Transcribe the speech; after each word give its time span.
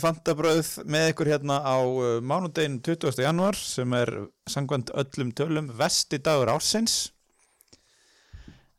í 0.00 0.02
Fantabröð 0.02 0.68
með 0.88 1.10
ykkur 1.12 1.28
hérna 1.34 1.60
á 1.60 1.76
uh, 1.84 2.18
mánudegin 2.24 2.78
20. 2.80 3.20
januar 3.20 3.58
sem 3.58 3.92
er 3.98 4.12
sangvænt 4.48 4.92
öllum 4.96 5.32
tölum 5.36 5.68
vesti 5.76 6.20
dagur 6.24 6.48
ársins 6.54 7.10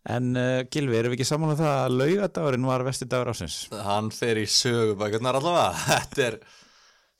en 0.09 0.31
uh, 0.33 0.63
Gilvi, 0.73 0.97
erum 0.97 1.13
við 1.13 1.19
ekki 1.19 1.27
saman 1.29 1.53
á 1.53 1.59
það 1.59 1.75
að 1.75 1.97
laugadagurinn 1.99 2.65
var 2.65 2.85
vesti 2.87 3.05
dagur 3.09 3.29
ársins? 3.35 3.59
Hann 3.85 4.09
fer 4.15 4.41
í 4.41 4.47
sögubækurnar 4.49 5.37
allavega 5.37 5.75
Þetta 5.91 6.23
er, 6.25 6.37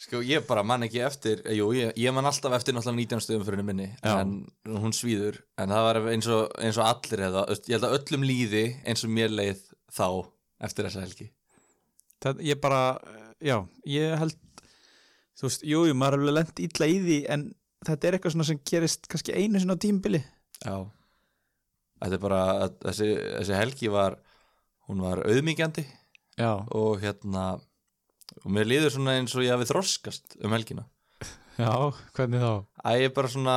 sko 0.01 0.23
ég 0.25 0.47
bara 0.49 0.65
man 0.65 0.87
ekki 0.87 1.03
eftir 1.05 1.43
Jú, 1.53 1.69
ég, 1.77 1.93
ég 2.01 2.15
man 2.15 2.25
alltaf 2.25 2.57
eftir 2.57 2.73
náttúrulega 2.73 3.03
19 3.19 3.25
stöðum 3.27 3.45
fyrir 3.51 3.67
minni 3.67 3.91
Já. 3.91 4.15
En 4.23 4.33
hún 4.81 4.97
svíður 4.97 5.43
En 5.61 5.69
það 5.69 5.85
var 5.91 6.01
eins 6.15 6.31
og, 6.33 6.47
eins 6.57 6.81
og 6.81 6.89
allir 6.89 7.27
eða 7.29 7.45
Ég 7.59 7.75
held 7.77 7.85
að 7.91 7.99
öllum 7.99 8.25
líði 8.25 8.65
eins 8.81 9.05
og 9.05 9.13
mér 9.13 9.37
leið 9.37 9.61
þá 9.93 10.07
Eftir 10.65 10.89
þessa 10.89 11.05
helgi 11.05 11.29
Það, 12.21 12.41
ég 12.45 12.59
bara, 12.61 12.81
já, 13.41 13.57
ég 13.89 14.15
held 14.21 14.37
þú 15.39 15.47
veist, 15.47 15.65
jú, 15.65 15.83
jú, 15.89 15.97
maður 15.97 16.19
er 16.19 16.23
alveg 16.25 16.37
lent 16.37 16.63
illa 16.67 16.89
í 16.91 16.97
því 17.05 17.19
en 17.33 17.45
þetta 17.87 18.07
er 18.07 18.17
eitthvað 18.17 18.35
svona 18.35 18.47
sem 18.51 18.61
gerist 18.71 19.09
kannski 19.11 19.35
einu 19.37 19.61
sinna 19.61 19.77
á 19.77 19.83
tímbili 19.83 20.21
Já. 20.61 20.75
Þetta 22.01 22.17
er 22.17 22.21
bara, 22.21 22.41
þessi, 22.81 23.07
þessi 23.39 23.57
helgi 23.57 23.89
var 23.93 24.19
Hún 24.89 25.01
var 25.01 25.23
auðmíkjandi 25.25 25.85
Já, 26.37 26.53
Og 26.77 27.01
hérna 27.01 27.55
Og 28.45 28.51
mér 28.53 28.69
líður 28.69 28.93
svona 28.95 29.17
eins 29.19 29.33
og 29.35 29.43
ég 29.45 29.51
hafi 29.53 29.67
þroskast 29.67 30.37
um 30.39 30.53
helgina. 30.55 30.85
Já, 31.59 31.73
hvernig 32.15 32.39
þá? 32.39 32.53
Æ, 32.79 32.89
ég 33.01 33.09
er 33.09 33.15
bara 33.15 33.31
svona 33.31 33.55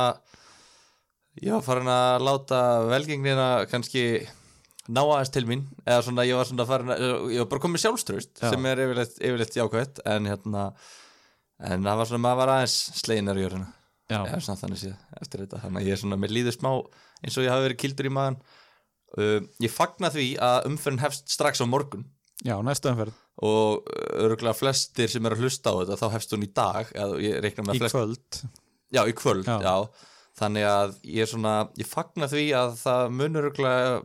var 1.55 1.63
farin 1.63 1.89
að 1.91 2.25
láta 2.27 2.59
velgengnina 2.89 3.47
kannski 3.71 4.03
ná 4.91 5.01
aðeins 5.01 5.33
til 5.33 5.45
mín 5.49 5.63
eða 5.85 6.03
svona 6.05 6.25
ég 6.27 6.37
var 6.37 6.49
svona 6.49 6.67
farin 6.69 6.93
að 6.93 7.05
ég 7.33 7.41
var 7.41 7.49
bara 7.53 7.63
komið 7.63 7.83
sjálfströst 7.85 8.41
Já. 8.41 8.49
sem 8.51 8.67
er 8.69 8.83
yfirleitt, 8.85 9.17
yfirleitt 9.17 9.57
jákvætt 9.57 10.03
en 10.11 10.29
hérna 10.29 10.65
en 11.63 11.87
það 11.87 12.01
var 12.01 12.09
svona, 12.09 12.23
maður 12.25 12.41
var 12.41 12.53
aðeins 12.57 12.77
sleinar 12.99 13.39
í 13.39 13.45
jörðina. 13.45 13.69
Eða 14.11 14.41
svona 14.43 14.59
þannig 14.59 14.81
séð 14.83 15.21
eftir 15.21 15.43
þetta. 15.45 15.61
Þannig 15.63 15.81
að 15.81 15.87
ég 15.87 15.95
er 15.95 16.01
svona, 16.03 16.19
mér 16.21 16.33
líður 16.35 16.57
smá 16.57 16.71
eins 17.25 17.37
og 17.39 17.45
ég 17.45 17.53
hafi 17.53 17.65
verið 17.65 17.79
kildur 17.81 18.09
í 18.09 18.13
maðan 18.13 18.37
uh, 19.17 19.39
ég 19.63 19.73
fagna 19.73 20.11
því 20.13 20.27
að 20.45 20.67
umferðin 20.69 21.03
hefst 21.05 21.31
strax 21.33 21.63
á 21.63 21.67
morgun. 21.69 22.05
Já, 22.45 22.57
næstu 22.65 22.91
umferð. 22.91 23.15
Og 23.45 23.87
örgulega 24.21 24.55
flestir 24.55 25.09
sem 25.11 25.25
er 25.25 25.35
að 25.35 25.45
hlusta 25.45 25.71
á 25.71 25.75
þetta 25.81 25.97
þá 26.03 26.05
hefst 26.13 26.35
hún 26.35 26.45
í 26.45 26.51
dag 26.55 26.91
með 26.91 27.79
í 27.79 27.81
flest 27.81 27.95
kvöld. 27.95 28.41
Já, 28.93 29.01
í 29.09 29.15
kvöld, 29.17 29.47
Já. 29.47 29.57
já. 29.63 30.11
Þannig 30.35 30.67
að 30.67 30.93
ég 31.07 31.23
er 31.23 31.31
svona, 31.31 31.55
ég 31.79 31.87
fagna 31.87 32.27
því 32.27 32.45
að 32.59 32.73
það 32.81 33.03
munur 33.15 33.47
örugglega 33.47 33.99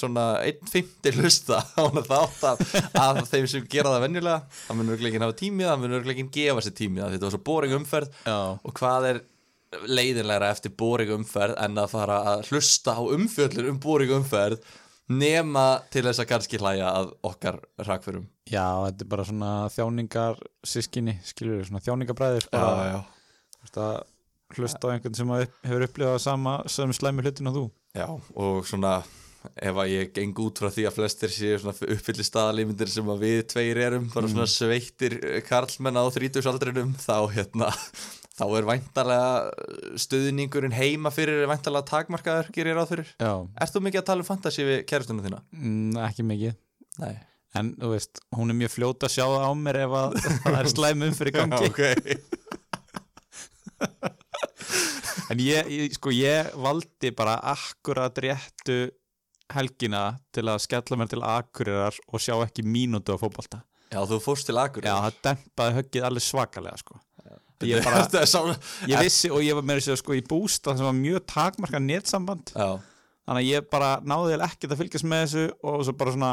svona 0.00 0.24
einn 0.44 0.70
fymti 0.70 1.12
hlusta 1.16 1.60
á 1.62 1.82
hana 1.82 2.02
þátt 2.06 2.46
af, 2.50 2.64
af 3.00 3.20
þeim 3.30 3.46
sem 3.50 3.68
gera 3.70 3.94
það 3.94 4.06
venjulega. 4.08 4.40
Það 4.64 4.80
munur 4.80 5.06
ekki 5.10 5.22
hafa 5.22 5.38
tímið, 5.40 5.70
það 5.70 5.84
munur 5.84 6.10
ekki 6.14 6.26
gefa 6.38 6.64
sér 6.64 6.76
tímið. 6.80 7.06
Þetta 7.14 7.28
var 7.28 7.36
svo 7.36 7.44
boring 7.50 7.76
umferð 7.78 8.20
Já, 8.24 8.38
og 8.56 8.76
hvað 8.78 9.10
er 9.12 9.22
leiðinlegra 9.90 10.52
eftir 10.54 10.74
boring 10.78 11.12
umferð 11.16 11.58
en 11.64 11.82
að 11.82 11.92
fara 11.94 12.20
að 12.32 12.48
hlusta 12.50 12.94
á 12.94 13.02
umfjöllur 13.02 13.70
um 13.72 13.80
boring 13.82 14.12
umferð 14.14 14.62
nema 15.10 15.82
til 15.92 16.04
þess 16.06 16.22
að 16.22 16.30
kannski 16.30 16.60
hlæja 16.60 16.88
að 16.88 17.10
okkar 17.28 17.58
rakförum. 17.84 18.28
já, 18.48 18.64
þetta 18.86 19.04
er 19.04 19.10
bara 19.10 19.26
svona 19.28 19.50
þjáningar 19.74 20.40
sískinni, 20.64 21.18
skilur 21.26 21.58
við, 21.58 21.66
svona 21.68 21.82
þjáningabræðir 21.84 22.48
bara, 22.52 22.86
já. 22.88 23.00
að 23.74 23.98
hlusta 24.54 24.88
á 24.88 24.92
einhvern 24.94 25.18
sem 25.18 25.34
að 25.34 25.46
hefur 25.66 25.86
upplifað 25.88 26.22
sama 26.24 26.56
sem 26.70 26.92
slæmi 26.96 27.24
hlutin 27.24 27.50
og 27.50 27.58
þú 27.58 27.64
Já, 27.94 28.08
og 28.10 28.64
svona 28.66 28.96
ef 29.60 29.78
að 29.80 29.90
ég 29.92 30.12
geng 30.16 30.38
út 30.44 30.60
frá 30.60 30.70
því 30.72 30.84
að 30.88 30.96
flestir 30.98 31.32
séu 31.32 31.58
svona 31.60 31.74
uppfyllir 31.94 32.26
staðalímyndir 32.26 32.90
sem 32.92 33.10
að 33.12 33.24
við 33.26 33.40
tveir 33.52 33.80
erum, 33.86 34.06
bara 34.14 34.30
svona 34.30 34.46
sveittir 34.50 35.16
karlmenn 35.48 36.00
á 36.00 36.04
þrítusaldrinum 36.14 36.94
þá 37.00 37.16
hérna, 37.34 37.68
þá 38.38 38.44
er 38.58 38.68
væntalega 38.70 39.98
stuðningurinn 40.06 40.74
heima 40.76 41.12
fyrir 41.14 41.44
væntalega 41.50 41.88
takmarkaður, 41.92 42.50
gerir 42.56 42.80
fyrir. 42.90 43.12
Já, 43.20 43.32
Ert 43.60 43.76
þú 43.76 43.84
mikið 43.84 44.02
að 44.02 44.08
tala 44.10 44.24
um 44.24 44.30
fantasi 44.30 44.66
við 44.66 44.82
kærustunum 44.90 45.24
þína? 45.26 45.44
mm, 45.54 46.02
ekki 46.08 46.26
mikið. 46.32 46.58
Nei. 47.04 47.14
En 47.54 47.68
þú 47.78 47.92
veist, 47.92 48.18
hún 48.34 48.50
er 48.50 48.56
mjög 48.58 48.72
fljóta 48.74 49.06
að 49.06 49.14
sjá 49.14 49.24
það 49.30 49.44
á 49.46 49.52
mér 49.54 49.76
ef 49.84 49.92
að 50.00 50.16
það 50.42 50.58
er 50.58 50.70
slæm 50.72 51.04
umfyrir 51.06 51.30
í 51.30 51.38
gangi. 51.38 51.64
ok. 51.70 51.82
En 55.32 55.40
ég, 55.40 55.68
ég, 55.72 55.94
sko, 55.96 56.12
ég 56.12 56.50
valdi 56.60 57.08
bara 57.16 57.38
akkurat 57.54 58.18
réttu 58.20 58.76
helgina 59.54 60.02
til 60.34 60.44
að 60.50 60.60
skella 60.66 60.98
mér 61.00 61.10
til 61.12 61.22
akurirar 61.26 61.96
og 62.10 62.22
sjá 62.22 62.34
ekki 62.44 62.64
mínútu 62.66 63.14
á 63.14 63.18
fótbolta. 63.20 63.62
Já, 63.94 64.00
þú 64.10 64.18
fórst 64.24 64.48
til 64.48 64.56
Akur 64.58 64.82
Já, 64.86 64.94
það 65.04 65.18
dempaði 65.28 65.76
höggið 65.78 66.06
alveg 66.08 66.24
svakalega 66.26 66.80
sko. 66.80 66.96
Ég 67.64 67.84
bara, 67.86 68.00
ég 68.90 68.98
vissi 69.06 69.30
og 69.32 69.40
ég 69.46 69.54
var 69.56 69.64
með 69.64 69.78
þessu 69.80 69.94
sko 70.02 70.16
í 70.18 70.24
bústa 70.26 70.74
sem 70.76 70.84
var 70.84 70.96
mjög 70.98 71.22
takmarka 71.30 71.78
netsamband. 71.80 72.50
Já, 72.52 72.74
þannig 73.24 73.40
að 73.44 73.48
ég 73.52 73.68
bara 73.72 73.92
náði 74.04 74.34
ekkert 74.44 74.74
að 74.74 74.80
fylgjast 74.82 75.06
með 75.08 75.22
þessu 75.24 75.44
og 75.70 75.84
svo 75.86 75.94
bara 75.96 76.12
svona 76.16 76.32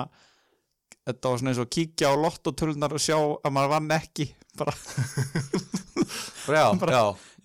þetta 1.07 1.29
var 1.31 1.39
svona 1.41 1.53
eins 1.53 1.61
og 1.63 1.69
kíkja 1.77 2.09
á 2.11 2.13
lottotölunar 2.19 2.97
og 2.97 3.01
sjá 3.05 3.15
að 3.21 3.53
maður 3.55 3.71
vann 3.77 3.93
ekki 3.95 4.27
bara, 4.59 4.73
já, 6.57 6.65
Bara- 6.81 6.91
já, 6.97 7.03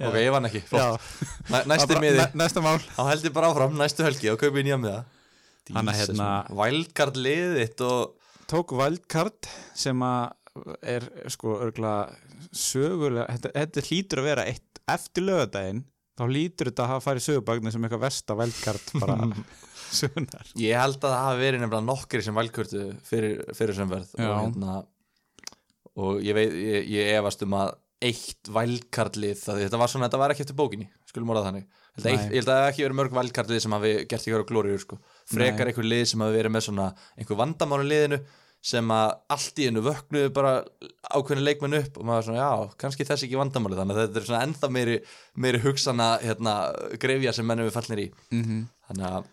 ok, 0.09 0.17
ég 0.25 0.33
vann 0.35 0.49
ekki. 0.49 0.63
Næ, 0.73 1.61
bara, 1.69 2.01
miði 2.03 2.19
næ- 2.25 2.35
næsta 2.43 2.65
mál. 2.65 2.81
Þá 2.97 3.03
held 3.13 3.29
ég 3.29 3.37
bara 3.37 3.53
áfram 3.53 3.77
næstu 3.79 4.05
helgi 4.07 4.33
og 4.33 4.41
kaupi 4.41 4.65
nýja 4.67 4.81
með 4.81 4.97
það 4.97 5.13
Þannig 5.67 5.93
að, 5.93 6.01
hérna- 6.03 6.59
Wildcard 6.61 7.21
liðið 7.21 7.59
þitt 7.63 7.85
og 7.87 8.33
tók 8.51 8.75
wildcard 8.79 9.51
sem 9.75 10.03
að 10.07 10.35
er 10.87 11.05
sko 11.33 11.59
örgla 11.67 11.93
sögulega, 12.57 13.27
þetta, 13.35 13.53
þetta 13.59 13.87
hlýtur 13.91 14.23
að 14.23 14.29
vera 14.31 14.47
eitt 14.49 14.81
eftir 14.89 15.27
lögadaginn 15.27 15.83
þá 16.17 16.23
hlýtur 16.31 16.71
þetta 16.71 16.85
að 16.85 16.93
hafa 16.95 17.05
farið 17.11 17.25
sögubagnin 17.27 17.75
sem 17.75 17.87
eitthvað 17.87 18.05
versta 18.07 18.37
wildcard 18.39 18.93
bara 19.03 19.17
sögunar 19.99 20.53
Ég 20.63 20.81
held 20.81 21.01
að 21.01 21.11
það 21.11 21.25
hafi 21.27 21.43
verið 21.43 21.63
nefnilega 21.65 21.89
nokkri 21.91 22.23
sem 22.25 22.39
vælkvörtu 22.41 22.85
fyrir, 23.07 23.43
fyrir 23.59 23.77
sem 23.77 23.91
verð 23.91 24.15
Já. 24.17 24.31
og, 24.31 24.39
hérna, 24.47 24.79
og 25.97 26.23
ég, 26.25 26.39
veit, 26.39 26.57
ég, 26.57 26.89
ég 26.95 27.13
efast 27.19 27.45
um 27.45 27.59
að 27.59 27.75
eitt 28.07 28.51
vælkarlið 28.53 29.43
þetta 29.45 29.81
var 29.81 29.93
svona, 29.93 30.09
þetta 30.09 30.23
var 30.23 30.33
ekki 30.33 30.47
eftir 30.47 30.59
bókinni 30.59 30.89
skulum 31.09 31.33
orða 31.35 31.51
þannig 31.51 31.69
ég 31.97 32.19
held, 32.29 32.43
að 32.45 32.51
það 32.51 32.59
hafi 32.61 32.73
ekki 32.73 32.85
verið 32.85 32.99
mörg 32.99 33.15
vælkarlið 33.17 33.63
sem 33.65 33.77
hafi 33.77 33.93
gert 34.05 34.27
ykkur 34.29 34.43
á 34.45 34.51
glóriður 34.51 34.83
sko. 34.83 34.99
Frekar 35.31 35.71
einhver 35.71 35.89
lið 35.89 36.05
sem 36.13 36.25
hafi 36.25 36.37
verið 36.39 36.55
með 36.55 36.67
svona 36.69 36.91
einhver 37.17 37.41
vandamáli 37.41 37.89
liðinu 37.91 38.21
sem 38.67 38.91
að 38.91 39.13
allt 39.31 39.61
í 39.63 39.67
hennu 39.69 39.83
vöknuðu 39.85 40.33
bara 40.35 40.53
ákveðinu 41.15 41.45
leikmenn 41.47 41.79
upp 41.79 42.01
og 42.01 42.09
maður 42.09 42.29
svona, 42.29 42.43
já, 42.43 42.73
kannski 42.83 43.07
þess 43.07 43.27
ekki 43.27 43.39
vandamáli 43.39 43.79
þannig 43.79 43.99
að 43.99 44.03
þetta 44.07 44.21
er 44.21 44.27
svona 44.27 44.43
ennþá 44.47 44.71
meiri, 44.75 44.97
meiri 45.45 45.61
hugsana 45.63 46.09
hérna, 46.23 46.55
grefja 47.03 47.35
sem 47.37 47.47
mennum 47.47 47.69
við 47.69 47.77
fallnir 47.77 48.03
í. 48.03 48.09
Mm 48.35 48.43
-hmm. 48.47 49.07
að, 49.07 49.31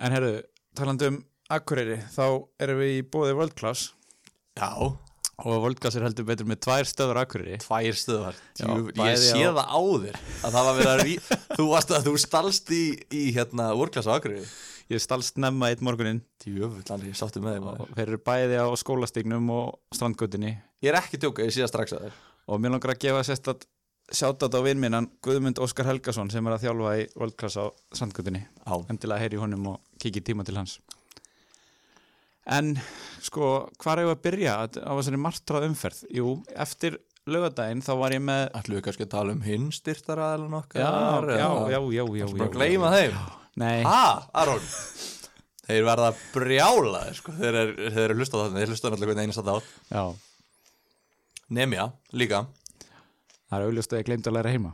En 0.00 0.14
herru, 0.16 0.32
talandi 0.78 1.10
um 1.10 1.20
Akureyri, 1.52 1.98
þá 2.14 2.24
erum 2.62 2.78
við 2.80 2.92
í 2.94 3.00
bóði 3.12 3.36
World 3.36 3.54
Class. 3.58 3.90
Já. 4.56 4.70
Og 5.40 5.56
World 5.64 5.80
Class 5.80 5.96
er 5.96 6.04
heldur 6.06 6.24
betur 6.28 6.48
með 6.48 6.60
tvær 6.64 6.88
stöður 6.88 7.20
Akureyri. 7.20 7.58
Tvær 7.60 7.96
stöðvar. 8.00 8.38
Já, 8.56 8.68
ég 9.10 9.20
sé 9.20 9.44
á- 9.44 9.56
það 9.58 9.66
á 9.68 9.80
þér 10.04 10.16
að 10.16 10.56
það 10.56 10.68
var 10.68 10.78
verið 10.78 10.92
að 10.94 11.02
rí... 11.04 11.14
þú 11.58 11.66
varst 11.74 11.94
að 11.96 12.08
þú 12.08 12.14
stalst 12.22 12.72
í, 12.72 12.84
í 13.12 13.24
hérna 13.36 13.72
úrklassa 13.76 14.16
Akureyri 14.16 14.46
Ég 14.90 14.98
stalst 14.98 15.36
nefna 15.38 15.68
eitt 15.70 15.82
morguninn. 15.86 16.18
Djöfull, 16.42 16.82
alveg, 16.90 17.12
ég 17.12 17.18
sáttu 17.18 17.42
með 17.42 17.58
þeim 17.58 17.66
og 17.70 17.90
þeir 17.94 18.08
eru 18.08 18.18
bæði 18.26 18.56
á 18.58 18.66
skólastignum 18.80 19.52
og 19.54 19.76
strandgötunni. 19.94 20.56
Ég 20.82 20.90
er 20.90 20.98
ekki 20.98 21.20
tjóka, 21.22 21.46
ég 21.46 21.54
sé 21.54 21.62
það 21.62 21.70
strax 21.70 21.94
að 21.94 22.06
þér. 22.08 22.16
Og 22.50 22.58
mér 22.62 22.74
langar 22.74 22.94
að 22.96 23.04
gefa 23.04 23.20
sérst 23.28 23.50
að 23.52 23.68
sjátat 24.10 24.56
á 24.58 24.60
vinn 24.66 24.82
minnan 24.82 25.06
Guðmund 25.22 25.62
Óskar 25.62 25.86
Helgason 25.86 26.32
sem 26.34 26.42
er 26.42 26.56
að 26.56 26.64
þjálfa 26.66 26.96
í 26.98 27.06
World 27.14 27.38
Class 27.38 27.60
á 27.62 27.70
strandgötunni. 27.94 28.42
Á, 28.66 28.74
endilega 28.90 29.22
heyri 29.22 29.38
honum 29.38 29.70
og 29.76 29.78
kikið 30.02 30.26
tíma 30.32 30.46
til 30.48 30.58
hans. 30.58 30.80
En 32.50 32.74
sko 33.22 33.70
hvar 33.78 34.02
hefur 34.02 34.16
að 34.16 34.24
byrja? 34.26 34.58
Á 34.74 34.90
þessari 34.90 35.22
martrað 35.22 35.70
umferð? 35.70 36.02
Jú, 36.10 36.40
eftir 36.50 36.98
lögadaginn 37.30 37.84
þá 37.86 37.92
var 38.00 38.16
ég 38.16 38.24
með 38.26 38.48
við 38.66 38.86
kannski 38.88 39.06
að 39.06 39.14
tala 39.14 39.36
um 39.36 39.44
hinn 39.44 39.70
styrtaraðalan 39.70 40.56
okkar 40.64 40.82
já, 40.82 40.90
já, 40.90 41.44
já, 41.70 41.78
já, 41.78 42.02
já, 42.24 42.24
að 42.24 42.64
já, 42.66 43.04
já. 43.12 43.39
Nei, 43.60 43.84
ha, 43.86 44.26
Aron? 44.42 44.64
Þeir 45.70 45.86
verða 45.86 46.10
brjála 46.34 47.04
sko. 47.14 47.34
þeir 47.38 47.60
eru 47.60 48.02
er 48.02 48.16
hlusta 48.16 48.40
á 48.40 48.42
þarna, 48.42 48.58
þeir 48.58 48.72
hlusta 48.74 48.90
náttúrulega 48.90 49.12
hvernig 49.12 49.28
einast 49.28 49.42
að 49.42 49.50
þátt. 49.52 49.72
Já, 49.92 50.04
Nemja, 51.50 51.88
líka. 52.14 52.44
Það 53.50 53.56
er 53.56 53.64
auðvitað 53.66 53.96
að 53.96 54.00
ég 54.00 54.06
gleymdi 54.06 54.30
að 54.30 54.36
læra 54.36 54.50
heima. 54.54 54.70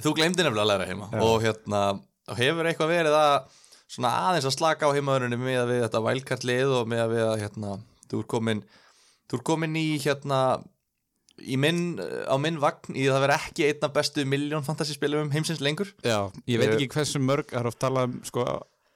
Þú 0.00 0.10
glemdi 0.16 0.44
nefnilega 0.44 0.64
að 0.66 0.70
læra 0.70 0.88
heima. 0.88 1.06
Já. 1.12 1.20
og 1.24 1.44
hérna, 1.44 1.80
hefur 2.36 2.68
eitthvað 2.68 2.92
verið 2.92 3.16
að 3.16 3.36
svona 3.90 4.10
aðeins 4.28 4.48
að 4.48 4.54
slaka 4.56 4.90
á 4.90 4.94
heimaðurinn 4.94 5.40
með 5.40 5.62
að 5.62 5.72
við 5.72 5.80
þetta 5.86 6.02
vælkartlið 6.06 6.74
og 6.76 6.90
með 6.92 7.02
að 7.04 7.14
við 7.14 7.24
að 7.26 7.40
hérna, 7.44 7.72
þú 8.10 8.20
er 8.20 8.28
komin 8.34 8.60
þú 9.30 9.38
er 9.38 9.44
komin 9.50 9.78
í 9.80 9.86
hérna 10.04 10.40
minn, 11.60 11.98
á 12.00 12.34
minn 12.40 12.60
vagn 12.62 12.96
í 12.96 13.06
það 13.08 13.24
vera 13.24 13.38
ekki 13.40 13.66
einna 13.68 13.90
bestu 13.94 14.24
miljón 14.28 14.66
fantasyspilum 14.66 15.32
heimsins 15.34 15.62
lengur 15.64 15.90
já, 16.04 16.28
ég 16.50 16.60
veit 16.60 16.74
ekki 16.76 16.90
hversu 16.94 17.22
mörg 17.22 17.50
það 17.52 17.62
er 17.62 17.70
oft 17.72 17.80
talað 17.82 18.10
um 18.10 18.20
sko 18.28 18.46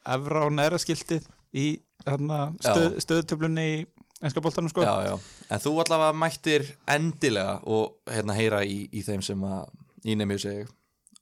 efra 0.04 0.44
og 0.46 0.54
næra 0.54 0.80
skiltið 0.80 1.26
í 1.54 1.66
hérna, 2.04 2.46
stöð, 2.60 2.98
stöðutöflunni 3.04 3.66
í 3.72 3.82
enska 4.24 4.42
boltanum 4.44 4.72
sko 4.72 4.84
já, 4.84 4.94
já. 5.08 5.14
En 5.52 5.60
þú 5.62 5.74
allavega 5.84 6.16
mættir 6.16 6.68
endilega 6.90 7.58
og 7.64 7.98
hérna 8.10 8.36
heyra 8.36 8.62
í, 8.64 8.84
í 8.92 9.04
þeim 9.04 9.24
sem 9.24 9.44
að 9.48 9.68
í 10.04 10.16
nefnir 10.18 10.42
segi 10.42 10.64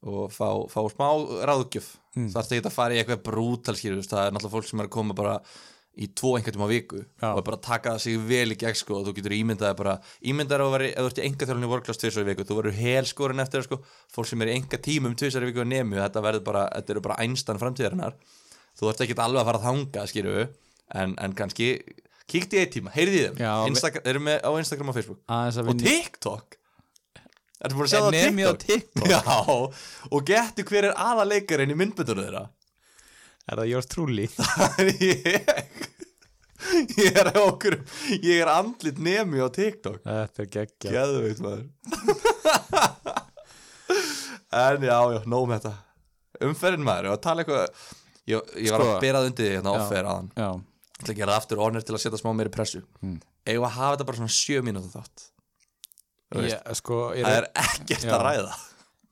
og 0.02 0.32
fá, 0.34 0.48
fá 0.70 0.80
smá 0.90 1.08
ráðgjöf 1.46 1.96
Mm. 2.12 2.28
þarf 2.28 2.50
þetta 2.50 2.68
að 2.68 2.74
fara 2.76 2.92
í 2.92 2.98
eitthvað 3.00 3.22
brútal 3.24 3.72
það 3.72 4.26
er 4.26 4.34
náttúrulega 4.34 4.52
fólk 4.52 4.66
sem 4.68 4.80
er 4.82 4.88
að 4.88 4.92
koma 4.92 5.14
bara 5.16 5.36
í 5.92 6.08
tvo 6.16 6.36
einhvern 6.38 6.56
tíma 6.56 6.68
viku 6.70 7.02
Já. 7.20 7.34
og 7.34 7.42
bara 7.44 7.58
taka 7.60 7.98
sig 8.00 8.16
vel 8.24 8.54
í 8.54 8.56
gegn 8.56 8.76
sko 8.78 9.00
og 9.00 9.08
þú 9.08 9.12
getur 9.18 9.34
ímyndaði 9.36 9.76
bara 9.76 9.96
ímyndaði 10.24 10.64
að 10.64 10.72
vera, 10.76 10.86
ef 10.88 11.02
þú 11.02 11.10
ert 11.10 11.18
í 11.20 11.24
enga 11.26 11.48
þjálfni 11.50 11.68
vorklast 11.72 12.00
tvisar 12.00 12.24
í 12.24 12.28
viku, 12.30 12.46
þú 12.48 12.56
verður 12.58 12.78
helskorin 12.78 13.44
eftir 13.44 13.60
það 13.60 13.66
sko. 13.66 13.78
Fólk 14.14 14.30
sem 14.30 14.44
er 14.44 14.52
í 14.52 14.54
enga 14.56 14.80
tímum 14.86 15.16
tvisar 15.20 15.44
í 15.44 15.50
viku 15.50 15.64
að 15.64 15.68
nemi 15.74 16.00
þetta 16.00 16.22
verður 16.24 16.46
bara, 16.46 16.62
þetta 16.78 16.94
eru 16.94 17.04
bara 17.04 17.18
einstan 17.26 17.60
framtíðarinnar. 17.60 18.16
Þú 18.80 18.88
ert 18.88 19.04
ekki 19.04 19.18
alveg 19.20 19.42
að 19.42 19.50
fara 19.50 19.60
að 19.60 19.68
þanga 19.68 20.06
skýru 20.08 20.38
en, 20.96 21.14
en 21.20 21.36
kannski 21.36 21.68
kíkti 22.32 22.56
í 22.56 22.62
eitt 22.64 22.72
tíma, 22.78 22.94
heyrði 22.96 23.20
í 23.20 23.26
þeim 23.26 23.44
Já, 23.44 23.52
Instagram, 23.68 24.08
eru 24.08 24.24
með 24.24 24.40
á 24.48 24.50
Instagram 24.62 24.92
og 24.94 24.96
Facebook? 24.96 25.20
Og 25.28 25.68
vinni 25.68 25.84
TikTok? 25.90 26.56
Ertu 27.62 27.76
búin 27.76 27.84
að 27.84 27.92
sjá 27.92 28.00
það 28.00 28.40
á 28.48 28.54
TikTok? 28.64 29.12
Já, 29.12 29.20
og 30.08 30.24
getur 30.26 30.72
hver 30.72 30.88
er 30.88 30.96
aðaleikarinn 30.96 31.74
í 31.74 31.78
myndböndunum 31.78 32.24
þeirra 32.24 32.46
er 33.48 33.58
það 33.62 33.70
yours 33.72 33.88
truly? 33.90 34.26
Það 34.36 34.78
er 34.82 34.92
ég. 35.08 35.50
Ég 37.02 37.16
er 37.18 37.28
okkur 37.40 37.74
Ég 38.22 38.36
er 38.38 38.48
andlit 38.52 39.00
nemi 39.02 39.40
á 39.42 39.48
TikTok. 39.50 39.98
Þetta 40.06 40.44
er 40.44 40.50
geggja 40.56 40.92
Gæðveit 40.94 41.40
maður. 41.42 41.66
En 44.52 44.84
já, 44.84 44.98
já, 45.14 45.18
nóg 45.32 45.48
með 45.48 45.64
þetta. 45.64 45.72
Umferðin 46.46 46.84
maður, 46.86 47.08
ég 47.08 47.12
var 47.12 47.18
að 47.18 47.24
tala 47.26 47.42
eitthvað 47.44 47.90
Ég, 48.30 48.50
ég 48.62 48.70
var 48.70 48.82
Sko. 48.84 48.92
að 48.94 49.02
berað 49.02 49.28
undir 49.28 49.46
því 49.48 49.54
hérna 49.56 49.72
offer 49.74 50.06
aðan 50.06 50.28
já, 50.38 50.48
Ég 50.52 51.02
ætla 51.02 51.12
að 51.14 51.18
gera 51.18 51.36
aftur 51.40 51.62
ornir 51.64 51.82
til 51.86 51.94
að 51.96 52.02
setja 52.04 52.20
smá 52.20 52.30
meiri 52.38 52.52
pressu. 52.54 52.82
Mm. 53.02 53.16
Að 53.50 53.64
hafa 53.66 53.94
þetta 53.96 54.06
bara 54.06 54.20
svona 54.20 54.34
sjö 54.36 54.60
mínútu 54.62 54.90
þátt? 54.92 55.24
Ég, 56.38 56.54
sko 56.78 57.00
Það 57.16 57.34
er 57.40 57.48
ekkert 57.64 58.06
Já. 58.06 58.12
að 58.14 58.22
ræða 58.28 58.52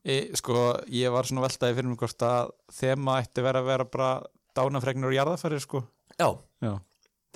ég, 0.09 0.31
sko 0.39 0.65
ég 0.93 1.13
var 1.13 1.29
svona 1.29 1.45
veltaði 1.45 1.77
fyrir 1.79 1.91
mig 1.91 2.01
hvort 2.01 2.25
að 2.27 2.53
þema 2.81 3.19
ætti 3.23 3.45
vera 3.45 3.63
að 3.63 3.69
vera 3.71 3.87
bara 3.89 4.11
dánafregnur 4.57 5.11
og 5.11 5.17
jarðafæri 5.17 5.61
sko. 5.63 5.83
Já, 6.21 6.29
já, 6.65 6.73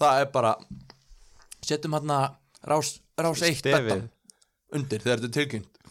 það 0.01 0.21
er 0.23 0.31
bara 0.35 0.55
setjum 1.65 1.97
hérna 1.97 2.19
rás, 2.69 2.99
rás 3.21 3.43
eitt 3.47 3.63
Stefið. 3.63 4.09
undir 4.75 5.05
þegar 5.05 5.23
þetta 5.23 5.31
er 5.31 5.37
tilkynnt. 5.39 5.83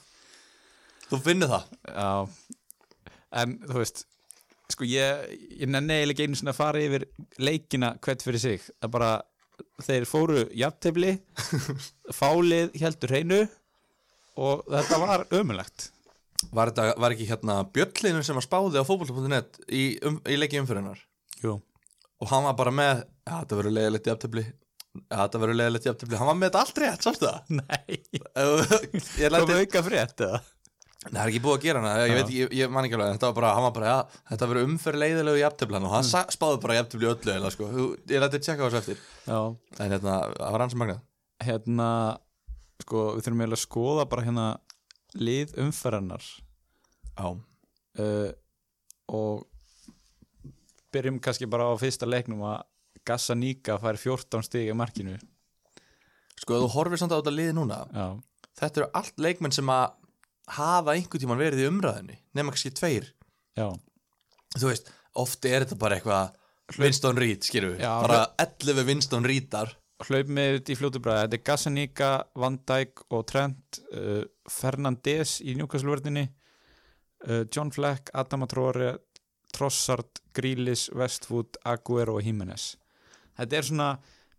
Þú 1.10 1.20
finnur 1.28 1.52
það. 1.52 1.70
Já. 1.94 2.10
En 3.44 3.56
þú 3.66 3.80
veist 3.82 4.06
sko 4.74 4.88
ég, 4.88 5.34
ég 5.60 5.70
nenni 5.70 5.94
eiginlega 6.00 6.16
ekki 6.16 6.26
einu 6.28 6.40
svona 6.40 6.54
að 6.54 6.60
fara 6.62 6.82
yfir 6.82 7.06
leikina 7.42 7.94
hvert 8.02 8.24
fyrir 8.26 8.42
sig. 8.42 8.68
Það 8.82 8.94
bara, 8.96 9.12
þeir 9.86 10.06
fóru 10.10 10.46
jafntefli 10.58 11.12
fálið 12.20 12.78
heldur 12.82 13.14
hreinu 13.14 13.42
og 14.42 14.64
þetta 14.74 15.00
var 15.04 15.26
ömulegt 15.38 15.92
var, 16.52 16.72
þetta, 16.72 16.96
var 17.02 17.16
ekki 17.16 17.30
hérna 17.30 17.60
Björnlinur 17.76 18.26
sem 18.26 18.40
að 18.40 18.48
spáði 18.48 18.82
á 18.82 18.88
fótboll.net 18.88 19.62
í, 19.70 19.84
um, 20.08 20.20
í 20.30 20.38
leiki 20.40 20.60
umfyrirnar 20.62 21.00
jú, 21.44 21.58
og 22.20 22.32
hann 22.32 22.48
var 22.48 22.58
bara 22.60 22.74
með 22.76 23.06
þetta 23.28 23.60
verður 23.60 23.78
leiðilegt 23.78 24.10
jafntefli. 24.12 24.44
Ja, 24.94 25.24
þetta 25.24 25.40
verður 25.42 25.58
leiðilegt 25.60 25.88
jafntefli. 25.90 26.18
Hann 26.20 26.30
var 26.30 26.40
með 26.40 26.50
þetta 26.50 26.64
allt 26.64 26.82
rétt, 26.84 27.06
sástu 27.06 27.30
það? 27.30 27.54
Nei. 27.62 28.02
Ég 29.22 29.32
kom 29.34 29.38
læti, 29.38 29.62
auka 29.62 29.86
frétt 29.88 30.26
eða? 30.28 30.42
Það 31.04 31.20
er 31.20 31.30
ekki 31.34 31.40
búið 31.44 31.58
að 31.58 31.64
gera 31.66 31.80
hana. 31.82 31.94
Ég, 32.00 32.12
Já. 32.14 32.16
veit, 32.16 32.30
ég, 32.32 32.54
ég 32.62 32.70
man 32.72 32.86
ekki 32.88 32.96
alveg, 32.96 33.16
þetta 33.18 33.30
var 33.30 33.38
bara, 33.40 33.54
hann 33.58 33.66
var 33.66 33.74
bara 33.76 33.88
ja, 33.90 33.96
þetta 34.30 34.48
verður 34.52 34.70
umfyrir 34.70 35.02
leiðilegu 35.02 35.42
jafntefli 35.42 35.80
og 35.82 35.90
hann 35.92 36.06
mm. 36.08 36.36
spáði 36.36 36.62
bara 36.64 36.78
í 36.78 36.84
öllu 36.84 37.34
eða, 37.34 37.52
sko. 37.52 37.72
Ég 38.08 38.24
læti 38.24 38.40
tjekka 38.46 38.64
á 38.64 38.68
þessu 38.70 38.80
eftir. 38.80 39.02
Já, 39.26 39.40
en 39.84 39.98
hérna, 39.98 40.20
það 40.38 40.56
var 40.56 40.64
hann 40.64 40.72
sem 40.72 40.84
magnað. 40.84 41.02
Hérna 41.44 41.90
sko 42.84 43.04
við 43.18 43.26
þurfum 43.26 43.44
eiginlega 43.44 43.60
að 43.60 43.64
skoða 43.66 44.06
bara 44.12 44.26
hérna 44.28 44.48
lið 45.20 45.56
umferðarnar 45.62 46.24
já, 46.24 47.28
uh, 47.30 48.30
og 49.14 49.44
byrjum 50.94 51.20
kannski 51.24 51.50
bara 51.50 51.70
á 51.70 51.74
fyrsta 51.82 52.10
leiknum 52.10 52.46
að 52.48 52.62
Gassaníka 53.04 53.76
fær 53.82 53.98
14 54.00 54.46
stig 54.48 54.70
í 54.72 54.76
markinu. 54.78 55.18
Sko, 56.40 56.62
þú 56.64 56.70
horfir 56.78 57.02
samt 57.02 57.12
á 57.12 57.20
þetta 57.20 57.34
liði 57.34 57.56
núna 57.58 57.82
já, 57.92 58.06
þetta 58.62 58.80
eru 58.82 58.88
allt 59.00 59.20
leikmenn 59.26 59.56
sem 59.56 59.70
að 59.74 59.98
hafa 60.54 60.96
einhvern 60.96 61.24
tímann 61.24 61.42
verið 61.42 61.66
í 61.66 61.68
umræðinni 61.72 62.18
nema 62.36 62.54
kannski 62.54 62.72
tveir. 62.76 63.10
Já, 63.60 63.68
þú 64.56 64.70
veist, 64.70 64.90
ofti 65.20 65.52
er 65.52 65.66
þetta 65.66 65.80
bara 65.82 66.00
eitthvað 66.00 66.40
Winston 66.80 67.20
Reed, 67.20 67.44
Já, 67.44 67.92
bara 68.02 68.22
11 68.40 68.88
Winston 68.88 69.28
Reedar 69.28 69.74
hlaup 70.10 70.32
með 70.34 70.60
út 70.60 70.72
í 70.74 70.78
fljótu 70.80 71.02
bræði 71.04 71.26
þetta 71.26 71.40
er 71.40 71.46
Gassaníka, 71.50 72.12
Van 72.40 72.60
Dijk 72.70 73.06
og 73.10 73.26
Trent 73.30 73.82
uh, 73.94 74.24
Fernandes 74.50 75.38
í 75.44 75.56
njúkastluvörðinni 75.60 76.28
uh, 76.28 77.44
John 77.48 77.72
Fleck, 77.74 78.14
Adama 78.14 78.50
Traore 78.52 78.98
Trossard, 79.54 80.24
Grealish, 80.34 80.90
Westwood 80.98 81.60
Aguero 81.70 82.18
og 82.20 82.26
Jimenez 82.26 82.74
þetta 83.38 83.60
er 83.60 83.70
svona 83.70 83.90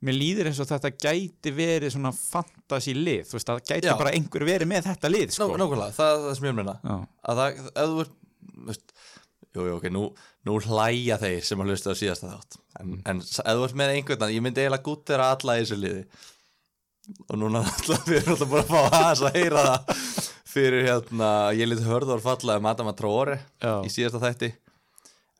mér 0.04 0.16
líður 0.18 0.50
eins 0.50 0.60
og 0.62 0.68
þetta 0.68 0.92
gæti 0.92 1.52
verið 1.54 1.94
svona 1.94 2.12
fantasy 2.14 2.94
lið, 2.96 3.24
þú 3.28 3.38
veist, 3.38 3.50
það 3.50 3.62
gæti 3.70 3.88
Já. 3.88 3.96
bara 4.00 4.12
einhver 4.16 4.44
verið 4.46 4.70
með 4.70 4.88
þetta 4.90 5.10
lið, 5.10 5.26
Nó, 5.30 5.34
sko 5.36 5.58
Nákvæmlega, 5.60 5.96
það 5.96 6.12
er 6.14 6.24
það 6.24 6.36
sem 6.38 6.48
ég 6.48 6.56
meina. 6.58 6.74
Að 7.24 7.40
það, 7.40 7.62
ef 7.70 7.92
þú 7.92 8.04
veist, 8.68 8.94
jú, 9.54 9.64
jú, 9.68 9.74
ok, 9.78 9.88
nú, 9.94 10.04
nú 10.48 10.56
hlæja 10.64 11.16
þeir 11.22 11.44
sem 11.46 11.60
að 11.62 11.70
hlusta 11.72 11.94
á 11.94 12.00
síðasta 12.00 12.30
þátt. 12.34 12.56
En, 12.80 12.94
en 13.06 13.20
s- 13.22 13.38
ef 13.44 13.54
þú 13.58 13.66
ert 13.68 13.76
með 13.78 13.92
einhvern 13.96 14.32
ég 14.34 14.42
myndi 14.44 14.64
eiginlega 14.64 14.86
gútt 14.88 15.04
þeirra 15.10 15.28
alla 15.36 15.56
í 15.58 15.62
þessu 15.64 15.78
liði. 15.78 16.04
Og 17.28 17.36
núna 17.38 17.60
alltaf 17.68 18.06
við 18.08 18.18
erum 18.22 18.32
alltaf 18.34 18.50
bara 18.50 18.64
að 18.64 18.70
fá 18.72 18.98
aðeins 18.98 19.24
að 19.28 19.38
heyra 19.38 19.64
það 19.68 20.02
fyrir 20.54 20.86
hérna, 20.88 21.28
ég 21.58 21.68
lítið 21.68 21.88
hörður 21.90 22.22
falla 22.24 22.56
um 22.60 22.68
Adama 22.70 22.92
Traore 22.96 23.38
já, 23.60 23.72
í 23.84 23.90
síðasta 23.92 24.20
þætti. 24.22 24.52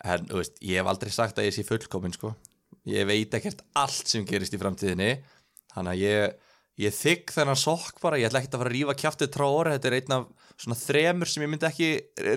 En 0.05 0.27
þú 0.29 0.41
veist, 0.43 0.59
ég 0.61 0.81
hef 0.83 0.91
aldrei 0.91 1.13
sagt 1.15 1.39
að 1.41 1.47
ég 1.49 1.55
sé 1.57 1.65
fullkomin 1.65 2.13
sko. 2.13 2.35
ég 2.91 3.07
veit 3.09 3.33
ekkert 3.39 3.63
allt 3.81 4.11
sem 4.11 4.27
gerist 4.29 4.53
í 4.53 4.61
framtíðinni. 4.61 5.13
Þannig 5.73 5.95
að 5.95 6.03
ég, 6.03 6.35
ég 6.85 6.93
þykk 6.99 7.33
þennan 7.39 7.57
sokk 7.57 8.03
bara, 8.03 8.19
ég 8.21 8.29
ætla 8.29 8.43
ekkert 8.43 8.59
að 8.59 8.61
fara 8.65 8.71
að 8.71 8.77
rífa 8.77 8.97
kjáftið 9.01 9.31
tráor, 9.39 9.71
þetta 9.73 9.89
er 9.91 9.97
einn 10.03 10.17
af 10.19 10.27
svona 10.61 10.79
þremur 10.79 11.31
sem 11.31 11.45
ég 11.45 11.51
myndi 11.53 11.69
ekki 11.69 11.89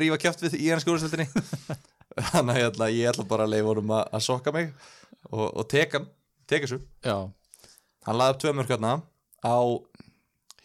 rífa 0.01 0.19
kjáft 0.21 0.45
við 0.45 0.57
í 0.59 0.71
hann 0.71 0.83
skóðursveldinni 0.83 1.27
þannig 2.31 2.53
að 2.53 2.61
ég 2.61 2.71
ætla, 2.71 2.89
ég 2.93 3.11
ætla 3.11 3.27
bara 3.29 3.45
að 3.47 3.53
leifa 3.55 3.71
honum 3.73 3.93
að, 3.99 4.17
sokka 4.25 4.53
mig 4.55 4.71
og, 5.29 5.45
og 5.51 5.67
teka 5.69 6.03
teka 6.49 6.69
já, 6.71 7.17
hann 8.07 8.19
laði 8.19 8.35
upp 8.35 8.43
tvö 8.43 8.55
mörg 8.57 8.73
hérna 8.73 8.97
á 9.45 9.57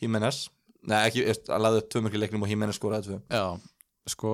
Jimenez 0.02 0.46
Nei, 0.82 0.98
ekki, 1.06 1.22
hann 1.46 1.62
laði 1.62 1.82
upp 1.82 1.90
tvö 1.92 2.00
mörg 2.02 2.16
í 2.16 2.20
leiknum 2.22 2.42
og 2.42 2.50
Jimenez 2.50 2.78
skoraði 2.78 3.12
tvö. 3.12 3.18
Já, 3.30 3.44
sko 4.10 4.32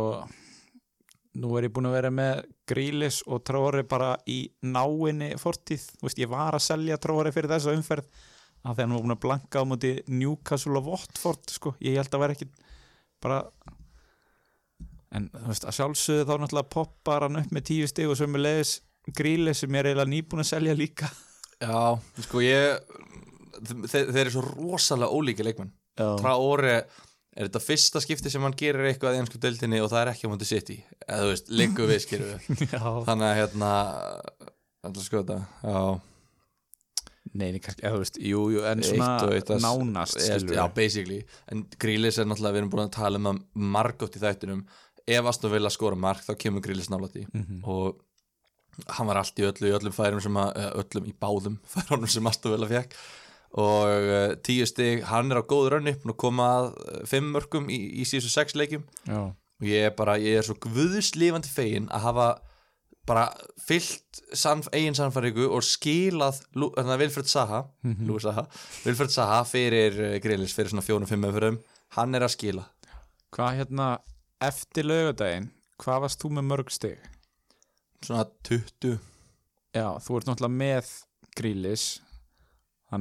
nú 1.38 1.50
er 1.58 1.66
ég 1.68 1.74
búin 1.74 1.90
að 1.90 1.96
vera 1.98 2.10
með 2.14 2.40
Grílis 2.68 3.20
og 3.28 3.42
Tróri 3.46 3.84
bara 3.88 4.14
í 4.28 4.40
náinni 4.64 5.34
fortíð, 5.40 5.84
þú 5.98 6.08
veist, 6.08 6.22
ég 6.22 6.30
var 6.32 6.56
að 6.56 6.64
selja 6.64 6.98
Tróri 7.00 7.32
fyrir 7.34 7.52
þessa 7.52 7.74
umferð 7.76 8.08
að 8.64 8.80
hann 8.80 8.94
var 8.96 9.04
búin 9.04 9.14
að 9.14 9.20
blanka 9.26 9.62
á 9.62 9.68
móti 9.68 9.92
Newcastle 10.08 10.80
og 10.80 10.88
Watford, 10.88 11.52
sko, 11.52 11.74
ég 11.84 12.00
held 12.00 12.16
að 12.16 12.24
vera 12.24 12.36
ekki 12.36 12.48
bara 13.24 13.40
en 15.16 15.30
þú 15.32 15.48
veist, 15.48 15.64
að 15.64 15.76
sjálfsögðu 15.78 16.26
þá 16.28 16.34
náttúrulega 16.42 16.72
poppar 16.74 17.26
hann 17.26 17.40
upp 17.40 17.52
með 17.56 17.66
tíu 17.70 17.88
stig 17.88 18.10
og 18.12 18.18
sömu 18.20 18.40
leiðis 18.42 18.78
Grílis 19.16 19.62
sem 19.62 19.72
ég 19.72 19.80
er 19.80 19.86
eiginlega 19.88 20.10
nýbúin 20.12 20.42
að 20.42 20.50
selja 20.50 20.74
líka. 20.76 21.06
Já, 21.64 21.96
sko 22.26 22.42
ég 22.44 22.82
þeir, 23.88 24.10
þeir 24.12 24.20
eru 24.26 24.32
svo 24.34 24.42
rosalega 24.50 25.16
ólíki 25.16 25.46
leikmenn. 25.46 25.70
Já, 25.96 26.10
Traore 26.20 26.74
er 27.38 27.46
þetta 27.46 27.62
fyrsta 27.62 28.02
skipti 28.02 28.32
sem 28.32 28.44
hann 28.44 28.56
gerir 28.58 28.88
eitthvað 28.88 29.16
í 29.16 29.22
ennsku 29.22 29.40
deildinni 29.42 29.80
og 29.82 29.90
það 29.92 30.02
er 30.02 30.10
ekki 30.12 30.28
á 30.28 30.32
mútið 30.32 30.50
sitt 30.50 30.70
í 30.74 30.78
eða 31.06 31.18
þú 31.22 31.32
veist, 31.32 31.50
liggur 31.60 31.90
við 31.90 32.06
já. 32.74 32.82
þannig 33.06 33.26
að 33.28 33.36
hérna 33.38 33.72
ætla 34.82 34.92
að 34.92 35.04
skoða 35.06 35.38
já, 35.62 35.78
Nei, 37.34 37.50
nei, 37.52 37.58
kannski, 37.60 37.82
eða 37.84 37.94
þú 37.98 38.02
veist, 38.04 38.18
jú, 38.24 38.42
jú, 38.54 38.62
en 38.64 38.78
Eitt 38.82 38.88
svona 38.92 39.32
eitt 39.36 39.50
að- 39.52 39.62
nánast, 39.64 40.18
skilur 40.24 40.54
já, 40.56 40.64
basically. 40.74 41.20
En 41.52 41.64
Grílis 41.78 42.18
er 42.18 42.24
náttúrulega, 42.30 42.54
við 42.56 42.62
erum 42.62 42.70
búin 42.72 42.84
að 42.86 42.92
tala 42.96 43.18
um 43.20 43.24
það 43.28 43.40
margótt 43.76 44.16
í 44.16 44.22
þættinum. 44.22 44.62
Ef 45.08 45.24
Aston 45.32 45.50
Villa 45.52 45.70
skora 45.72 45.96
mark 45.96 46.20
þá 46.24 46.34
kemur 46.36 46.60
Grílis 46.64 46.88
nálægt 46.92 47.16
í 47.16 47.26
Mhm. 47.34 47.62
og 47.64 48.00
hann 48.94 49.06
var 49.08 49.16
allt 49.16 49.34
í 49.40 49.42
öllu 49.42 49.68
í 49.68 49.74
öllum 49.78 49.92
færum 49.92 50.20
sem 50.22 50.34
að, 50.34 50.52
eða 50.54 50.84
öllum 50.84 51.06
í 51.08 51.14
báðum 51.20 51.58
færunum 51.74 52.08
sem 52.08 52.26
Aston 52.26 52.52
Villa 52.52 52.68
fekk 52.68 52.92
og 53.58 53.88
uh, 53.88 54.34
tíu 54.44 54.66
stig, 54.68 55.02
hann 55.08 55.32
er 55.32 55.40
á 55.40 55.42
góð 55.48 55.70
rönni 55.72 55.94
og 56.04 56.16
koma 56.20 56.44
að 56.60 56.66
uh, 57.00 57.06
fimm 57.08 57.32
mörgum 57.32 57.68
í, 57.72 57.78
í 58.00 58.04
síðustu 58.04 58.28
sex 58.30 58.52
leikjum. 58.54 58.84
Já, 59.08 59.32
og 59.32 59.64
ég 59.66 59.86
er 59.88 59.94
bara, 59.96 60.18
ég 60.20 60.36
er 60.38 60.42
svo 60.44 60.54
guðslifandi 60.60 61.48
fegin 61.48 61.88
að 61.88 62.04
hafa 62.04 62.26
bara 63.08 63.24
fyllt 63.64 64.20
sanf, 64.36 64.68
eigin 64.76 64.94
sannfæringu 64.96 65.46
og 65.56 65.64
skilað 65.64 66.42
þarna 66.76 66.98
Vilfred 67.00 67.28
Saha 67.30 67.62
Mhm. 67.84 68.06
Lúi 68.08 68.20
Saha, 68.22 68.44
Vilfred 68.84 69.10
Saha 69.14 69.42
fyrir 69.48 69.96
uh, 69.96 70.18
Grillis 70.22 70.52
fyrir 70.56 70.70
svona 70.72 70.84
fjónum 70.86 71.08
fimm 71.08 71.24
öfrum 71.28 71.58
hann 71.96 72.14
er 72.14 72.26
að 72.26 72.34
skila. 72.36 72.66
Hvað 73.32 73.56
hérna 73.62 73.86
eftir 74.44 74.84
laugardaginn, 74.88 75.50
hvað 75.80 76.02
varst 76.04 76.20
þú 76.22 76.30
með 76.36 76.46
mörg 76.52 76.70
stig? 76.72 76.98
svona 78.04 78.28
20 78.46 78.98
Já, 79.74 79.88
þú 80.04 80.16
ert 80.20 80.28
náttúrulega 80.28 80.54
með 80.54 80.92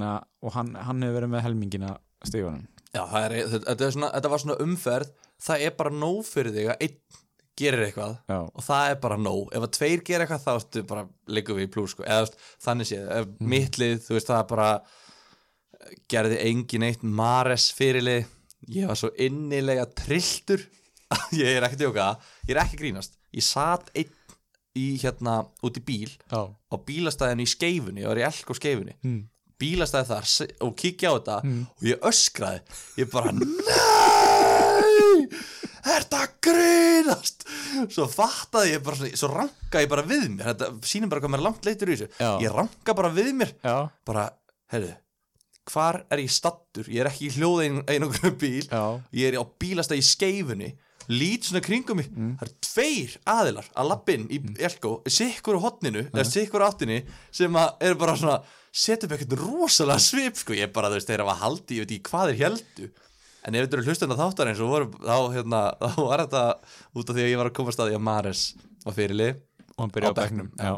að, 0.03 0.23
og 0.43 0.51
hann, 0.55 0.73
hann 0.75 1.03
hefur 1.05 1.19
verið 1.19 1.31
með 1.35 1.43
helmingina 1.45 1.91
stígunum 2.25 2.65
Já, 2.95 3.03
er, 3.27 3.35
þetta, 3.51 3.65
þetta, 3.75 3.89
svona, 3.93 4.09
þetta 4.15 4.29
var 4.33 4.41
svona 4.41 4.55
umferð. 4.63 5.09
Það 5.43 5.63
er 5.67 5.73
bara 5.77 5.91
nóg 5.93 6.21
fyrir 6.25 6.53
þig 6.55 6.69
að 6.73 6.83
einn 6.87 7.19
gerir 7.57 7.83
eitthvað 7.87 8.15
Já, 8.29 8.37
og 8.53 8.63
það 8.67 8.89
er 8.91 8.95
bara 9.01 9.17
nóg. 9.17 9.47
Ef 9.57 9.61
að 9.65 9.71
tveir 9.77 10.03
gerir 10.05 10.25
eitthvað 10.27 10.43
þá 10.45 10.51
ertu 10.59 10.83
bara 10.87 11.03
liggum 11.27 11.57
við 11.57 11.67
í 11.67 11.71
plús 11.73 11.91
sko. 11.95 12.03
eða 12.03 12.29
þannig 12.65 12.87
séð, 12.91 13.07
Mm. 13.25 13.47
mitt 13.53 13.77
lið 13.81 13.97
þú 14.07 14.11
veist 14.17 14.27
það 14.31 14.39
er 14.43 14.49
bara 14.51 14.69
gerði 16.11 16.37
engin 16.49 16.83
eitt 16.87 17.03
Mares 17.03 17.71
fyrirlið. 17.77 18.25
Ég 18.73 18.87
var 18.89 18.95
svo 18.99 19.09
innilega 19.21 19.85
trilltur 19.95 20.61
ég 21.31 21.47
er 21.57 21.63
ekki 21.63 21.77
að 21.77 21.83
djóka 21.85 22.07
ég 22.47 22.55
er 22.55 22.61
ekki 22.63 22.75
að 22.75 22.81
grínast, 22.81 23.13
ég 23.33 23.43
satt 23.45 23.91
einn 23.95 24.13
í 24.77 24.97
hérna 25.01 25.39
út 25.63 25.77
í 25.79 25.81
bíl 25.87 26.09
já, 26.29 26.41
á 26.53 26.75
bílastæðinu 26.85 27.41
í 27.45 27.49
skeifunni, 27.49 28.01
ég 28.03 28.07
var 28.11 28.17
í 28.21 28.25
elk 28.27 28.49
og 28.51 28.57
skeifunni. 28.59 28.93
Mm. 29.05 29.21
bílastæði 29.57 30.05
þar 30.11 30.25
og 30.67 30.75
kíkja 30.77 31.09
á 31.09 31.13
þetta 31.17 31.37
Mm. 31.43 31.63
og 31.77 31.83
ég 31.87 31.97
öskraði. 32.05 32.59
Ég 32.99 33.07
bara 33.13 33.31
NEI 33.37 35.27
það 36.11 36.37
grínast? 36.47 37.47
Svo 37.93 38.07
fattaði 38.11 38.75
ég 38.75 38.85
bara 38.85 39.11
svo 39.13 39.31
ranka 39.33 39.83
ég 39.83 39.91
bara 39.91 40.05
við 40.07 40.29
mér. 40.35 40.51
Þetta 40.51 40.71
sýnir 40.91 41.11
bara 41.11 41.23
hvað 41.23 41.35
mér 41.35 41.45
langt 41.47 41.67
leitur 41.67 41.91
í 41.91 41.97
þessu. 41.97 42.09
Já. 42.19 42.31
ég 42.43 42.55
ranka 42.55 42.97
bara 42.97 43.11
við 43.13 43.33
mér. 43.41 43.53
Já, 43.65 43.77
bara, 44.07 44.29
heyrðu 44.73 44.95
hvar 45.67 46.01
er 46.11 46.21
ég 46.23 46.31
stattur, 46.31 46.87
ég 46.87 47.03
er 47.03 47.09
ekki 47.09 47.27
í 47.27 47.33
hljóða 47.37 47.65
einhverjum 47.91 48.35
bíl, 48.39 48.67
já, 48.69 48.83
ég 49.19 49.33
er 49.33 49.39
á 49.41 49.43
bílastæði 49.59 50.03
í 50.03 50.05
skeifunni. 50.07 50.69
Lít 51.07 51.47
svona 51.47 51.63
kringum 51.63 52.01
mig. 52.01 52.09
Mm. 52.11 52.33
það 52.35 52.47
eru 52.49 52.55
tveir 52.67 53.11
aðilar 53.31 53.67
að 53.79 53.89
lappin 53.93 54.25
í 54.27 54.41
Elko, 54.67 54.89
sikkur 55.07 55.55
á 55.55 55.63
hotninu 55.63 56.01
eða 56.09 56.25
sikkur 56.27 56.63
á 56.63 56.67
áttinni 56.67 56.97
sem 57.31 57.55
að 57.55 57.85
eru 57.87 57.99
bara 58.01 58.15
svona 58.19 58.41
setja 58.75 59.07
upp 59.07 59.15
eitthvað 59.15 59.39
rosalega 59.39 60.03
svip 60.03 60.41
sko. 60.41 60.57
ég 60.57 60.73
bara, 60.75 60.91
þú 60.91 60.99
veist, 60.99 61.07
þeir 61.07 61.23
hafa 61.23 61.37
haldi, 61.45 61.77
ég 61.77 61.85
veit 61.85 61.93
ekki 61.95 62.11
hvað 62.11 62.33
þeir 62.33 62.41
heldu 62.43 62.89
en 63.47 63.55
ef 63.55 63.65
þetta 63.65 63.79
eru 63.79 63.87
hlustandi 63.87 64.19
þáttar 64.19 64.51
eins 64.51 64.61
og 64.63 64.71
voru, 64.73 64.91
þá, 64.99 65.17
hérna, 65.33 65.63
þá 65.95 65.99
var 66.03 66.23
þetta 66.25 66.43
út 66.93 67.07
af 67.07 67.17
því 67.17 67.23
að 67.25 67.31
ég 67.31 67.41
var 67.41 67.49
að 67.51 67.57
koma 67.59 67.73
að 67.73 67.77
staði 67.77 67.97
að 67.97 68.05
Mares 68.09 68.43
var 68.83 68.97
fyrirlið 68.97 69.33
og 69.77 69.83
hann 69.85 69.95
byrja 69.95 70.11
Á 70.11 70.65
já, 70.67 70.73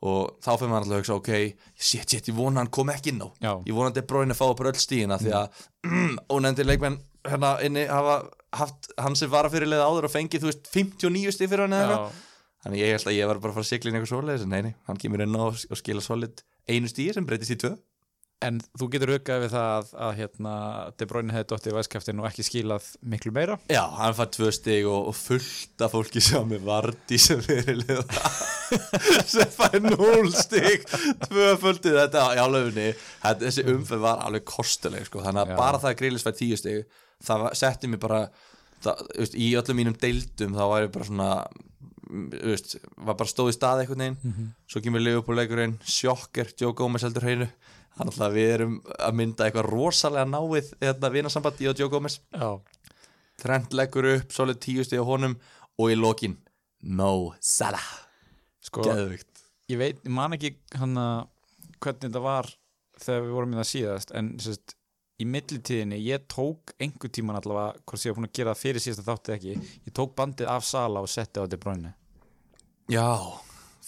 og 0.00 0.40
þá 0.40 0.50
fyrir 0.54 0.70
maður 0.72 0.86
alltaf 0.86 0.94
að 0.96 1.02
hugsa, 1.02 1.16
ok, 1.20 1.62
shit, 1.76 2.06
shit, 2.08 2.30
ég 2.30 2.36
vona 2.36 2.62
hann 2.62 2.72
kom 2.72 2.88
ekki 2.92 3.12
inn 3.12 3.20
á. 3.20 3.28
Já, 3.36 3.52
ég 3.68 3.76
vona 3.76 3.90
að 3.90 3.98
De 3.98 4.04
Bruyne 4.08 4.36
fá 4.36 4.46
upp 4.48 4.62
öll 4.64 4.78
stíðina 4.80 5.18
því 5.20 5.34
að 5.36 5.64
mm, 5.84 6.14
ónefndir 6.32 6.68
leikmenn 6.70 6.96
hérna 7.28 7.50
inni 7.66 7.84
hafa 7.90 8.22
haft 8.56 8.88
hann 8.96 9.18
sem 9.18 9.30
var 9.30 9.46
að 9.46 9.58
fyrirlega 9.58 9.84
áður 9.84 10.08
og 10.08 10.14
fengið, 10.14 10.40
þú 10.40 10.48
veist, 10.48 10.70
59 10.72 11.34
stíð 11.36 11.52
fyrir 11.52 11.66
hann 11.66 11.76
eða 11.76 11.90
eitthvað. 11.90 12.24
Þannig 12.64 12.80
ég 12.80 12.90
held 12.94 13.10
að 13.10 13.16
ég 13.16 13.28
var 13.28 13.38
bara 13.40 13.52
að 13.52 13.58
fara 13.58 13.66
að 13.66 13.70
sigla 13.70 13.90
inn 13.90 13.98
eitthvað 13.98 14.10
svoleiðis 14.14 14.42
en 14.46 14.50
neini, 14.52 14.72
hann 14.88 14.98
kemur 15.00 15.22
inn 15.24 15.36
á 15.36 15.42
og 15.48 15.78
skila 15.80 16.02
solid 16.04 16.42
einu 16.68 16.90
stíði 16.90 17.14
sem 17.16 17.28
breytist 17.28 17.54
í 17.54 17.60
tvö 17.60 17.70
en 18.46 18.56
þú 18.80 18.86
getur 18.94 19.10
aukað 19.16 19.42
við 19.44 19.50
það 19.52 19.66
að, 19.76 19.88
að 20.06 20.12
hérna, 20.16 20.52
De 20.96 21.06
Bruyne 21.10 21.34
hefði 21.34 21.48
dottið 21.50 21.72
í 21.72 21.76
væskaftin 21.76 22.20
og 22.22 22.28
ekki 22.30 22.44
skilað 22.46 22.86
miklu 23.12 23.32
meira 23.36 23.58
já, 23.68 23.82
hann 23.98 24.16
fær 24.16 24.30
tvö 24.36 24.48
stíg 24.56 24.88
og, 24.88 25.10
og 25.10 25.16
fullt 25.18 25.84
af 25.84 25.92
fólki 25.92 26.22
sem 26.24 26.46
með 26.48 26.64
Vardí 26.70 27.18
sem 27.20 27.42
fyrirlega 27.44 28.04
sem 29.34 29.50
fær 29.54 29.76
núl 29.84 30.30
stíg 30.34 30.86
tvö 31.26 31.50
fulltið 31.62 31.98
þetta 32.00 32.24
álöfunni 32.40 32.88
þetta, 32.94 33.40
þessi 33.44 33.66
umferð 33.74 34.04
var 34.06 34.22
alveg 34.26 34.46
kostuleg 34.48 35.04
sko. 35.08 35.20
þannig 35.24 35.44
að 35.44 35.52
Já. 35.54 35.58
bara 35.60 35.80
það 35.82 35.92
að 35.92 35.98
Grílis 36.00 36.24
fær 36.26 36.38
tíu 36.40 36.58
stíg 36.60 37.02
það 37.26 37.48
setti 37.60 37.90
mig 37.92 38.00
bara 38.00 38.22
það, 38.80 39.02
veist, 39.18 39.34
í 39.36 39.50
öllum 39.60 39.80
mínum 39.82 39.98
deildum 40.00 40.54
þá 40.56 40.62
var 40.72 40.86
ég 40.86 40.94
bara 40.94 41.08
svona 41.10 41.28
mm, 42.08 42.30
veist, 42.54 42.78
var 42.96 43.18
bara 43.20 43.32
stóð 43.34 43.52
í 43.52 43.56
stað 43.58 43.82
einhvern 43.84 44.06
veginn 44.06 44.18
Mhm. 44.30 44.48
svo 44.70 44.80
kemur 44.84 45.04
Leopold-leikurinn, 45.04 45.76
sjokker 45.84 46.54
Joe 46.56 46.72
Gómez 46.78 47.04
heldur 47.04 47.26
hreinu 47.28 47.50
þannig 47.96 48.20
að 48.26 48.36
við 48.36 48.52
erum 48.56 48.76
að 48.98 49.16
mynda 49.20 49.46
eitthvað 49.46 49.70
rosalega 49.70 50.28
náið 50.28 50.70
þetta 50.76 51.14
vinasamband 51.16 51.64
í 51.64 51.70
og 51.70 51.80
Joe 51.82 51.92
Gómez 51.92 52.20
Trent 53.40 53.72
leggur 53.72 54.06
upp, 54.18 54.32
solid 54.36 54.60
tíu 54.60 54.84
stíð 54.84 55.04
á 55.04 55.10
honum 55.10 55.38
og 55.80 55.92
í 55.92 55.96
lokin 55.96 56.36
Mo 56.80 57.32
Salah. 57.40 57.88
Sko 58.60 58.84
Geðvikt 58.84 59.30
ég 59.70 59.78
veit, 59.80 60.02
ég 60.04 60.12
man 60.14 60.34
ekki 60.36 60.54
hann 60.78 60.98
að 60.98 61.28
hvernig 61.80 62.08
þetta 62.08 62.22
var 62.24 62.48
þegar 63.00 63.24
við 63.24 63.34
vorum 63.36 63.54
í 63.54 63.58
það 63.60 63.68
síðast 63.70 64.14
en 64.18 64.30
sérst, 64.42 64.74
í 65.20 65.26
millitíðinni, 65.28 66.00
ég 66.00 66.24
tók 66.32 66.74
einhver 66.80 67.12
tíman 67.12 67.38
allavega, 67.38 67.80
hvort 67.84 68.04
ég 68.04 68.12
var 68.12 68.18
búin 68.20 68.28
að 68.30 68.36
gera 68.38 68.54
það 68.54 68.62
fyrir 68.64 68.84
síðasta 68.84 69.06
þáttið 69.06 69.36
ekki, 69.36 69.54
ég 69.86 69.94
tók 69.96 70.14
bandið 70.16 70.52
af 70.52 70.66
Sala 70.68 71.04
og 71.04 71.10
setti 71.12 71.40
á 71.40 71.44
De 71.44 71.58
Bruyne. 71.60 71.92
Já, 72.90 73.06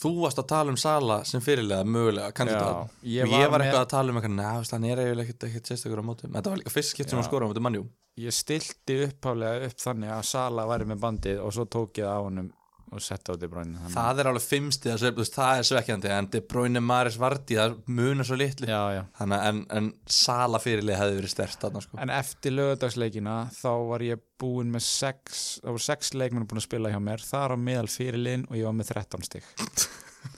þú 0.03 0.13
varst 0.25 0.39
að 0.43 0.49
tala 0.53 0.73
um 0.75 0.79
Sala 0.83 1.19
sem 1.29 1.41
fyrirlega, 1.45 1.85
mögulega, 1.87 2.33
kandidat. 2.37 2.91
Ég 3.07 3.23
og 3.27 3.33
ég 3.33 3.45
var 3.47 3.51
var 3.51 3.61
með- 3.61 3.67
eitthvað 3.71 3.85
að 3.87 3.93
tala 3.95 4.11
um 4.15 4.19
eitthvað, 4.21 4.37
neða, 4.39 4.71
hann 4.73 4.85
er 4.91 5.03
eiginlega 5.05 5.29
ekkert, 5.29 5.49
ekkert 5.51 5.71
sérstakur 5.73 6.03
á 6.03 6.05
mótum 6.11 6.33
Þetta 6.37 6.51
var 6.55 6.59
líka 6.63 6.75
fyrst 6.75 6.95
skipt 6.97 7.11
sem 7.11 7.19
hann 7.21 7.29
skora 7.29 7.47
á 7.47 7.49
mótum 7.53 7.67
mannjú 7.69 7.85
ég 8.21 8.35
stilti 8.37 8.97
upphálega 9.07 9.69
upp 9.71 9.79
þannig 9.87 10.11
að 10.13 10.25
Sala 10.29 10.67
væri 10.69 10.85
með 10.91 10.99
bandið 11.07 11.39
og 11.47 11.53
svo 11.57 11.65
tók 11.65 11.97
ég 12.03 12.05
það 12.05 12.19
á 12.19 12.27
honum 12.27 12.51
og 12.93 13.03
setti 13.03 13.33
á 13.33 13.37
De 13.41 13.49
Bruyne. 13.51 13.81
Það 13.93 14.21
er 14.23 14.29
alveg 14.31 14.45
fimmstið 14.45 15.05
það 15.33 15.61
er 15.61 15.67
svekkjandi 15.69 16.11
en 16.13 16.29
De 16.33 16.43
Bruyne 16.45 16.83
Maris 16.85 17.17
Vardí, 17.21 17.57
það 17.59 17.79
munar 17.89 18.29
svo 18.29 18.39
litlu 18.41 18.69
já, 18.69 18.81
já. 18.97 19.03
Þannig 19.19 19.47
en, 19.49 19.63
en 19.79 19.89
Sala 20.19 20.61
fyrirlega 20.63 21.01
hefði 21.01 21.19
verið 21.21 21.35
stert 21.35 21.65
þarna 21.65 21.83
sko 21.85 22.01
en 22.05 22.15
eftir 22.19 22.57
lögadagsleikina 22.57 23.37
þá 23.57 23.71
var 23.91 24.07
ég 24.07 24.23
búinn 24.43 24.73
með 24.75 24.87
sex 24.87 25.43
þá 25.63 25.69
voru 25.71 25.85
sex 25.87 26.15
leikmenn 26.17 26.49
búin 26.51 26.63
að 26.63 26.69
spila 26.69 26.93
hjá 26.93 27.01
mér 27.03 27.27
þar 27.27 27.57
á 27.57 27.59
meðal 27.69 27.91
fyrirlin 27.93 28.47
og 28.51 28.57
ég 28.61 28.69
var 28.69 28.79
með 28.79 28.95
13 28.95 29.29
stig 29.29 29.51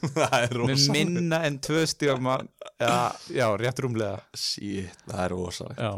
Það 0.04 0.34
er 0.38 0.44
með 0.49 0.58
rosalega 0.62 0.94
minna 0.96 1.38
en 1.44 1.56
tvö 1.61 2.14
man, 2.25 2.49
já, 2.80 2.94
já, 3.37 3.46
rétt 3.61 3.82
rúmlega 3.84 4.20
Shit, 4.32 5.02
það 5.04 5.25
er 5.26 5.34
rosalega. 5.34 5.90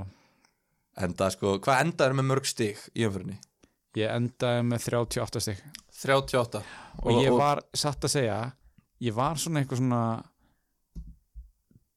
Enda 1.06 1.28
sko, 1.30 1.58
hvað 1.62 1.84
endaður 1.84 2.16
með 2.18 2.26
mörg 2.32 2.48
stig 2.50 2.80
í 2.96 3.06
umfyrinni? 3.06 3.36
ég 3.96 4.12
endaði 4.12 4.64
með 4.68 4.88
38 4.90 5.42
stig 5.46 5.62
38 6.02 6.62
og, 7.02 7.10
ég 7.22 7.34
var, 7.36 7.62
satt 7.76 8.04
að 8.04 8.14
segja 8.18 8.40
ég 9.04 9.16
var 9.16 9.38
svona 9.40 9.62
eitthvað 9.62 9.82
svona 9.82 10.02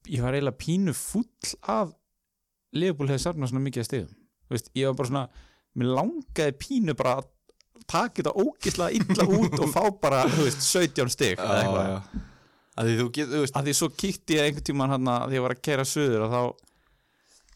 ég 0.10 0.24
var 0.24 0.38
eiginlega 0.38 0.60
pínu 0.60 0.96
full 0.98 1.56
af 1.70 1.94
Leopold 2.78 3.10
hefði 3.10 3.24
safnað 3.24 3.52
svona 3.52 3.66
mikið 3.66 3.86
að 3.86 4.08
veist, 4.50 4.72
ég 4.78 4.90
var 4.90 4.98
bara 4.98 5.10
svona, 5.10 5.26
mér 5.78 5.92
langaði 5.98 6.56
pínu 6.62 6.96
bara 6.98 7.20
að 7.20 7.30
taka 7.90 8.22
þetta 8.22 8.34
ógislega 8.38 8.98
illa 8.98 9.28
út 9.40 9.60
og 9.60 9.72
fá 9.74 9.84
bara, 10.02 10.24
þú 10.30 10.48
veist, 10.48 10.66
17 10.66 11.14
stig 11.14 11.38
eða 11.42 11.60
eitthvað. 11.60 12.26
Að 12.80 12.90
því 12.90 12.98
þú 13.00 13.06
getur, 13.18 13.32
þú 13.34 13.44
veist 13.44 13.60
að 13.60 13.68
því 13.68 13.76
svo 13.80 13.90
kíkti 14.02 14.38
ég 14.38 14.48
einhvern 14.48 14.68
tímann 14.70 14.94
hann 14.96 15.12
að 15.12 15.24
því 15.28 15.40
ég 15.40 15.46
var 15.46 15.56
að 15.56 15.64
kæra 15.68 15.86
söður 15.90 16.26
og 16.26 16.34
þá 16.36 16.42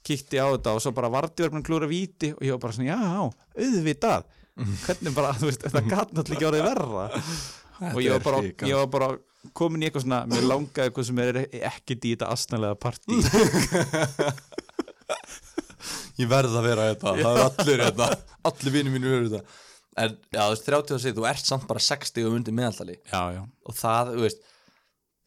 kíkti 0.04 0.40
ég 0.40 0.44
á 0.44 0.54
þetta 0.54 0.74
og 0.76 0.84
svo 0.84 0.94
bara 0.98 1.12
varti 1.14 1.46
verið 1.46 1.60
að 1.62 1.68
klúra 1.70 1.90
víti 1.90 2.32
og 2.34 2.44
ég 2.44 2.56
var 2.56 2.64
bara 2.66 2.76
svona, 2.76 2.98
já, 2.98 3.22
auðvitað 3.64 4.26
hvernig 4.56 5.14
bara, 5.16 5.34
þú 5.38 5.50
veist, 5.50 5.66
þetta 5.66 5.84
gat 5.94 6.14
náttúrulega 6.14 6.40
ekki 6.40 6.50
orðið 6.50 6.68
verra. 6.70 7.06
Og 7.94 8.02
ég 8.04 8.14
var, 8.14 8.24
bara, 8.24 8.42
ég 8.70 8.78
var 8.78 8.90
bara 8.94 9.10
komin 9.58 9.84
í 9.84 9.88
eitthvað 9.90 10.06
svona 10.06 10.22
mér 10.30 10.46
langaði 10.48 10.88
eitthvað 10.88 11.08
sem 11.10 11.22
er 11.24 11.40
ekki 11.72 11.98
í 11.98 12.14
þetta 12.14 12.30
astnalega 12.32 12.80
partí. 12.80 13.18
Ég 16.22 16.30
verð 16.30 16.56
að 16.60 16.68
vera 16.68 16.88
þetta, 16.92 17.14
það 17.20 17.38
er 17.38 17.46
allir 17.50 17.82
þetta 17.88 18.08
Allir 18.50 18.76
vinið 18.76 18.94
mínu 18.96 19.14
verður 19.14 19.32
þetta 19.34 19.62
En 20.04 20.16
já, 20.34 20.42
þú 20.42 20.50
veist, 20.54 20.68
30 20.68 20.96
að 20.96 21.02
segja, 21.04 21.16
þú 21.18 21.26
ert 21.30 21.48
samt 21.50 21.66
bara 21.70 21.82
60 21.86 22.28
og 22.28 22.36
undir 22.38 22.56
já, 23.34 23.42
Og 23.66 23.78
það, 23.78 24.12
þú 24.16 24.26
veist 24.28 24.50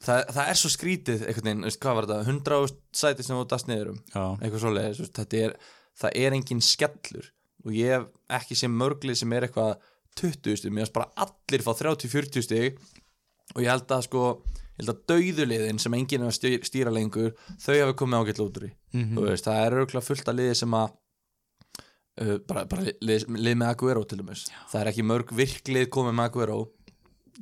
Það, 0.07 0.23
það 0.37 0.51
er 0.53 0.59
svo 0.61 0.71
skrítið, 0.71 1.23
einhvern 1.25 1.49
veginn, 1.49 1.67
veist, 1.67 1.81
hvað 1.83 1.97
var 1.97 2.07
þetta? 2.11 2.33
100 2.33 2.57
sæti 3.01 3.25
sem 3.27 3.39
þú 3.39 3.45
dast 3.49 3.71
niður 3.71 3.93
um? 3.95 4.01
Eitthvað 4.13 4.65
þú 4.99 5.07
veist, 5.07 5.15
þetta 5.17 5.39
er 5.41 5.55
það 5.97 6.19
er 6.21 6.37
engin 6.37 6.61
skellur 6.65 7.31
og 7.67 7.73
ég 7.75 7.93
hef 7.97 8.07
ekki 8.41 8.57
sem 8.59 8.73
mörglið 8.81 9.19
sem 9.21 9.33
er 9.37 9.49
eitthvað 9.49 9.75
20 10.21 10.57
stig, 10.63 10.73
mér 10.73 10.87
finnst 10.87 10.95
bara 10.97 11.11
allir 11.27 11.65
fá 11.67 11.73
30-40 11.77 12.47
stig. 12.47 12.79
Og 13.55 13.63
ég 13.63 13.69
held 13.71 13.91
að 13.95 14.07
sko, 14.07 14.23
ég 14.77 14.81
held 14.85 14.93
að 14.95 15.03
dauðuliðin 15.11 15.79
sem 15.83 15.95
enginn 15.99 16.25
er 16.25 16.31
að 16.33 16.39
stýra, 16.39 16.65
stýra 16.67 16.93
lengur 16.95 17.35
þau 17.63 17.75
hafi 17.83 17.97
komið 18.01 18.23
ágætt 18.23 18.41
lútur 18.43 18.69
í 18.69 18.73
Mhm. 18.97 19.13
þú 19.19 19.27
veist, 19.29 19.45
það 19.45 19.67
er 19.67 19.77
auðvitað 19.77 20.07
fullt 20.09 20.29
af 20.33 20.35
liði 20.39 20.55
sem 20.57 20.73
að 20.79 20.89
uh, 22.23 22.39
bara, 22.49 22.65
bara 22.71 22.87
lið, 23.05 23.27
lið 23.29 23.59
með 23.61 23.69
Aguero 23.75 24.05
til 24.09 24.19
dæmis. 24.23 24.47
Það 24.73 24.81
er 24.81 24.91
ekki 24.93 25.05
mörg 25.05 25.33
virklið 25.37 25.89
komið 25.93 26.17
með 26.17 26.31
Aguero. 26.31 26.59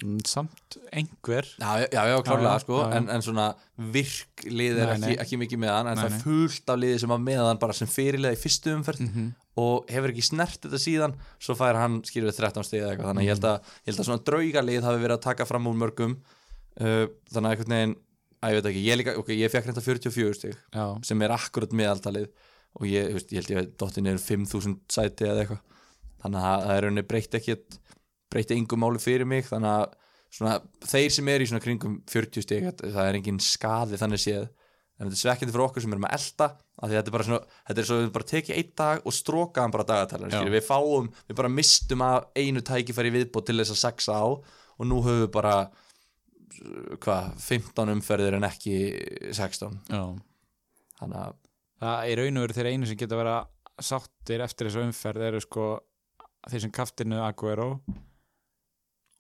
Mm, 0.03 0.19
samt 0.27 0.75
einhver. 0.91 1.47
Já, 1.63 1.87
já, 1.87 2.01
já, 2.11 2.17
klárlega, 2.27 2.57
sko. 2.65 2.81
En, 2.91 3.07
en 3.15 3.23
svona 3.23 3.53
virk 3.79 4.43
lið 4.51 4.81
er 4.83 4.89
Nei, 4.89 4.95
ekki, 4.97 5.13
nei. 5.13 5.19
ekki 5.23 5.39
mikið 5.45 5.61
með 5.63 5.71
hann 5.71 5.87
en 5.93 5.95
Nei, 5.95 6.03
það 6.03 6.17
er 6.17 6.25
fullt 6.25 6.73
af 6.75 6.81
liði 6.83 6.99
sem 7.05 7.13
var 7.15 7.23
með 7.23 7.43
hann 7.47 7.61
bara 7.63 7.77
sem 7.79 7.87
fyrirlega 7.93 8.35
í 8.35 8.41
fyrstu 8.43 8.75
umferð. 8.75 9.05
Mhm. 9.07 9.29
Og 9.61 9.91
hefur 9.93 10.11
ekki 10.11 10.25
snert 10.27 10.59
þetta 10.65 10.81
síðan 10.83 11.15
svo 11.43 11.55
fær 11.59 11.79
hann 11.79 12.01
skilur 12.07 12.33
við 12.33 12.41
13 12.41 12.67
stig 12.67 12.81
eða 12.81 12.95
eitthvað. 12.95 13.11
Þannig 13.13 13.27
ég 13.27 13.37
held 13.37 13.47
að, 13.51 13.69
ég 13.85 13.93
held 13.93 14.03
að 14.03 14.09
svona 14.09 14.25
draugalið 14.31 14.89
hafi 14.89 15.03
verið 15.05 15.17
að 15.17 15.27
taka 15.29 15.47
fram 15.49 15.69
úr 15.71 15.79
mörgum. 15.85 16.17
Uh, 16.75 17.05
þannig 17.31 17.47
að 17.47 17.53
einhvern 17.53 17.77
veginn 17.77 17.95
að 18.45 18.51
ég 18.51 18.59
veit 18.59 18.71
ekki, 18.71 18.83
ég, 18.85 18.99
líka, 19.01 19.15
okay, 19.21 19.37
ég 19.39 19.53
fekk 19.53 19.69
reynda 19.69 19.85
44 19.85 20.39
stig 20.41 20.57
já, 20.59 20.85
sem 21.07 21.23
er 21.23 21.37
akkurat 21.37 21.77
meðaltalið. 21.79 22.27
Og 22.75 22.89
ég, 22.91 23.07
þú 23.07 23.21
veist, 23.21 23.31
ég 23.31 23.41
held 23.41 23.53
ég 23.53 23.61
að 23.61 23.71
dottin 23.79 24.11
er 24.11 24.19
5000 24.19 24.81
sæti 24.91 25.29
eða 25.29 25.45
eitthvað. 25.45 25.63
Þannig 26.25 26.41
að 26.49 26.65
það 26.65 26.75
er 26.75 26.85
rauninni 26.85 27.07
breytt 27.07 27.39
ekki 27.39 27.57
breytti 28.35 28.59
engum 28.59 28.83
máli 28.83 29.03
fyrir 29.03 29.29
mig. 29.31 29.47
Þannig 29.47 29.71
að 29.71 29.95
svona, 30.35 30.59
þeir 30.83 31.15
sem 31.15 31.31
er 31.31 31.45
í 31.45 31.49
svona 31.51 31.63
kringum 31.63 31.97
40 32.11 32.45
stig 32.45 32.69
það 32.83 33.03
er 33.05 33.19
engin 33.19 33.41
skaði 33.43 34.01
þannig 34.01 34.23
séð 34.23 34.47
en 34.95 35.09
þetta 35.09 35.17
er 35.17 35.23
svekkjandi 35.23 35.55
fyrir 35.55 35.67
okkur 35.67 35.85
sem 35.85 35.95
erum 35.97 36.07
að 36.07 36.17
elda 36.19 36.47
af 36.55 36.85
því 36.89 36.95
að 36.95 36.99
þetta 36.99 37.11
er 37.11 37.15
bara 37.17 37.27
svona, 37.29 37.55
þetta 37.69 37.83
er 37.83 37.89
svo 37.89 37.97
við 38.01 38.11
bara 38.15 38.29
tekið 38.31 38.59
einn 38.61 38.75
dag 38.81 39.07
og 39.09 39.15
strókaðan 39.17 39.75
bara 39.75 39.87
dagatalinn 39.89 40.35
Já. 40.35 40.43
við 40.55 40.67
fáum, 40.69 41.09
við 41.29 41.39
bara 41.41 41.51
mistum 41.51 42.05
að 42.07 42.29
einu 42.39 42.63
tækifæri 42.69 43.11
í 43.11 43.15
viðbót 43.19 43.49
til 43.49 43.59
þess 43.59 43.75
að 43.75 43.81
sexa 43.83 44.19
á 44.19 44.27
og 44.31 44.87
nú 44.91 45.01
höfum 45.03 45.25
við 45.25 45.33
bara 45.35 45.57
hvað, 47.03 47.33
15 47.43 47.95
umferðir 47.97 48.39
en 48.39 48.47
ekki 48.47 48.77
16 49.35 49.81
Já. 49.91 50.05
þannig 51.01 51.19
að 51.25 51.35
það 51.85 52.13
er 52.13 52.23
raun 52.23 52.39
og 52.39 52.47
veru 52.47 52.57
þeir 52.59 52.71
einu 52.73 52.89
sem 52.89 53.01
geta 53.01 53.19
vera 53.19 53.37
sáttir 53.83 54.45
eftir 54.45 54.71
þessu 54.71 54.85
umferð 54.87 55.27
eru 55.29 55.43
sko 55.43 55.69
þeir 56.51 56.63
sem 56.67 56.75
kaftinu 56.75 57.19
Aguero 57.25 57.69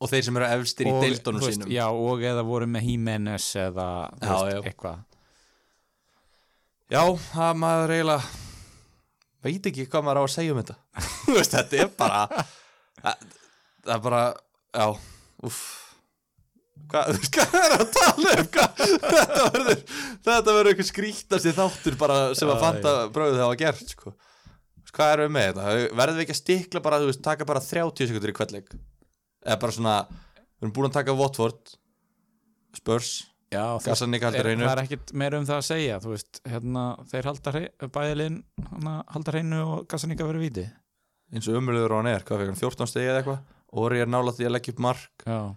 og 0.04 0.10
þeir 0.10 0.26
sem 0.26 0.38
eru 0.38 0.50
efstir 0.58 0.88
í 0.90 0.92
og, 0.92 1.02
deildunum 1.02 1.42
þú 1.42 1.48
veist, 1.48 1.60
sínum. 1.62 1.72
já, 1.74 1.86
og 1.90 2.22
eða 2.26 2.44
voru 2.46 2.68
með 2.70 2.88
Jimenez 2.92 3.48
eða 3.58 3.88
Já, 4.20 4.34
veist, 4.44 4.68
eitthvað 4.70 5.02
Já, 6.92 7.00
það 7.30 7.62
maður 7.62 7.94
eiginlega 7.94 8.42
veit 9.44 9.68
ekki 9.70 9.86
hvað 9.92 10.04
maður 10.06 10.20
á 10.20 10.24
að 10.24 10.34
segja 10.34 10.52
um 10.54 10.60
þetta 10.60 10.76
veist, 11.36 11.54
þetta 11.54 11.80
er 11.84 11.88
bara 11.96 12.20
það, 12.34 13.24
það 13.84 13.96
er 13.96 14.04
bara 14.08 14.20
já, 14.74 14.86
uff 15.48 15.64
Hvað, 16.90 17.16
hvað 17.32 17.54
er 17.56 17.72
að 17.78 17.84
tala 17.94 18.32
um? 18.34 18.48
Þetta 18.52 19.44
verður 19.54 19.78
þetta 20.26 20.52
verður 20.52 20.68
eitthvað 20.70 20.88
skrítast 20.90 21.48
í 21.48 21.52
þáttur 21.56 21.96
bara 21.98 22.16
sem 22.36 22.50
að 22.52 22.60
fanta 22.60 22.92
bröðu 23.14 23.38
það 23.38 23.48
var 23.48 23.60
gert 23.62 23.94
sko. 23.94 24.12
Hvað 24.94 25.12
erum 25.14 25.24
við 25.24 25.32
með 25.34 25.46
þetta? 25.48 25.94
Verðum 26.00 26.18
við 26.18 26.24
ekki 26.26 26.34
að 26.34 26.40
stikla 26.40 26.82
bara, 26.84 26.98
þú 27.00 27.08
veist, 27.08 27.22
taka 27.24 27.46
bara 27.48 27.62
30 27.64 28.10
sekundur 28.10 28.30
í 28.30 28.36
kveldleik 28.36 28.68
eða 28.74 29.56
bara 29.64 29.76
svona, 29.78 29.94
við 30.36 30.66
erum 30.66 30.74
búin 30.76 30.90
að 30.90 30.98
taka 30.98 31.16
Watford 31.18 31.72
Spurs 32.76 33.14
Já, 33.54 33.64
ekki 34.18 34.40
er, 34.42 34.48
það 34.60 34.72
er 34.74 34.82
ekkit 34.84 35.12
meira 35.22 35.40
um 35.40 35.48
það 35.48 35.60
að 35.60 35.66
segja 35.70 35.98
þú 36.04 36.14
veist, 36.14 36.40
hérna, 36.50 36.84
þeir 37.10 37.28
halda 37.30 37.52
bæðilinn, 37.94 38.38
hana, 38.70 38.94
halda 39.14 39.34
hreinu 39.34 39.60
og 39.64 39.84
Gassaníka 39.90 40.26
verið 40.28 40.48
víti. 40.48 40.64
Eins 41.34 41.48
og 41.50 41.58
umröður 41.58 41.96
hann 41.98 42.10
er, 42.10 42.24
hvað 42.26 42.42
fyrir 42.42 42.52
hann 42.52 42.60
14 42.60 42.90
stegi 42.90 43.10
eða 43.10 43.20
eitthvað? 43.22 43.44
Óri 43.74 44.02
er 44.04 44.10
nála 44.10 44.34
því 44.34 44.46
að 44.48 44.52
leggja 44.54 44.74
upp 44.74 44.82
mark 44.84 45.24
uh, 45.26 45.52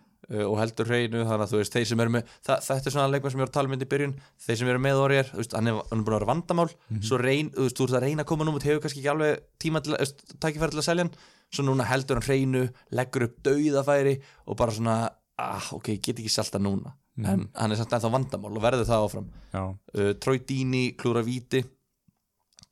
og 0.47 0.55
heldur 0.59 0.89
hreinu 0.89 1.21
þannig 1.27 1.43
að 1.45 1.51
þú 1.53 1.59
veist, 1.61 1.75
þeir 1.75 1.87
sem 1.91 2.01
eru 2.03 2.13
með 2.15 2.31
það, 2.47 2.63
þetta 2.67 2.89
er 2.89 2.95
svona 2.95 3.11
leikmann 3.13 3.33
sem 3.33 3.39
ég 3.39 3.45
var 3.45 3.51
að 3.51 3.57
tala 3.57 3.71
mynd 3.73 3.85
í 3.85 3.89
byrjun 3.91 4.15
þeir 4.47 4.59
sem 4.61 4.71
eru 4.73 4.81
með 4.83 5.01
Óri 5.03 5.19
er, 5.21 5.29
veist, 5.37 5.53
hann 5.55 5.69
er, 5.69 5.77
hann 5.77 6.01
er 6.01 6.07
búin 6.07 6.15
að 6.15 6.17
vera 6.17 6.29
vandamál 6.31 6.67
svo 7.05 7.19
reyn, 7.21 7.51
þú 7.53 7.67
veist, 7.67 7.77
þú 7.77 7.87
ert 7.87 7.97
að 7.99 8.05
reyna 8.07 8.25
að 8.25 8.31
koma 8.31 8.47
nú 8.47 8.55
hefur 8.57 8.81
kannski 8.83 9.03
ekki 9.03 9.11
alveg 9.13 9.45
tíma 9.61 9.83
til 9.85 9.93
að 9.95 10.15
tækifæri 10.41 10.73
til 10.73 10.81
að 10.81 10.87
selja 10.89 11.05
hann, 11.05 11.13
svo 11.53 11.67
núna 11.67 11.87
heldur 11.87 12.19
hann 12.19 12.27
hreinu 12.27 12.65
leggur 12.97 13.27
upp 13.29 13.37
dauðafæri 13.45 14.17
og 14.47 14.57
bara 14.59 14.75
svona, 14.75 14.97
ah, 15.41 15.69
ok, 15.77 15.93
ég 15.95 16.03
get 16.03 16.19
ekki 16.21 16.31
selta 16.33 16.61
núna. 16.61 16.93
En 17.17 17.47
hann 17.57 17.73
er 17.73 17.79
samt 17.79 17.95
ennþá 17.97 18.11
vandamál 18.13 18.53
og 18.53 18.61
verður 18.61 18.85
það 18.85 19.05
áfram. 19.07 19.29
Uh, 19.53 20.11
Troy 20.21 20.41
Dini 20.45 20.83
klúra 20.99 21.23
víti. 21.25 21.63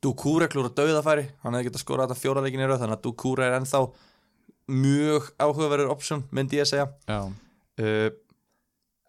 Dukúra 0.02 0.46
klúra 0.52 0.70
döðafæri 0.70 1.24
hann 1.42 1.56
hefði 1.56 1.70
getað 1.70 1.82
skorað 1.82 2.10
þetta 2.10 2.20
fjóra 2.20 2.44
leikin 2.44 2.62
í 2.62 2.68
röð 2.68 2.82
þannig 2.82 2.98
að 2.98 3.06
Dukúra 3.08 3.48
er 3.48 3.56
ennþá 3.58 3.80
mjög 4.70 5.30
áhugaverður 5.40 5.90
option 5.94 6.22
myndi 6.34 6.60
ég 6.60 6.66
að 6.66 6.72
segja. 6.74 6.86
Uh, 7.80 8.10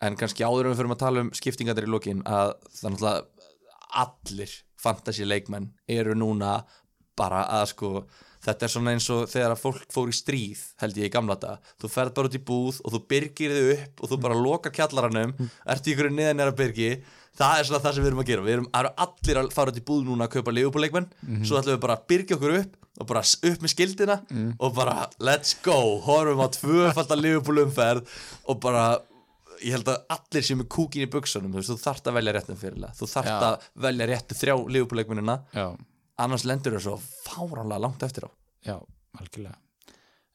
en 0.02 0.18
kannski 0.18 0.46
áður 0.46 0.72
við 0.72 0.80
fyrir 0.82 0.96
að 0.96 1.04
tala 1.04 1.26
um 1.26 1.34
skiptingatir 1.38 1.88
í 1.88 1.92
lokin 1.92 2.24
að 2.26 2.56
er 2.56 2.96
náttúrulega 2.96 3.26
allir 3.98 4.56
fantasy 4.78 5.26
leikmenn 5.26 5.72
eru 5.90 6.16
núna 6.18 6.60
bara 7.18 7.46
að 7.60 7.70
sko 7.74 7.92
þetta 8.48 8.66
er 8.68 8.72
svona 8.74 8.96
eins 8.96 9.08
og 9.14 9.28
þegar 9.32 9.54
að 9.54 9.62
fólk 9.62 9.86
fór 9.94 10.12
í 10.12 10.16
stríð 10.16 10.64
held 10.82 10.98
ég 11.02 11.10
í 11.10 11.14
gamla 11.14 11.36
dag, 11.42 11.70
þú 11.82 11.92
ferð 11.92 12.16
bara 12.18 12.32
út 12.32 12.38
í 12.40 12.44
búð 12.48 12.82
og 12.84 12.96
þú 12.96 13.02
byrgir 13.12 13.56
þig 13.58 13.72
upp 13.76 14.04
og 14.04 14.12
þú 14.14 14.20
bara 14.24 14.40
lokar 14.40 14.76
kjallaranum, 14.78 15.34
ert 15.68 15.88
í 15.88 15.94
ykkur 15.96 16.12
neðan 16.16 16.40
nýra 16.42 16.56
byrgi. 16.58 16.92
Það 17.38 17.60
er 17.60 17.68
svona 17.70 17.84
það 17.84 17.94
sem 17.94 18.02
við 18.04 18.10
erum 18.10 18.22
að 18.24 18.30
gera. 18.32 18.44
Við 18.48 18.54
erum, 18.56 18.68
allir 18.74 19.38
að 19.44 19.52
fara 19.54 19.70
út 19.70 19.78
í 19.78 19.84
búð 19.86 20.08
núna 20.08 20.26
að 20.26 20.32
kaupa 20.40 20.54
leifupúleikmenn, 20.58 21.10
svo 21.46 21.60
ætlum 21.60 21.76
við 21.76 21.84
bara 21.84 21.98
að 22.00 22.08
byrgja 22.10 22.38
okkur 22.40 22.56
upp 22.64 22.80
og 22.98 23.10
bara 23.12 23.22
upp 23.22 23.62
með 23.62 23.74
skildina 23.76 24.16
og 24.58 24.72
bara 24.74 24.96
let's 25.22 25.54
go, 25.62 25.76
horfum 26.08 26.42
á 26.42 26.48
tvöfaldar 26.56 27.22
leifupúlumferð 27.22 28.10
og 28.50 28.58
bara 28.64 28.88
ég 29.62 29.74
held 29.76 29.90
að 29.90 30.16
allir 30.18 30.46
sem 30.46 30.60
er 30.64 30.68
kúkin 30.70 31.06
í 31.06 31.10
buksunum 31.14 31.54
þú, 31.62 31.78
þarft 31.82 32.10
að 32.10 32.18
velja 32.20 32.34
réttum 32.38 32.58
fyrirlega. 32.58 32.94
Þú 32.98 33.12
þarft 33.14 33.30
Já. 33.30 33.38
að 33.52 33.70
velja 33.86 34.10
réttu 34.12 34.38
þrjá 34.38 34.56
leifupúleikmennina 34.76 35.38
já, 35.54 35.68
annars 36.24 36.46
lendur 36.50 36.78
þau 36.78 36.84
svo 36.84 36.98
fáránlega 37.28 37.84
langt 37.84 38.04
eftir 38.08 38.28
á. 38.28 38.32
Já, 38.68 38.78
algjörlega. 39.20 39.58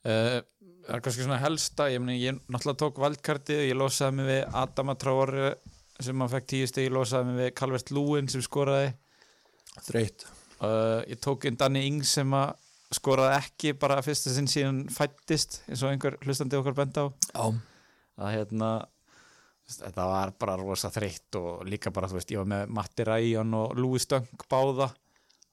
Uh, 0.03 0.41
Það 0.83 0.97
er 0.97 1.03
kannski 1.03 1.23
svona 1.23 1.39
helsta 1.39 1.85
ég, 1.93 2.01
meni, 2.03 2.17
ég 2.19 2.39
náttúrulega 2.51 2.79
tók 2.81 2.97
valdkartið 2.99 3.61
ég 3.69 3.77
losaði 3.79 4.17
mig 4.17 4.25
við 4.27 4.55
Adama 4.59 4.95
Traore 4.99 5.53
sem 6.03 6.19
hann 6.19 6.31
fekk 6.31 6.47
tíu 6.51 6.67
stig, 6.67 6.89
ég 6.89 6.95
losaði 6.95 7.29
mig 7.29 7.37
við 7.39 7.53
Calvert 7.55 7.91
Lúin 7.95 8.27
sem 8.31 8.43
skoraði. 8.43 8.89
Þreytt. 9.85 10.25
Uh, 10.59 10.99
ég 11.07 11.21
tók 11.23 11.47
inn 11.47 11.55
Danny 11.59 11.85
Ings 11.87 12.11
sem 12.17 12.35
að 12.35 12.57
skoraði 12.93 13.37
ekki 13.37 13.71
bara 13.79 14.01
fyrsta 14.03 14.33
sinn 14.33 14.49
síðan 14.51 14.83
fættist 14.91 15.61
eins 15.69 15.85
og 15.85 15.93
einhver 15.93 16.17
hlustandi 16.25 16.59
okkar 16.59 16.75
bent 16.81 16.99
á. 16.99 17.05
Já, 17.31 17.45
að 18.19 18.35
hérna 18.35 18.73
þetta 19.77 20.09
var 20.11 20.33
bara 20.43 20.57
rosa 20.59 20.91
þreytt 20.91 21.39
og 21.39 21.63
líka 21.63 21.93
bara, 21.95 22.11
þú 22.11 22.19
veist, 22.19 22.35
ég 22.35 22.43
var 22.43 22.51
með 22.51 22.75
Matti 22.75 23.07
Ræjon 23.07 23.55
og 23.61 23.79
Louis 23.79 24.09
Dunk 24.11 24.43
báða 24.51 24.91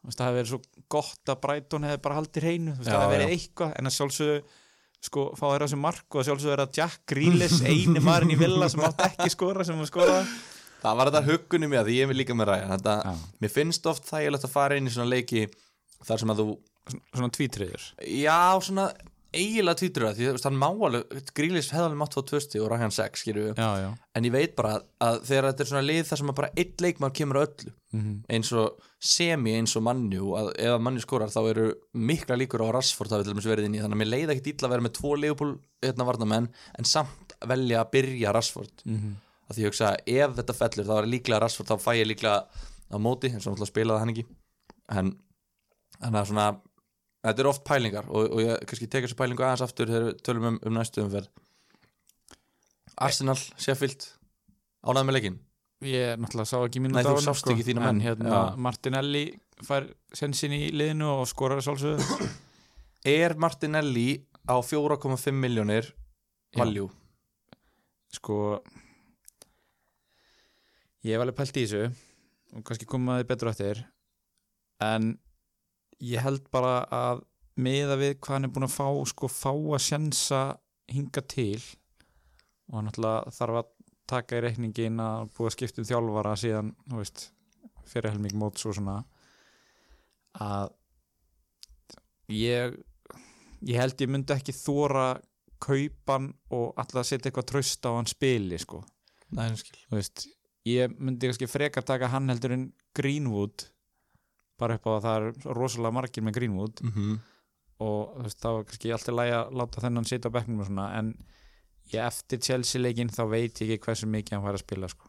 það 0.09 0.25
hefði 0.27 0.39
verið 0.41 0.51
svo 0.53 0.61
gott 0.97 1.33
að 1.33 1.41
Brighton 1.45 1.87
hefði 1.89 2.03
bara 2.07 2.19
haldið 2.21 2.47
hreinu, 2.47 2.77
það 2.81 2.97
hefði 2.97 3.15
verið 3.17 3.35
eitthvað 3.37 3.75
en 3.77 3.91
að 3.91 3.97
sjálfsögðu, 3.97 4.39
sko, 5.11 5.27
fá 5.37 5.45
þeirra 5.51 5.69
sem 5.73 5.85
mark 5.85 6.07
og 6.15 6.23
að 6.23 6.31
sjálfsögðu 6.31 6.55
er 6.57 6.63
að 6.65 6.81
Jack 6.81 7.03
Grealish 7.13 7.61
eini 7.71 8.03
maðurinn 8.05 8.35
í 8.35 8.41
villa 8.41 8.71
sem 8.73 8.85
átt 8.89 9.05
ekki 9.11 9.29
skora 9.35 9.67
sem 9.67 9.79
hann 9.79 9.91
skoraði 9.91 10.25
það 10.81 10.99
var 11.01 11.11
þetta 11.11 11.27
huggunum 11.29 11.77
ég 11.77 11.83
að 11.83 11.93
ég 11.95 12.09
er 12.09 12.17
líka 12.17 12.37
með 12.37 12.51
ræðan 12.55 12.75
þetta, 12.75 12.97
Já. 13.05 13.29
mér 13.45 13.53
finnst 13.53 13.89
oft 13.91 14.09
þægilegt 14.09 14.49
að 14.49 14.55
fara 14.55 14.81
inn 14.81 14.89
í 14.89 14.95
svona 14.95 15.13
leiki 15.13 15.47
þar 16.09 16.23
sem 16.23 16.33
að 16.33 16.41
þú, 16.41 16.47
svona 17.13 17.33
tvítriður. 17.37 17.87
Já 18.09 18.39
svona 18.65 18.87
eiginlega 19.31 19.79
týtur 19.79 20.07
það, 20.09 20.19
því 20.19 20.45
hann 20.47 20.59
má 20.59 20.67
alveg 20.71 21.31
grílis 21.37 21.71
hefðalinn 21.71 22.01
mátt 22.01 22.17
fá 22.17 22.23
tvösti 22.27 22.61
og 22.61 22.71
já, 23.59 23.69
já, 23.83 23.89
en 24.19 24.27
ég 24.27 24.35
veit 24.35 24.57
bara 24.59 24.73
að 25.07 25.21
þegar 25.29 25.49
þetta 25.51 25.65
er 25.65 25.71
svona 25.71 25.87
lið 25.87 26.03
þar 26.09 26.21
sem 26.21 26.33
bara 26.41 26.51
einn 26.57 26.85
leikmar 26.85 27.15
kemur 27.15 27.41
öllu 27.45 27.73
mm 27.93 28.03
eins 28.35 28.53
og 28.53 28.83
semi 29.01 29.55
eins 29.57 29.77
og 29.79 29.85
mannjú 29.87 30.35
að 30.39 30.51
ef 30.59 30.75
að 30.75 30.85
mannjú 30.87 31.05
skorar 31.05 31.33
þá 31.33 31.41
eru 31.51 31.69
mikla 31.93 32.37
líkur 32.37 32.63
á 32.63 32.67
að 32.69 32.75
Rashford 32.77 33.15
hafi 33.15 33.27
til 33.27 33.35
dæmis 33.35 33.49
verið 33.51 33.69
inn 33.69 33.79
í 33.79 33.83
þannig 33.83 33.97
að 33.97 34.03
mér 34.03 34.13
leiði 34.13 34.35
ekkit 34.35 34.53
illa 34.53 34.69
að 34.69 34.75
vera 34.75 34.87
með 34.87 34.97
tvo 34.99 35.15
leifupól 35.17 35.53
hérna 35.83 36.07
varnamenn 36.11 36.51
en 36.79 36.85
samt 36.85 37.35
velja 37.47 37.81
að 37.81 37.91
byrja 37.95 38.35
Rashford. 38.37 38.83
-hmm. 38.85 39.15
að 39.49 39.57
því 39.57 39.63
ég 39.63 39.71
hugsa 39.71 39.91
að 39.91 40.01
ef 40.07 40.37
þetta 40.37 40.59
fellur 40.61 40.87
þá 40.91 40.97
er 40.99 41.11
líklega 41.15 41.41
Rashford 41.41 41.71
þá 41.71 41.77
fæ 41.79 41.93
ég 41.97 42.11
líklega 42.11 42.39
á 42.91 42.97
móti 42.99 43.31
eins 43.31 43.47
og 43.47 43.55
náttúrulega 43.55 43.73
spilaði 43.73 44.01
hann 44.01 44.13
ekki. 44.15 44.27
En 44.91 45.17
svona 46.27 46.61
þetta 47.25 47.43
eru 47.45 47.53
oft 47.53 47.65
pælingar 47.69 48.09
og, 48.09 48.27
og 48.33 48.43
ég 48.45 48.65
kannski 48.71 48.89
teka 48.89 49.07
þessu 49.09 49.19
pælingu 49.19 49.45
aðeins 49.45 49.65
aftur 49.67 49.91
þegar 49.91 50.09
við 50.11 50.23
tölum 50.27 50.49
um, 50.53 50.59
um 50.67 50.77
næstu 50.79 51.05
umferð 51.05 51.29
Arsenal, 53.01 53.39
Sheffield 53.61 54.09
ánægð 54.85 55.07
með 55.09 55.17
leikinn 55.19 55.39
ég 55.89 56.19
náttúrulega 56.21 56.49
sá 56.51 56.59
ekki 56.67 56.83
mínu 56.85 57.01
þína 57.01 57.81
menn. 57.81 57.89
en 57.95 58.03
hérna, 58.05 58.31
Já. 58.31 58.57
Martinelli 58.61 59.25
fær 59.65 59.87
sensin 60.17 60.53
í 60.53 60.67
liðinu 60.77 61.09
og 61.21 61.29
skorar 61.31 61.63
sjálfsögðu 61.65 62.31
Er 63.09 63.33
Martinelli 63.41 64.27
á 64.45 64.61
4,5 64.61 65.33
miljónir 65.33 65.87
valjú? 66.57 66.91
sko 68.13 68.61
ég 71.07 71.15
hef 71.15 71.23
alveg 71.23 71.39
pælt 71.39 71.57
í 71.57 71.65
þessu 71.65 71.83
og 72.59 72.65
kannski 72.67 72.89
komaði 72.91 73.29
betur 73.31 73.53
eftir 73.53 73.85
en 74.85 75.15
ég 76.01 76.25
held 76.25 76.47
bara 76.53 76.81
að 76.95 77.23
miða 77.61 77.99
við 78.01 78.17
hvað 78.19 78.37
hann 78.37 78.49
er 78.49 78.55
búin 78.55 78.67
að 78.69 78.77
fá 78.77 78.89
sko 79.11 79.29
fá 79.31 79.53
að 79.53 79.85
sjensa 79.85 80.41
hinga 80.91 81.23
til. 81.29 81.61
Og 82.71 82.85
náttúrulega 82.87 83.35
þarf 83.37 83.61
að 83.61 83.71
taka 84.11 84.39
í 84.39 84.45
reikningin 84.45 85.03
að 85.03 85.31
búið 85.37 85.51
að 85.51 85.57
skipta 85.57 85.83
um 85.83 85.89
þjálfara 85.91 86.37
síðan, 86.39 86.75
þú 86.89 87.01
veist 87.03 87.25
fyrir 87.91 88.15
helming 88.15 88.37
móts 88.39 88.67
og 88.67 88.77
svona 88.77 89.01
að 90.41 90.71
ég 92.31 92.77
ég 93.67 93.81
held 93.81 94.01
ég 94.01 94.11
myndi 94.11 94.35
ekki 94.35 94.55
þóra 94.57 95.09
kaupan 95.61 96.31
og 96.57 96.79
alltaf 96.81 97.07
setja 97.07 97.29
eitthvað 97.29 97.51
tröst 97.51 97.85
á 97.85 97.91
hann 97.93 98.09
spili 98.09 98.59
sko. 98.61 98.81
Nei, 99.37 99.51
veist, 99.93 100.25
ég 100.67 100.95
myndi 100.99 101.29
kannski 101.29 101.51
frekar 101.51 101.85
taka 101.87 102.09
hann 102.11 102.31
heldur 102.33 102.57
en 102.57 102.71
Greenwood 102.97 103.69
bara 104.61 104.79
upp 104.79 104.89
á 104.89 104.91
að 104.93 105.05
það 105.07 105.19
er 105.19 105.59
rosalega 105.59 105.97
margir 105.97 106.27
með 106.27 106.37
Greenwood 106.39 106.83
mm 106.85 106.95
-hmm. 106.95 107.19
og 107.87 108.01
þú 108.17 108.25
veist, 108.27 108.41
þá 108.41 108.51
er 108.53 108.65
kannski 108.71 108.95
alltaf 108.97 109.19
lægi 109.19 109.37
að 109.41 109.55
láta 109.61 109.85
þennan 109.85 110.09
sitja 110.09 110.31
á 110.31 110.35
bekknum 110.37 110.61
og 110.61 110.67
svona 110.71 110.89
en 110.99 111.15
ég 111.93 112.07
eftir 112.07 112.43
Chelsea 112.47 112.83
leikinn 112.83 113.11
þá 113.11 113.25
veit 113.31 113.61
ég 113.61 113.75
ekki 113.75 113.87
hversu 113.87 114.07
mikið 114.07 114.37
hann 114.37 114.45
fær 114.47 114.59
að 114.59 114.65
spila 114.65 114.89
sko. 114.89 115.07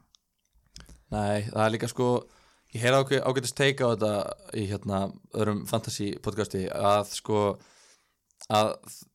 Nei, 1.12 1.44
það 1.52 1.66
er 1.66 1.74
líka 1.76 1.88
sko 1.92 2.08
ég 2.72 2.82
heyra 2.82 3.02
ágæ, 3.04 3.20
ágætist 3.28 3.58
teika 3.58 3.88
á 3.88 3.94
þetta 3.94 4.14
í 4.56 4.66
hérna 4.72 5.02
öðrum 5.36 5.66
fantasy 5.68 6.14
podcasti 6.24 6.68
að 6.72 7.12
sko 7.18 7.42
að 8.52 8.72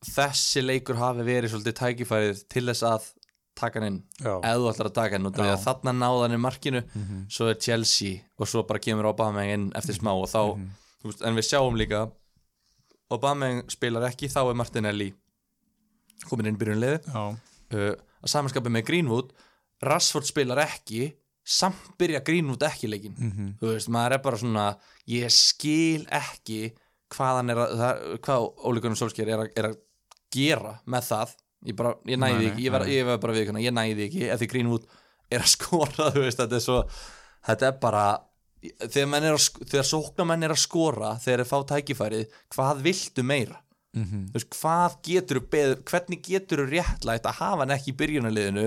þessi 0.07 0.63
leikur 0.63 1.01
hafi 1.01 1.25
verið 1.27 1.53
svolítið 1.53 1.79
tækifærið 1.81 2.43
til 2.53 2.65
þess 2.69 2.85
að 2.87 3.09
taka 3.57 3.81
hann 3.81 3.89
inn. 3.91 3.99
Ef 4.21 4.57
þú 4.61 4.69
ætlar 4.73 4.91
að 4.91 4.95
taka 5.01 5.17
hann 5.19 5.27
Já. 5.33 5.55
að 5.57 5.65
þarna 5.67 5.93
náða 6.03 6.23
hann 6.27 6.37
í 6.37 6.41
markinu 6.45 6.83
Mhm. 6.95 7.27
svo 7.33 7.49
er 7.51 7.55
Chelsea 7.61 8.21
og 8.39 8.47
svo 8.49 8.63
bara 8.69 8.79
kemur 8.79 9.09
Aubameyang 9.11 9.53
inn 9.55 9.67
eftir 9.75 9.97
smá 9.99 10.13
og 10.15 10.29
þá, 10.29 10.57
Mhm. 10.57 10.69
þú 11.03 11.11
veist, 11.11 11.23
en 11.27 11.35
við 11.37 11.49
sjáum 11.51 11.77
líka 11.77 12.11
Aubameyang 13.11 13.69
spilar 13.71 14.03
ekki 14.11 14.29
þá 14.29 14.51
er 14.51 14.55
Martinelli 14.55 15.13
komin 16.29 16.47
inn 16.47 16.59
já, 16.59 17.01
uh, 17.15 17.95
að 18.23 18.29
samanskapi 18.33 18.71
með 18.73 18.85
Greenwood 18.89 19.33
Rashford 19.83 20.25
spilar 20.27 20.59
ekki 20.65 21.13
samt 21.47 21.93
byrja 21.99 22.25
Greenwood 22.25 22.61
ekki 22.67 22.89
leikin 22.91 23.15
mhm, 23.17 23.59
þú 23.61 23.75
veist, 23.75 23.89
maður 23.89 24.13
er 24.17 24.19
bara 24.25 24.37
svona 24.41 24.77
ég 25.09 25.31
skil 25.31 26.07
ekki 26.11 26.73
hvað 27.15 27.37
hann 27.39 27.51
er 27.51 27.57
að, 27.63 27.75
það, 27.79 28.19
hvað 28.27 28.47
Óli 28.67 28.81
Gunnar 28.83 28.97
Solskjær 28.99 29.29
er, 29.31 29.51
er 29.57 29.69
að 29.71 29.77
gera 30.35 30.81
með 30.91 31.07
það 31.13 31.37
ég 31.67 31.77
bara, 31.79 31.93
ég 32.07 32.21
næði 32.23 32.39
Nei, 32.41 32.49
ekki, 32.51 32.65
ég 32.67 32.75
verð 32.77 32.89
nei. 32.89 32.95
ég 32.97 33.09
verð 33.11 33.21
bara 33.25 33.37
við 33.37 33.53
ég 33.67 33.77
næði 33.77 34.07
ekki, 34.07 34.25
ef 34.31 34.41
því 34.41 34.49
Greenwood 34.53 34.89
er 35.31 35.45
að 35.45 35.53
skora 35.57 36.09
veist, 36.17 36.41
þetta 36.41 36.59
er 36.59 36.65
svo 36.65 36.81
þetta 37.47 37.69
er 37.71 37.79
bara, 37.83 38.07
þegar 38.87 39.13
menn 39.13 39.29
er 39.29 39.37
að 39.37 39.47
þegar 39.67 39.89
sóknarmenn 39.93 40.49
er 40.49 40.57
að 40.57 40.65
skora 40.65 41.15
þegar 41.23 41.45
þeir 41.45 41.53
fá 41.53 41.59
tækifærið, 41.75 42.37
hvað 42.57 42.83
viltu 42.87 43.27
meira? 43.27 43.63
Mhm, 43.97 44.27
þú 44.33 44.37
veist, 44.37 44.51
hvað 44.61 44.99
getur 45.07 45.41
hvernig 45.49 46.21
getur 46.27 46.65
þú 46.65 46.69
réttlægt 46.75 47.29
að 47.31 47.39
hafa 47.41 47.63
hann 47.65 47.73
ekki 47.77 47.95
í 47.95 47.99
byrjunarliðinu 48.03 48.67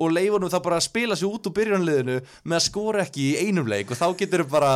og 0.00 0.12
leifa 0.16 0.38
nú 0.40 0.48
það 0.48 0.62
bara 0.64 0.78
að 0.80 0.86
spila 0.86 1.16
sig 1.18 1.28
út 1.28 1.48
úr 1.50 1.54
byrjunarliðinu 1.58 2.14
með 2.48 2.56
að 2.56 2.64
skora 2.64 3.02
ekki 3.04 3.26
í 3.26 3.48
einum 3.50 3.68
leik 3.68 3.90
og 3.92 4.00
þá 4.00 4.06
getur 4.16 4.46
þú 4.46 4.52
bara 4.54 4.70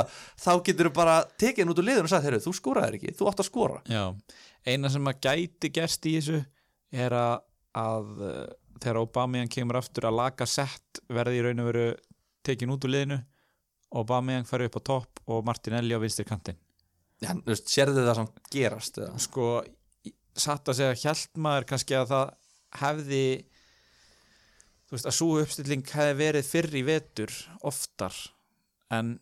bara 0.99 1.15
tekið 1.41 1.65
hann 1.65 1.73
út 1.73 1.81
úr 1.81 1.89
liðinu 1.89 2.05
og 2.05 2.13
sagt, 2.13 2.45
þú 2.45 2.53
skoraðir 2.59 2.99
ekki, 2.99 3.15
þú 3.17 3.31
átt 3.31 3.41
að 3.41 3.49
skora. 3.49 3.81
Já 3.89 4.05
Eina 4.65 4.89
sem 4.89 5.05
að 5.09 5.19
gæti 5.25 5.71
gerst 5.73 6.07
í 6.09 6.15
þessu 6.19 6.39
er 6.95 7.15
að, 7.19 7.37
að 7.81 8.11
uh, 8.23 8.43
þegar 8.81 9.01
Aubameyang 9.03 9.53
kemur 9.53 9.81
aftur 9.81 10.09
að 10.09 10.19
laga 10.21 10.47
sett 10.49 11.01
verði 11.13 11.41
í 11.41 11.47
raun 11.47 11.63
og 11.65 11.71
veru 11.71 11.87
tekin 12.47 12.75
út 12.75 12.87
úr 12.87 12.95
liðinu 12.95 13.21
Aubameyang 13.95 14.47
fari 14.49 14.69
upp 14.69 14.79
á 14.79 14.83
topp 14.91 15.25
og 15.31 15.45
Martinelli 15.47 15.97
á 15.97 16.03
vinstri 16.03 16.27
kantinn 16.29 16.61
Já, 17.23 17.31
þú 17.31 17.51
veist, 17.53 17.71
sérðu 17.71 18.05
það 18.05 18.17
samt 18.19 18.41
gerast 18.53 18.99
eða? 19.01 19.19
sko, 19.23 19.49
satt 20.37 20.71
að 20.71 20.81
segja 20.81 21.01
hjælt 21.05 21.39
maður 21.41 21.69
kannski 21.71 21.97
að 21.97 22.09
það 22.11 22.33
hefði 22.81 23.27
þú 24.85 24.97
veist 24.97 25.11
að 25.11 25.17
svo 25.19 25.29
uppstilling 25.43 25.85
hefði 25.95 26.17
verið 26.21 26.49
fyrr 26.51 26.75
í 26.75 26.83
vetur 26.87 27.37
oftar 27.71 28.19
en 28.95 29.15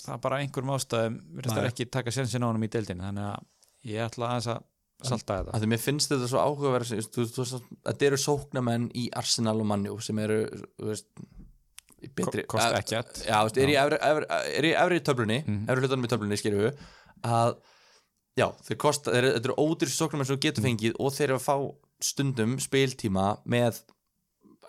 það 0.00 0.22
bara 0.24 0.38
einhverjum 0.42 0.74
ástæðum 0.74 1.18
virðist 1.36 1.58
það 1.58 1.68
ekki 1.70 1.90
taka 1.98 2.14
sensin 2.14 2.46
á 2.46 2.48
honum 2.48 2.66
í 2.66 2.70
deildin 2.72 3.02
þannig 3.04 3.28
að 3.30 3.90
ég 3.90 4.06
ætla 4.08 4.30
aðeins 4.30 4.48
að 4.54 4.64
salta 5.10 5.38
þetta 5.42 5.60
því 5.62 5.68
mér 5.72 5.82
finnst 5.84 6.12
þetta 6.12 6.28
svo 6.30 6.42
áhugaverð 6.44 6.90
þetta 7.84 8.06
eru 8.10 8.18
sóknarmenn 8.24 8.88
í 8.94 9.06
Arsenal 9.20 9.56
og 9.60 9.66
Manjú 9.70 9.98
sem 10.02 10.18
eru 10.24 10.40
veist, 10.78 11.06
betri, 12.14 12.44
Ko- 12.44 12.58
kosta 12.58 12.70
að- 12.72 13.56
er 13.64 13.68
í 13.72 13.76
efri, 13.80 13.96
töflunni 15.08 15.38
Mhm. 15.46 15.64
efri 15.68 15.80
hlutunum 15.86 16.04
í 16.04 16.12
töflunni, 16.12 16.36
skilju 16.40 16.72
að 17.24 17.56
já, 18.36 18.48
þeir 18.66 18.78
þeir, 19.14 19.28
þetta 19.38 19.48
eru 19.50 19.56
ódýr 19.64 19.88
sóknarmenn 19.94 20.26
sem 20.26 20.40
getur 20.42 20.64
fengið 20.64 20.94
og 21.00 21.12
þeir 21.12 21.28
eru 21.30 21.38
að 21.38 21.46
fá 21.48 21.56
stundum 22.04 22.56
spiltíma 22.60 23.38
með 23.46 23.80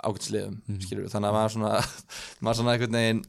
ágætsliðum, 0.06 0.60
mm. 0.68 0.82
skilju 0.84 1.10
þannig 1.12 1.30
að 1.32 1.36
maður 1.38 1.54
svona, 1.56 1.72
maður 2.46 2.60
svona 2.60 2.74
einhvern 2.76 2.98
veginn 3.00 3.24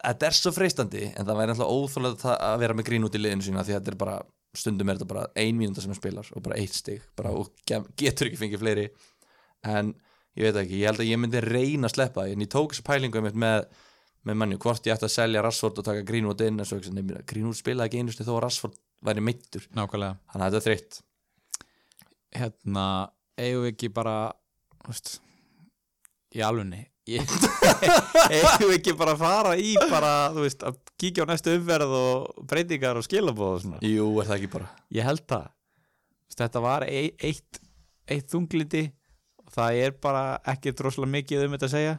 þetta 0.00 0.26
er 0.30 0.36
svo 0.36 0.52
freistandi 0.56 1.02
en 1.16 1.26
það 1.28 1.38
væri 1.40 1.54
alltaf 1.54 1.72
óþjóðlega 1.74 2.36
að 2.40 2.58
vera 2.62 2.74
með 2.78 2.86
grín 2.88 3.04
út 3.08 3.16
í 3.18 3.20
liðinu 3.20 3.44
sína 3.46 3.64
því 3.66 3.74
þetta 3.76 3.92
er 3.92 3.98
bara, 4.00 4.14
stundum 4.56 4.88
er 4.90 4.98
þetta 4.98 5.10
bara 5.12 5.26
ein 5.38 5.58
mínúta 5.58 5.82
sem 5.82 5.92
hann 5.92 6.00
spilar 6.00 6.30
og 6.34 6.42
bara 6.42 6.58
eitt 6.58 6.74
stig 6.74 7.04
bara, 7.18 7.30
og 7.30 7.52
getur 7.66 8.30
ekki 8.30 8.40
fengið 8.40 8.64
fleiri. 8.64 8.88
En 9.68 9.94
ég 10.38 10.48
veit 10.48 10.58
ekki, 10.64 10.80
ég 10.80 10.90
held 10.90 11.04
að 11.04 11.12
ég 11.12 11.20
myndi 11.20 11.44
reyna 11.44 11.90
að 11.90 11.96
sleppa 11.96 12.26
en 12.26 12.42
ég 12.42 12.50
tók 12.50 12.74
þessu 12.74 12.86
pælingu 12.86 13.22
með 13.30 13.68
með 14.28 14.36
manni, 14.36 14.58
hvort 14.60 14.84
ég 14.84 14.96
ætti 14.96 15.06
að 15.08 15.14
selja 15.14 15.42
Rashford 15.44 15.80
og 15.80 15.86
taka 15.86 16.04
Greenwood 16.04 16.42
inn 16.44 16.58
nefnir, 16.60 17.22
Greenwood 17.28 17.56
spilaði 17.56 17.88
ekki 17.88 18.02
einustu 18.02 18.26
þó 18.26 18.34
að 18.34 18.42
Rashford 18.44 18.76
væri 19.06 19.24
meittur, 19.24 19.64
nákvæmlega. 19.76 20.18
Þannig 20.32 20.44
að 20.44 20.56
þetta 20.56 20.60
er 20.60 20.66
þreytt. 20.66 20.98
Hérna, 22.36 22.84
eigum 23.40 23.64
við 23.64 23.72
ekki 23.72 23.90
bara 23.96 24.16
veist 24.84 25.14
í 26.36 26.44
alvunni 26.44 26.84
við 27.08 28.74
ekki 28.76 28.94
bara 28.98 29.14
að 29.16 29.22
fara 29.22 29.54
í 29.58 29.72
bara, 29.90 30.12
þú 30.34 30.44
veist, 30.44 30.62
að 30.66 30.78
kíkja 31.00 31.26
á 31.26 31.30
næstu 31.30 31.54
umverð 31.56 31.94
og 31.96 32.46
breytingar 32.50 33.00
og 33.00 33.06
skilabóð 33.06 33.54
og 33.54 33.62
svona. 33.64 33.80
Jú, 33.86 34.06
er 34.20 34.28
það 34.28 34.36
ekki 34.36 34.52
bara. 34.52 34.70
Ég 34.94 35.06
held 35.08 35.24
það. 35.30 35.50
Þetta 36.40 36.62
var 36.64 36.86
e 36.86 37.02
eitt, 37.26 37.60
eitt 38.08 38.30
þunglindi 38.32 38.84
og 39.44 39.52
það 39.56 39.80
er 39.84 39.96
bara 40.02 40.24
ekki 40.52 40.74
droslega 40.76 41.14
mikið 41.16 41.46
um 41.46 41.56
þetta 41.56 41.70
að 41.70 41.74
segja. 41.74 41.94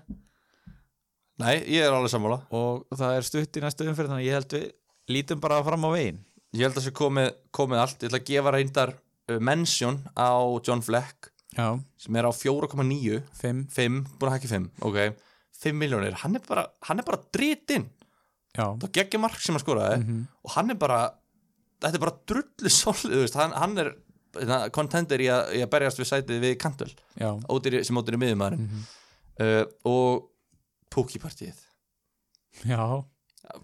Nei, 1.42 1.56
ég 1.74 1.86
er 1.86 1.94
alveg 1.96 2.14
sammála. 2.14 2.44
Og 2.54 2.86
það 2.94 3.18
er 3.18 3.28
stutt 3.28 3.58
í 3.58 3.64
næstu 3.64 3.88
umferð 3.90 4.14
þannig 4.14 4.26
að 4.26 4.30
ég 4.30 4.38
held 4.38 4.56
við 4.56 4.68
lítum 5.12 5.42
bara 5.44 5.62
fram 5.66 5.88
á 5.88 5.90
veginn. 5.92 6.22
Ég 6.52 6.66
held 6.68 6.76
að 6.76 6.82
það 6.82 6.88
sé 6.88 6.96
komið, 7.00 7.30
komið 7.56 7.82
allt. 7.82 8.02
Ég 8.04 8.12
ætla 8.12 8.20
að 8.22 8.30
gefa 8.30 8.54
reyndar 8.56 8.94
uh, 8.96 9.40
mention 9.40 10.02
á 10.14 10.32
John 10.68 10.84
Fleck 10.86 11.32
já, 11.58 11.68
sem 11.98 12.16
er 12.16 12.24
á 12.28 12.32
4,9 12.32 13.22
fimm. 13.42 13.66
5, 13.68 14.06
búin 14.20 14.30
að 14.32 14.36
hækki 14.40 14.52
5, 14.52 14.70
ok. 14.88 15.00
5 15.62 15.76
miljónir, 15.78 16.14
hann 16.24 16.36
er 16.36 16.46
bara, 16.48 16.68
hann 16.88 17.00
er 17.00 17.04
bara 17.06 17.20
dritinn. 17.34 17.90
Það 18.56 18.92
geggja 18.92 19.20
mark 19.22 19.40
sem 19.40 19.56
hann 19.56 19.64
skoraði 19.64 20.00
Mhm. 20.04 20.24
og 20.44 20.52
hann 20.56 20.70
er 20.72 20.76
bara, 20.76 21.12
þetta 21.82 21.96
er 21.96 22.00
bara 22.00 22.18
drullu 22.28 22.72
veist, 23.22 23.36
hann, 23.36 23.52
hann 23.52 23.78
er 23.78 23.92
hérna, 24.34 24.70
contender 24.72 25.20
í 25.20 25.28
í 25.28 25.62
að 25.64 25.70
berjast 25.70 26.00
við 26.00 26.10
sætið 26.10 26.42
við 26.42 26.58
Kantul, 26.60 26.90
já, 27.20 27.32
ódýri, 27.48 27.84
sem 27.86 27.96
ódýri 27.96 28.20
miðumæðurinn 28.20 28.68
Mhm. 28.68 28.84
uh, 29.40 29.66
og 29.86 30.28
Púkipartíð 30.92 31.56
já. 32.66 33.06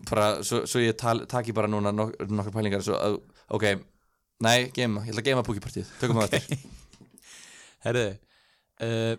Bara, 0.09 0.43
svo, 0.43 0.65
svo 0.67 0.79
ég 0.83 0.95
tal, 0.97 1.25
taki 1.25 1.51
bara 1.55 1.67
núna 1.67 1.91
nok 1.93 2.15
nokkar 2.27 2.51
pælingar 2.55 2.81
svo, 2.83 2.95
að, 2.95 3.21
ok, 3.49 3.63
nei, 4.41 4.69
geima, 4.75 5.03
ég 5.05 5.11
ætla 5.13 5.21
að 5.23 5.27
geima 5.31 5.43
Púkipartíð, 5.43 5.85
tökum 5.99 6.17
það 6.21 6.33
eftir 6.39 6.57
herriði 7.87 8.13
uh, 8.85 9.17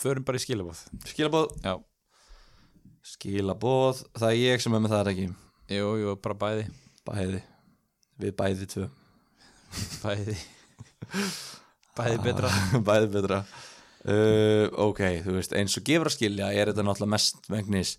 förum 0.00 0.26
bara 0.26 0.40
í 0.40 0.44
skilabóð 0.44 0.82
skilabóð, 1.10 1.54
já, 1.64 1.76
skilabóð 3.14 4.04
það 4.14 4.32
er 4.32 4.42
ég 4.42 4.64
sem 4.64 4.76
er 4.76 4.84
með 4.84 4.96
það 4.96 5.14
ekki? 5.14 5.30
Jú, 5.70 5.90
jú, 6.02 6.12
bara 6.18 6.34
bæði. 6.34 6.62
Bæði, 7.06 7.40
við 8.18 8.32
bæði 8.38 8.66
tvö. 8.72 8.86
Bæði. 10.02 10.34
Bæði 11.94 12.16
betra. 12.24 12.50
bæði 12.88 13.10
betra. 13.14 13.44
Uh, 14.00 14.66
ok, 14.88 15.02
þú 15.22 15.36
veist, 15.36 15.54
eins 15.54 15.76
og 15.78 15.84
gefur 15.86 16.10
að 16.10 16.16
skilja 16.16 16.48
er 16.56 16.72
þetta 16.72 16.82
náttúrulega 16.88 17.14
mest 17.14 17.46
vegnis 17.52 17.92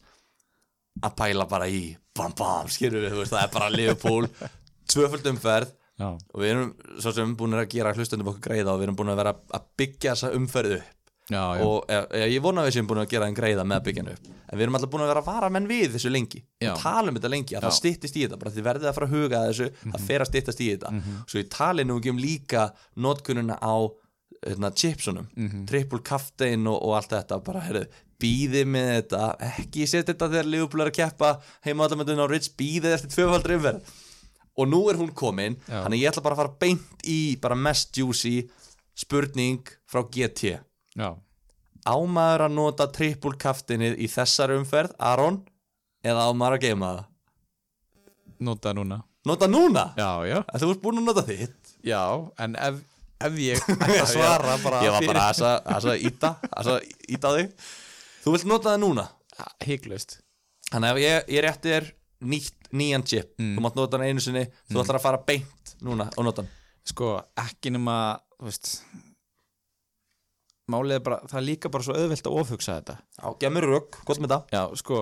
að 1.00 1.16
pæla 1.22 1.46
bara 1.48 1.70
í 1.72 1.84
bam 2.18 2.34
bam, 2.36 2.68
skilur 2.74 3.06
við, 3.06 3.14
þú 3.14 3.22
veist, 3.22 3.36
það 3.38 3.46
er 3.46 3.54
bara 3.56 3.72
Liverpool. 3.72 4.28
Tvöföld 4.92 5.32
umferð 5.32 5.72
já, 6.00 6.08
og 6.12 6.42
við 6.42 6.54
erum 6.54 6.72
svo 7.02 7.14
sem 7.16 7.36
búin 7.38 7.58
að 7.58 7.70
gera 7.76 7.94
hlustundum 7.98 8.32
okkur 8.32 8.48
greiða 8.50 8.74
og 8.74 8.82
við 8.82 8.90
erum 8.90 8.98
búin 9.00 9.14
að 9.14 9.22
vera 9.24 9.36
að 9.58 9.70
byggja 9.82 10.16
þessa 10.16 10.34
umferðu 10.38 10.82
upp. 10.82 10.98
Já, 11.32 11.44
já, 11.56 11.64
og 11.64 11.86
e, 11.88 11.98
e, 12.18 12.24
ég 12.34 12.42
vona 12.44 12.64
að 12.64 12.68
við 12.68 12.76
séum 12.76 12.88
búin 12.90 13.00
að 13.00 13.12
gera 13.14 13.28
þeim 13.30 13.36
greiða 13.38 13.64
með 13.64 13.78
að 13.78 13.86
byggja 13.86 14.02
henni 14.02 14.16
upp. 14.18 14.32
En 14.52 14.58
við 14.58 14.66
erum 14.66 14.78
alltaf 14.78 14.92
búin 14.92 15.04
að 15.06 15.12
vera 15.12 15.22
að 15.22 15.30
vara 15.30 15.50
menn 15.56 15.70
við 15.70 15.94
þessu 15.94 16.12
lengi. 16.12 16.42
Og 16.68 16.82
tala 16.82 17.12
um 17.12 17.20
þetta 17.20 17.32
lengi, 17.32 17.56
að 17.56 17.68
það 17.68 17.72
Já. 17.72 17.78
styttist 17.78 18.18
í 18.18 18.26
þetta 18.26 18.40
bara 18.42 18.54
þið 18.56 18.66
verðið 18.68 18.90
að 18.90 18.98
fara 18.98 19.08
að 19.08 19.16
huga 19.16 19.40
að 19.40 19.52
þessu, 19.52 19.70
það 19.86 20.08
fer 20.10 20.26
að 20.26 20.30
styttast 20.32 20.64
í 20.66 20.70
þetta. 20.74 20.94
Svo 21.22 21.40
ég 21.40 21.52
tali 21.56 21.86
nú 21.88 22.00
ekki 22.02 22.12
um 22.12 22.20
líka 22.20 22.66
notkununa 23.06 23.60
á 23.64 23.76
hérna, 24.42 24.72
chipsunum, 24.76 25.30
triple 25.70 26.02
kaftein 26.04 26.68
og, 26.68 26.82
og 26.82 26.98
allt 26.98 27.14
þetta, 27.16 27.40
bara 27.46 27.64
heyrðu 27.68 27.86
býðið 28.22 28.70
með 28.70 28.90
þetta, 28.92 29.24
ekki 29.48 29.88
setja 29.90 30.14
þetta 30.14 30.30
þegar 30.30 30.50
er 30.54 30.88
að 30.88 30.96
keppa 30.98 31.32
heima 31.66 31.88
allamöndun 31.88 32.22
á 32.22 32.28
Ritz 32.30 32.52
býðið 32.58 32.98
eftir 32.98 33.14
tvöfaldri 33.16 33.58
umverð 33.58 33.94
og 34.62 34.70
nú 34.70 34.82
er 34.92 35.00
hún 35.00 35.12
komin. 35.18 35.58
Já. 35.66 35.82
þannig 35.86 36.02
ég 36.04 36.12
ætla 36.12 36.24
bara 36.26 36.38
að 36.38 36.42
fara 36.44 36.56
beint 36.62 37.06
í 37.10 37.20
bara 37.42 37.58
mest 37.58 37.98
juicy 37.98 38.36
spurning 39.02 39.66
frá 39.90 40.04
GT 40.14 40.52
já, 41.00 41.10
ámaður 41.88 42.44
að 42.48 42.56
nota 42.58 42.88
triple 42.94 43.38
kaftinið 43.42 43.98
í 44.04 44.10
þessari 44.12 44.58
umferð, 44.60 44.94
Aron? 45.00 45.42
Eða 46.06 46.28
ámaður 46.30 46.58
að 46.58 46.64
geima 46.66 46.92
það? 46.96 47.08
Nota 48.42 48.74
núna. 48.74 48.98
Nota 49.30 49.46
núna, 49.50 49.84
já, 49.98 50.10
já, 50.26 50.40
þú 50.58 50.72
ert 50.74 50.82
búin 50.82 50.98
að 51.02 51.08
nota 51.12 51.24
þitt. 51.28 51.76
Já, 51.86 52.02
en 52.42 52.56
ef, 52.58 52.80
ef 53.22 53.36
ég 53.38 53.62
að 54.02 54.08
svara 54.10 54.56
bara 54.64 54.80
ég 54.82 54.96
var 54.96 55.06
bara 55.12 55.28
að 55.30 56.06
íta 56.10 56.32
að 56.42 56.72
þessa 56.72 56.78
íta 57.14 57.30
á 57.30 57.32
þig. 57.38 57.52
Þú 58.24 58.34
vilt 58.36 58.48
nota 58.50 58.72
það 58.74 58.82
núna? 58.82 59.06
Hygglust 59.66 60.20
þannig 60.72 60.88
að 60.90 60.98
ef 60.98 61.02
ég, 61.04 61.32
ég 61.36 61.46
rétti 61.46 61.72
þér 61.74 61.88
nýtt, 62.22 62.70
nýjan 62.72 63.04
chip, 63.08 63.32
Mm. 63.40 63.56
þú 63.58 63.64
mátt 63.66 63.76
nota 63.80 63.98
hann 63.98 64.08
einu 64.08 64.22
sinni 64.24 64.46
þú 64.70 64.82
ætlar 64.84 65.00
að 65.00 65.06
fara 65.08 65.22
beint 65.28 65.76
núna 65.82 66.10
og 66.18 66.24
nota 66.28 66.42
hann. 66.44 66.52
Sko, 66.86 67.16
ekki 67.38 67.72
nema 67.74 67.96
þú 68.40 68.46
veist 68.50 68.84
málið 70.72 70.96
er 70.96 71.04
bara, 71.04 71.18
það 71.28 71.40
er 71.42 71.48
líka 71.48 71.72
bara 71.74 71.84
svo 71.84 71.96
auðvelt 71.98 72.28
að 72.30 72.38
ofhugsa 72.42 72.78
þetta. 72.80 72.96
Já, 73.18 73.26
gef 73.42 73.52
mér 73.54 73.68
rögg, 73.68 73.98
gott 74.08 74.22
með 74.24 74.34
það. 74.36 74.46
Já, 74.56 74.62
sko 74.80 75.00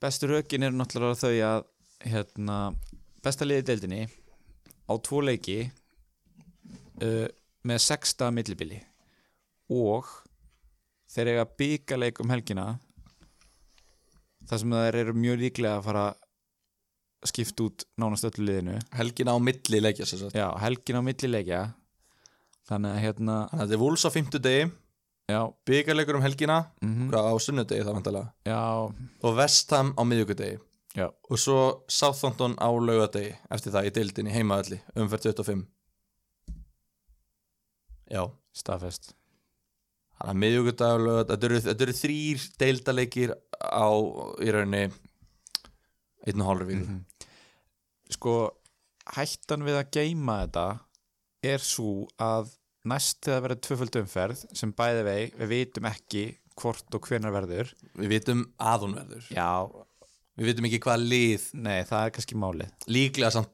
bestu 0.00 0.30
rökin 0.30 0.64
eru 0.64 0.78
náttúrulega 0.80 1.18
þau 1.20 1.34
að 1.44 1.64
hérna, 2.08 2.56
besta 3.22 3.44
liði 3.44 3.66
deildinni 3.68 4.06
á 4.88 4.92
tvo 5.04 5.20
leiki 5.20 5.58
uh, 7.04 7.26
með 7.68 7.82
sexta 7.84 8.30
millibili 8.32 8.78
og 9.70 10.08
þeir 11.12 11.34
eiga 11.34 11.44
byggarleik 11.60 12.22
um 12.24 12.32
helgina 12.32 12.64
þar 14.50 14.62
sem 14.62 14.74
þeir 14.74 14.98
eru 15.04 15.14
mjög 15.14 15.42
líklega 15.44 15.78
að 15.78 15.86
fara 15.86 16.04
að 16.10 17.30
skipta 17.30 17.66
út 17.68 17.84
nánast 18.00 18.26
öllu 18.26 18.46
liðinu. 18.48 18.78
Helgina 18.96 19.36
á 19.36 19.38
milli 19.38 19.80
sagt. 19.94 20.34
já, 20.34 20.48
helgina 20.58 21.02
á 21.04 21.06
millileikja 21.06 21.60
þannig 22.70 22.94
að 22.94 23.02
hérna 23.04 23.36
þannig 23.50 23.60
að 23.60 23.60
þetta 23.60 23.76
er 23.76 23.82
Wolves 23.84 24.06
á 24.06 24.10
fimmtudegi. 24.10 24.70
Já, 25.30 25.42
byggarleikur 25.68 26.16
um 26.18 26.24
helgina. 26.24 26.58
Mm 26.82 27.10
hvað 27.12 27.28
á 27.30 27.34
sunnudegi 27.38 27.84
það 27.86 27.94
vantilega 27.94 28.28
og 29.22 29.36
Vestham 29.36 29.94
á 29.94 30.02
miðjögudegi 30.02 30.58
og 30.98 31.38
svo 31.38 31.84
Southampton 31.88 32.56
á 32.58 32.66
laugadegi 32.66 33.36
eftir 33.50 33.72
það 33.72 33.86
í 33.86 33.94
deildinni 33.94 34.34
heimaðalli 34.34 34.80
umferð 34.96 35.30
25 35.30 35.66
já. 38.10 38.26
Staðfest 38.50 39.14
Þannig 40.20 40.56
að 40.68 41.04
lögat, 41.06 41.30
þetta 41.32 41.46
eru, 41.48 41.60
þetta 41.64 41.84
eru 41.86 41.96
þrýr 41.96 42.42
deildaleikir 42.60 43.30
á 43.60 43.88
í 44.44 44.50
rauninni 44.52 44.82
einn 46.28 46.42
og 46.44 46.50
hálfur 46.50 46.68
viku. 46.68 46.84
Mhm. 46.84 47.04
sko, 48.10 48.34
hættan 49.16 49.62
við 49.64 49.78
að 49.80 49.90
geima 49.96 50.40
þetta 50.44 50.64
er 51.46 51.62
svo 51.64 52.06
að 52.20 52.50
næst 52.90 53.20
þegar 53.24 53.44
verður 53.46 53.60
tvöföld 53.66 53.98
umferð 54.02 54.42
sem 54.56 54.72
bæði 54.76 55.04
vei, 55.06 55.30
við 55.38 55.48
vitum 55.54 55.88
ekki 55.88 56.24
hvort 56.60 56.94
og 56.96 57.06
hvenar 57.08 57.32
verður 57.32 57.70
Við 57.96 58.08
vitum 58.12 58.42
að 58.60 58.84
hún 58.84 58.96
verður. 58.98 59.30
já, 59.32 59.50
Við 60.40 60.46
vitum 60.50 60.66
ekki 60.68 60.80
hvað 60.84 61.06
lið, 61.08 61.46
nei, 61.54 61.80
það 61.84 62.04
er 62.06 62.12
kannski 62.16 62.36
málið 62.40 62.86
líklega 62.88 63.32
samt 63.34 63.50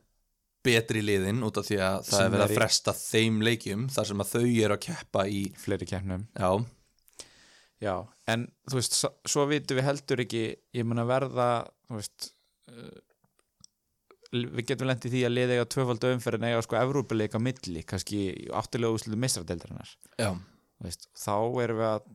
betri 0.66 1.02
liðin 1.04 1.44
út 1.46 1.60
af 1.60 1.68
því 1.68 1.78
að 1.80 1.98
það 2.08 2.16
Sem 2.16 2.26
er 2.26 2.32
verið 2.34 2.44
er 2.44 2.50
að 2.50 2.60
fresta 2.60 2.96
þeim 2.98 3.42
leikjum 3.46 3.86
þar 3.94 4.10
sem 4.10 4.24
að 4.24 4.32
þau 4.32 4.46
eru 4.46 4.76
að 4.76 4.82
keppa 4.88 5.26
í, 5.30 5.42
fleiri 5.62 5.88
keppnum. 5.88 6.26
Já, 6.36 6.50
Já, 7.82 8.06
en 8.32 8.46
þú 8.70 8.78
veist, 8.78 8.94
svo, 9.28 9.44
vitum 9.50 9.76
við 9.76 9.84
heldur 9.84 10.22
ekki, 10.24 10.44
ég 10.76 10.86
mun 10.88 11.02
að 11.02 11.10
verða, 11.10 11.48
veist, 11.92 12.30
uh, 12.72 12.94
við 14.32 14.62
getum 14.70 14.88
lendið 14.88 15.12
því 15.12 15.24
að 15.28 15.34
liða 15.34 15.58
eiga 15.58 15.66
tvöfald 15.74 16.06
umferð 16.08 16.40
en 16.40 16.48
eiga 16.48 16.62
sko 16.64 16.78
Evrópuleik 16.80 17.36
á 17.36 17.40
milli, 17.40 17.82
kannski 17.88 18.22
áttilega 18.56 18.96
Þú 20.76 20.88
Veist, 20.88 21.06
þá 21.16 21.36
erum 21.64 21.78
við 21.80 21.88
að 21.88 22.08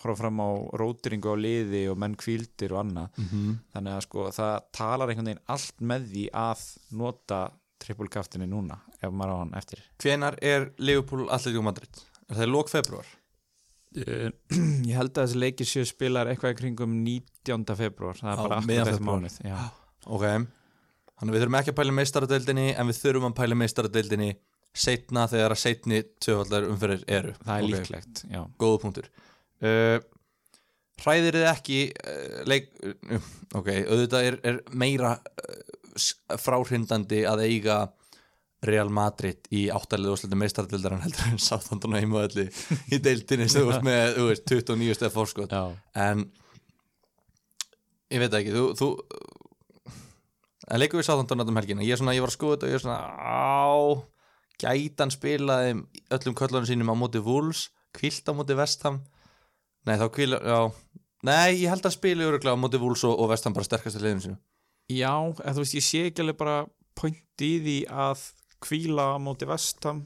horfa 0.00 0.16
fram 0.22 0.40
á 0.40 0.48
rótiringu 0.80 1.32
á 1.32 1.36
liði 1.36 1.82
og 1.92 1.98
menn 2.00 2.16
kvíldir 2.16 2.72
og 2.74 2.82
annað. 2.84 3.08
mm 3.20 3.54
Þannig 3.74 3.96
að 3.96 4.04
sko 4.06 4.26
það 4.36 4.54
talar 4.72 5.08
einhvern 5.12 5.30
veginn 5.32 5.44
allt 5.56 5.80
með 5.92 6.06
því 6.12 6.26
að 6.42 6.66
nota 7.02 7.40
trippulkaftinni 7.80 8.46
núna, 8.50 8.76
ef 9.00 9.10
maður 9.12 9.32
á 9.32 9.40
hann 9.40 9.54
eftir. 9.56 9.80
Hvenar 10.02 10.36
er 10.44 10.70
Liverpool 10.78 11.28
Atletico 11.32 11.62
Madrid? 11.64 12.02
Er 12.28 12.36
það 12.36 12.46
í 12.46 12.50
lók 12.52 12.68
februar? 12.72 13.06
Uh, 13.90 14.28
ég 14.86 14.94
held 14.94 15.16
að 15.18 15.24
þessi 15.24 15.38
leikir 15.40 15.66
séu 15.66 15.86
spilar 15.88 16.28
eitthvað 16.30 16.52
í 16.54 16.58
kringum 16.60 16.92
19. 17.02 17.64
februar 17.74 18.14
það 18.20 18.30
er 18.30 18.38
Á, 18.38 18.42
bara 18.44 18.58
akkurat 18.60 18.90
þessi 18.90 19.06
mánuð. 19.08 19.38
Ok, 20.06 20.26
þannig 21.18 21.34
við 21.34 21.42
þurfum 21.42 21.56
ekki 21.60 21.72
að 21.74 21.78
pæla 21.80 21.96
meistaradeildinni 21.96 22.66
en 22.78 22.86
við 22.92 23.00
þurfum 23.00 23.26
að 23.32 23.34
pæla 23.40 23.58
meistaradeildinni 23.64 24.28
setna 24.84 25.24
þegar 25.32 25.56
að 25.56 25.60
setni 25.64 25.98
tvöfaldar 26.22 26.68
umferðir 26.70 27.02
eru. 27.10 27.32
það 27.42 27.56
er 27.56 27.64
Ok. 27.66 27.72
líklegt 27.74 28.22
já. 28.30 28.40
góða 28.62 28.78
punktur 28.84 29.08
uh, 29.66 29.98
hræðir 31.00 31.40
þið 31.40 31.48
ekki 31.50 31.78
uh, 31.90 32.42
leik, 32.50 32.70
uh, 32.84 33.30
ok, 33.60 33.70
auðvitað 33.86 34.28
er, 34.30 34.38
er 34.52 34.60
meira 34.72 35.16
fráhrindandi 36.40 37.24
að 37.28 37.46
eiga 37.48 37.80
Real 38.66 38.90
Madrid 38.92 39.46
í 39.56 39.64
áttalið 39.72 40.12
og 40.12 40.20
slutum 40.20 40.42
meistardildar 40.42 40.94
en 40.96 41.04
heldur 41.06 41.30
en 41.30 41.40
Southampton 41.40 41.96
og 41.96 42.02
heimaðalli 42.02 42.46
í 42.92 43.00
deildinni 43.00 43.48
sem 43.48 43.64
þú 43.64 43.70
veist 43.70 43.86
með 43.88 44.16
þú 44.18 44.26
veist, 44.28 44.46
29 44.52 44.96
stef 44.98 45.16
fórskot 45.16 45.54
en 45.56 46.26
ég 48.12 48.22
veit 48.22 48.36
ekki 48.36 48.54
þú, 48.54 48.64
þú 48.76 48.90
en 50.68 50.82
leikum 50.82 51.00
við 51.00 51.08
Southampton 51.08 51.46
um 51.46 51.60
helgina? 51.60 51.86
Ég, 51.86 51.98
svona, 51.98 52.14
ég 52.14 52.24
var 52.24 52.32
að 52.32 52.36
skoða 52.36 52.58
þetta 52.58 52.68
og 52.68 52.72
ég 52.72 52.78
er 52.78 52.84
svona 52.84 53.00
á 53.16 53.72
gætan 54.60 55.14
spilaði 55.14 55.72
öllum 56.12 56.36
köllunum 56.36 56.68
sínum 56.68 56.92
á 56.92 56.96
móti 57.00 57.22
Wolves 57.24 57.70
kvilt 57.96 58.28
á 58.28 58.32
móti 58.36 58.56
Vestham 58.58 59.00
nei 59.88 59.96
þá 60.00 60.06
kvila, 60.14 60.40
já. 60.44 60.60
Nei 61.28 61.60
ég 61.60 61.68
held 61.72 61.84
að 61.88 61.94
spila 61.96 62.26
öruglega 62.28 62.56
á 62.56 62.60
móti 62.60 62.80
Wolves 62.80 63.04
og, 63.08 63.14
og 63.20 63.30
Vestham 63.32 63.52
bara 63.56 63.66
sterkast 63.68 63.98
að 64.00 64.06
liðinu 64.08 64.24
sínu. 64.26 64.38
Já, 64.90 65.12
en 65.14 65.54
þú 65.56 65.62
veist 65.64 65.76
ég 65.78 65.84
sé 65.86 66.00
ekki 66.08 66.24
alveg 66.24 66.38
bara 66.40 66.58
point 66.98 67.44
í 67.46 67.52
því 67.64 67.76
að 67.92 68.24
kvíla 68.64 69.04
á 69.14 69.16
móti 69.22 69.46
vestam 69.48 70.02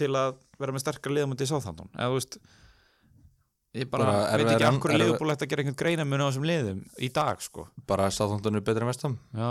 til 0.00 0.12
að 0.16 0.36
vera 0.60 0.72
með 0.72 0.84
sterkar 0.84 1.12
liða 1.12 1.28
móti 1.32 1.48
sáþandun 1.50 1.90
eða 1.96 2.08
þú 2.12 2.18
veist 2.20 2.38
ég 3.80 3.90
bara, 3.90 4.06
Bara 4.06 4.22
er 4.34 4.40
veit 4.44 4.52
ekki 4.54 4.66
af 4.68 4.78
hverju 4.80 4.94
er 4.94 5.00
við- 5.00 5.10
liðbúl 5.12 5.32
ætti 5.34 5.46
að 5.46 5.50
gera 5.52 5.62
einhvern 5.64 5.78
greina 5.82 6.06
mun 6.08 6.22
á 6.24 6.26
þessum 6.30 6.46
liðum 6.48 6.80
í 6.98 7.10
dag 7.14 7.42
sko. 7.44 7.66
Bara 7.86 8.08
Southampton 8.10 8.56
er 8.60 8.64
betur 8.66 8.82
en 8.86 8.90
Vestham 8.92 9.18
já, 9.36 9.50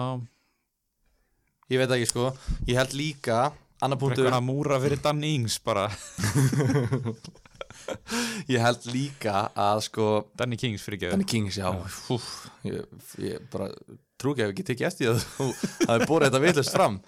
ég 1.70 1.82
veit 1.84 1.94
ekki 1.98 2.10
sko, 2.10 2.32
ég 2.68 2.80
held 2.82 2.96
líka 2.98 3.42
annar 3.82 4.00
punktur, 4.02 4.26
eitthvað 4.28 4.42
að 4.42 4.48
múra 4.50 4.80
fyrir 4.84 5.00
Dan 5.06 5.22
Ings 5.24 5.60
bara, 5.64 5.86
ég 8.54 8.62
held 8.64 8.86
líka 8.94 9.46
að 9.60 9.82
sko 9.88 10.10
Danny 10.40 10.58
Kings 10.60 10.84
fyrir 10.86 11.00
ekki 11.00 11.12
Danny 11.14 11.28
Kings, 11.30 11.58
já, 11.62 11.70
Hú, 12.10 12.20
ég, 12.68 12.86
ég 13.24 13.48
bara 13.54 13.70
trú 14.20 14.34
ekki 14.36 14.44
að 14.46 14.50
við 14.50 14.54
ekki 14.56 14.68
tekið 14.72 14.88
eftir 14.92 15.12
að 15.14 15.26
þú 15.38 15.50
hafi 15.90 16.08
borðið 16.10 16.30
þetta 16.30 16.44
vitlust 16.46 16.74
fram. 16.76 17.00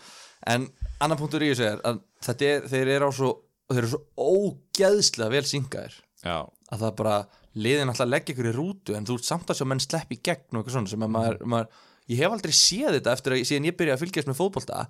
En 0.50 0.68
annar 1.04 1.20
punktur 1.20 1.44
í 1.46 1.52
þessu 1.52 1.68
er 1.68 1.82
að 1.86 2.00
þetta 2.26 2.48
er, 2.54 2.68
þeir 2.72 2.94
eru 2.96 3.10
á 3.10 3.12
svo 3.14 3.32
þeir 3.72 3.82
eru 3.84 3.92
svo 3.92 4.02
ógeðslega 4.46 5.32
vel 5.36 5.46
syngaðir 5.48 5.94
já, 6.26 6.38
að 6.72 6.82
það 6.86 6.96
bara 7.02 7.16
liðin 7.62 7.92
alltaf 7.92 8.08
leggja 8.10 8.34
ykkur 8.36 8.50
í 8.52 8.56
rútu 8.56 8.96
en 8.98 9.06
þú 9.08 9.18
ert 9.20 9.28
samt 9.28 9.52
að 9.52 9.60
sjá 9.60 9.68
menn 9.70 9.82
slepp 9.84 10.12
í 10.16 10.20
gegn 10.24 10.56
og 10.56 10.62
eitthvað 10.62 10.76
svona 10.78 10.92
sem 10.94 11.06
að 11.06 11.14
maður, 11.16 11.38
maður 11.54 11.80
ég 12.12 12.22
hef 12.24 12.36
aldrei 12.36 12.54
séð 12.56 12.96
þetta 12.98 13.14
eftir 13.18 13.36
að 13.36 13.44
síðan 13.50 13.68
ég 13.70 13.78
byrja 13.80 13.96
að 13.98 14.04
fylgjast 14.06 14.30
með 14.32 14.40
fótbolta 14.40 14.82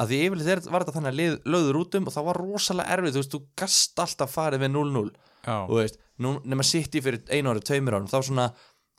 að 0.00 0.12
því 0.12 0.18
yfirleitt 0.26 0.52
er- 0.54 0.70
var 0.72 0.84
þetta 0.86 0.94
þannig 0.98 1.12
að 1.12 1.18
lið 1.20 1.34
lögður 1.54 1.76
rútum 1.78 2.06
og 2.08 2.14
það 2.16 2.28
var 2.30 2.40
rosalega 2.42 2.94
erfið, 2.96 3.12
þú 3.16 3.22
veist, 3.22 3.34
þú 3.36 3.40
gast 3.62 4.02
alltaf 4.06 4.32
farið 4.36 4.64
við 4.64 4.72
0-0 4.76 5.02
já, 5.12 5.31
og 5.68 5.78
veist, 5.80 5.98
nú, 6.22 6.36
nema 6.44 6.62
sitt 6.66 6.94
í 6.94 7.02
fyrir 7.02 7.22
einu 7.30 7.50
ári, 7.50 7.60
tveimur 7.66 7.96
árum, 7.98 8.10
þá 8.10 8.18
svona 8.22 8.48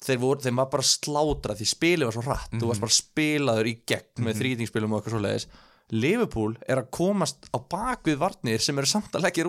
þeir 0.03 0.19
voru, 0.19 0.41
þeim 0.43 0.57
var 0.59 0.67
bara 0.73 0.83
slátra 0.83 1.55
því 1.55 1.67
spilið 1.69 2.09
var 2.09 2.15
svo 2.17 2.23
hratt, 2.25 2.49
þú 2.59 2.67
varst 2.71 2.83
bara 2.83 2.97
spilaður 2.97 3.69
í 3.71 3.75
gegn 3.87 4.25
með 4.25 4.41
þrýtingspilum 4.41 4.91
og 4.91 4.99
eitthvað 4.99 5.15
svo 5.15 5.23
leiðis 5.23 5.47
Liverpool 5.93 6.55
er 6.67 6.79
að 6.81 6.89
komast 6.95 7.47
á 7.53 7.57
bakvið 7.59 8.17
varnir 8.17 8.59
sem 8.63 8.77
eru 8.79 8.87
samt 8.89 9.13
að 9.15 9.23
leggja 9.27 9.43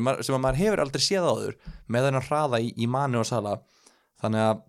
ma- 0.00 0.16
sem 0.22 0.34
að 0.34 0.40
maður 0.42 0.58
hefur 0.58 0.80
aldrei 0.82 1.00
séð 1.04 1.28
áður 1.28 1.54
með 1.86 2.06
þennan 2.08 2.26
hraða 2.28 2.60
í, 2.64 2.72
í 2.76 2.86
mani 2.90 3.16
og 3.20 3.26
sala 3.28 3.52
þannig 4.20 4.44
að 4.48 4.62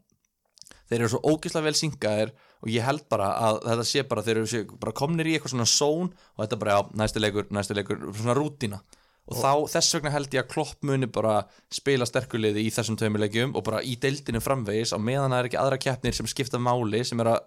þeir 0.90 1.00
eru 1.00 1.10
svo 1.10 1.22
ógislega 1.32 1.66
vel 1.66 1.76
syngaðir 1.80 2.32
og 2.60 2.70
ég 2.74 2.84
held 2.86 3.04
bara 3.10 3.30
að 3.48 3.60
þetta 3.66 3.86
sé 3.88 4.04
bara 4.04 4.24
þeir 4.26 4.38
eru 4.42 4.48
sé, 4.52 4.64
bara 4.80 4.92
komnir 4.96 5.28
í 5.30 5.36
eitthvað 5.38 5.54
svona 5.56 5.70
zone 5.72 6.12
og 6.36 6.44
þetta 6.44 6.60
bara, 6.62 6.78
já, 6.78 6.82
næsti 7.02 7.24
leikur, 7.24 7.48
næsti 7.56 7.78
leikur 7.80 8.02
svona 8.14 8.36
rútina 8.38 8.82
og, 9.30 9.38
þá 9.38 9.76
þess 9.76 9.96
vegna 9.96 10.14
held 10.14 10.34
ég 10.34 10.44
að 10.44 10.52
Klopp 10.54 10.86
muni 10.90 11.10
bara 11.14 11.40
spila 11.74 12.08
sterkuliði 12.10 12.66
í 12.66 12.74
þessum 12.74 12.98
tveimur 13.00 13.24
leikjum 13.24 13.56
og 13.56 13.66
bara 13.68 13.84
í 13.86 13.96
deildinu 14.02 14.42
framvegis 14.44 14.96
á 14.96 15.00
meðan 15.00 15.32
það 15.36 15.40
er 15.40 15.50
ekki 15.52 15.62
aðra 15.62 15.82
keppnir 15.86 16.18
sem 16.18 16.30
skipta 16.30 16.62
máli 16.62 17.04
sem 17.08 17.22
er 17.24 17.34
að 17.36 17.42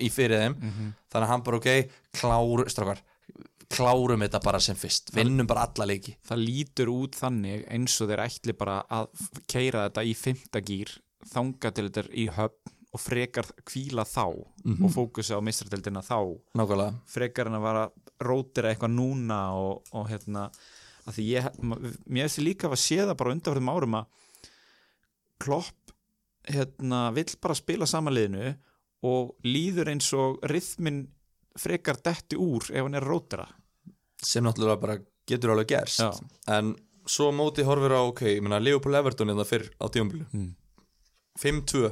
í 0.00 0.08
fyrir 0.12 0.44
þeim. 0.44 0.58
Þannig 1.10 1.26
að 1.26 1.30
hann 1.32 1.46
bara 1.46 1.60
ok, 1.60 1.70
klár, 2.16 2.64
strákar 2.70 3.02
klárum 3.70 4.24
þetta 4.24 4.40
bara 4.42 4.60
sem 4.62 4.78
fyrst. 4.78 5.12
Vinnum 5.14 5.46
bara 5.46 5.68
alla 5.68 5.86
leiki. 5.92 6.16
Það 6.26 6.42
lítur 6.42 6.90
út 6.90 7.18
þannig 7.18 7.66
eins 7.70 7.94
og 8.02 8.10
þeir 8.10 8.24
ætli 8.24 8.56
bara 8.58 8.80
að 8.90 9.10
keira 9.50 9.86
þetta 9.86 10.06
í 10.06 10.14
fymta 10.18 10.62
gýr 10.66 10.96
þanga 11.30 11.72
til 11.76 11.86
þetta 11.88 12.06
í 12.16 12.26
höfn 12.34 12.76
og 12.90 12.98
frekar 13.00 13.46
kvíla 13.68 14.02
þá 14.08 14.24
og 14.26 14.88
fókusa 14.90 15.38
á 15.38 15.40
mistradeldina 15.44 16.02
þá. 16.02 16.16
Nákvæmlega. 16.58 16.94
Frekar 17.06 17.46
en 17.50 17.58
að 17.60 17.66
vara 17.68 17.84
rótira 18.26 18.72
eitthvað 18.72 18.94
núna 18.96 19.38
og, 19.54 19.84
og 19.94 20.08
hérna 20.10 20.48
að 21.06 21.14
því 21.16 21.26
ég, 21.30 21.46
mér 21.62 22.26
finnst 22.28 22.42
líka 22.44 22.68
að 22.68 22.80
sé 22.82 22.98
það 23.04 23.14
bara 23.22 23.32
undanfjörðum 23.36 23.70
árum 23.72 23.94
að 24.00 24.10
Klopp 25.40 25.94
hérna 26.50 26.98
vill 27.16 27.30
bara 27.40 27.56
spila 27.56 27.86
samanliðinu 27.88 28.50
og 29.08 29.30
líður 29.46 29.88
eins 29.94 30.10
og 30.16 30.42
rithmin 30.50 31.04
frekar 31.60 31.96
detti 32.04 32.36
úr 32.36 32.66
ef 32.74 32.84
hann 32.84 32.98
er 32.98 33.06
rótira 33.06 33.46
sem 34.20 34.44
náttúrulega 34.44 34.80
bara 34.82 34.98
getur 35.30 35.54
alveg 35.54 35.70
gerst. 35.72 36.02
Já. 36.02 36.10
en 36.58 36.74
svo 37.08 37.30
móti 37.32 37.64
horfir 37.64 37.94
á 37.96 38.02
ok, 38.04 38.20
ég 38.36 38.42
meina 38.44 38.58
Leopold 38.60 38.98
Everton 38.98 39.32
eða 39.32 39.46
fyrr 39.48 39.70
á 39.80 39.86
tíumbilu 39.88 40.26
Mm. 40.34 40.50
5-2 41.40 41.88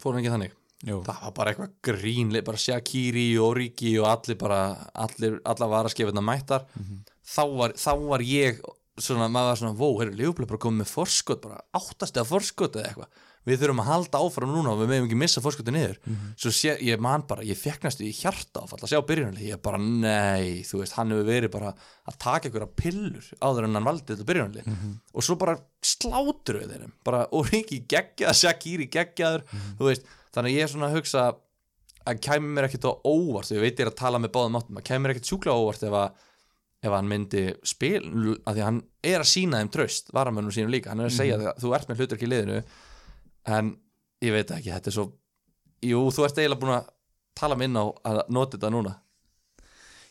fór 0.00 0.14
hann 0.16 0.24
ekki 0.24 0.34
þannig 0.34 0.56
Jú. 0.88 0.98
það 1.04 1.22
var 1.26 1.32
bara 1.36 1.52
eitthvað 1.52 1.72
grínli, 1.84 2.40
bara 2.44 2.56
Shaqiri 2.56 3.26
og 3.38 3.50
Origi 3.54 3.94
og 4.00 4.06
allir 4.08 4.38
bara 4.40 4.60
allir, 4.94 5.40
allar 5.44 5.68
varaskefina 5.74 6.22
mættar 6.24 6.64
Mhm. 6.76 7.02
þá, 7.26 7.42
var, 7.56 7.70
þá 7.76 7.92
var 8.08 8.20
ég 8.24 8.60
svona, 8.98 9.28
maður 9.28 9.50
var 9.52 9.56
svona, 9.60 9.76
vó, 9.76 9.88
heyrðu, 10.00 10.16
Leopold 10.16 10.48
bara 10.48 10.58
komið 10.64 10.80
með 10.82 10.90
forskot, 10.94 11.40
bara 11.42 11.60
áttast 11.76 12.16
eða 12.16 12.26
forskot 12.32 12.74
eða 12.80 12.88
eitthvað, 12.90 13.10
við 13.48 13.62
þurfum 13.62 13.80
að 13.82 13.88
halda 13.88 14.20
áfram 14.20 14.50
núna 14.52 14.72
og 14.74 14.80
við 14.82 14.90
meðum 14.90 15.06
ekki 15.08 15.18
missa 15.20 15.40
forskoti 15.44 15.72
niður. 15.74 15.98
Svo 16.36 16.52
sé, 16.52 16.74
ég 16.84 17.00
man 17.00 17.24
bara, 17.28 17.44
ég 17.46 17.56
fekk 17.58 17.86
næstu 17.86 18.04
í 18.04 18.12
hjarta 18.12 18.64
áfall 18.66 18.80
að 18.84 18.92
sjá 18.92 19.00
byrjunarlið, 19.08 19.46
ég 19.48 19.62
bara, 19.64 19.80
nei 19.80 20.60
þú 20.68 20.82
veist, 20.82 20.96
hann 20.98 21.14
hefur 21.14 21.28
verið 21.30 21.52
bara 21.54 21.72
að 21.72 22.18
taka 22.20 22.50
ykkur 22.50 22.66
pillur 22.76 23.30
áður 23.40 23.68
en 23.68 23.78
hann 23.80 23.88
valdi 23.88 24.12
þetta 24.12 24.28
byrjunarlið. 24.28 24.72
Og 25.14 25.24
svo 25.24 25.38
bara 25.40 25.56
slátur 25.80 26.60
við 26.60 26.74
þeirrum, 26.74 26.96
bara, 27.06 27.24
og 27.32 27.48
Ríki 27.48 27.82
geggjað, 27.88 28.36
Shakiri 28.42 28.90
geggjaður, 28.92 29.46
þú 29.80 29.88
veist. 29.88 30.04
Þannig 30.34 30.52
að 30.52 30.58
ég 30.60 30.66
er 30.68 30.74
svona 30.74 30.90
að 30.90 30.98
hugsa 31.00 31.28
að 32.10 32.20
kæmi 32.24 32.52
mér 32.54 32.68
ekkert 32.68 32.86
á 32.88 32.92
óvart, 33.08 33.50
ég 33.52 33.60
veit 33.64 33.72
ég 33.78 33.86
er 33.86 33.90
að 33.92 33.98
tala 34.00 34.20
með 34.20 34.34
báðum 34.36 34.60
áttum, 34.60 34.78
að 34.80 34.86
kæmi 34.88 35.02
mér 35.04 35.14
ekkert 35.14 35.30
sjúklega 35.32 35.56
á 35.56 35.60
óvart 35.60 35.82
ef 35.88 35.96
að 35.96 36.28
ef 36.80 36.94
hann 36.96 37.08
myndi 37.10 37.42
spil 37.68 38.00
að 38.00 38.54
því 38.56 38.60
að 38.62 38.64
hann 38.64 38.78
er 39.04 39.20
að 39.20 39.28
sína 39.28 39.58
þeim 39.60 39.72
tröst 39.74 40.12
varamönnum 40.16 40.54
sínum 40.54 40.72
líka, 40.72 40.92
hann 40.92 41.02
er 41.04 41.10
að 41.10 41.18
segja 41.18 41.36
mm 41.36 41.58
þú 41.60 41.74
ert 41.76 41.90
með 41.90 42.00
hlutverk 42.00 42.24
í 42.24 42.30
liðinu 42.30 42.60
en 43.48 43.72
ég 44.24 44.34
veit 44.34 44.50
ekki, 44.50 44.72
þetta 44.74 44.90
er 44.90 44.96
svo 44.96 45.06
jú, 45.84 46.02
þú 46.12 46.26
ert 46.26 46.40
eiginlega 46.40 46.60
búin 46.60 46.76
að 46.76 46.90
tala 47.40 47.56
minn 47.58 47.78
á 47.78 47.84
að 47.88 48.20
nota 48.28 48.56
þetta 48.58 48.72
núna. 48.74 48.94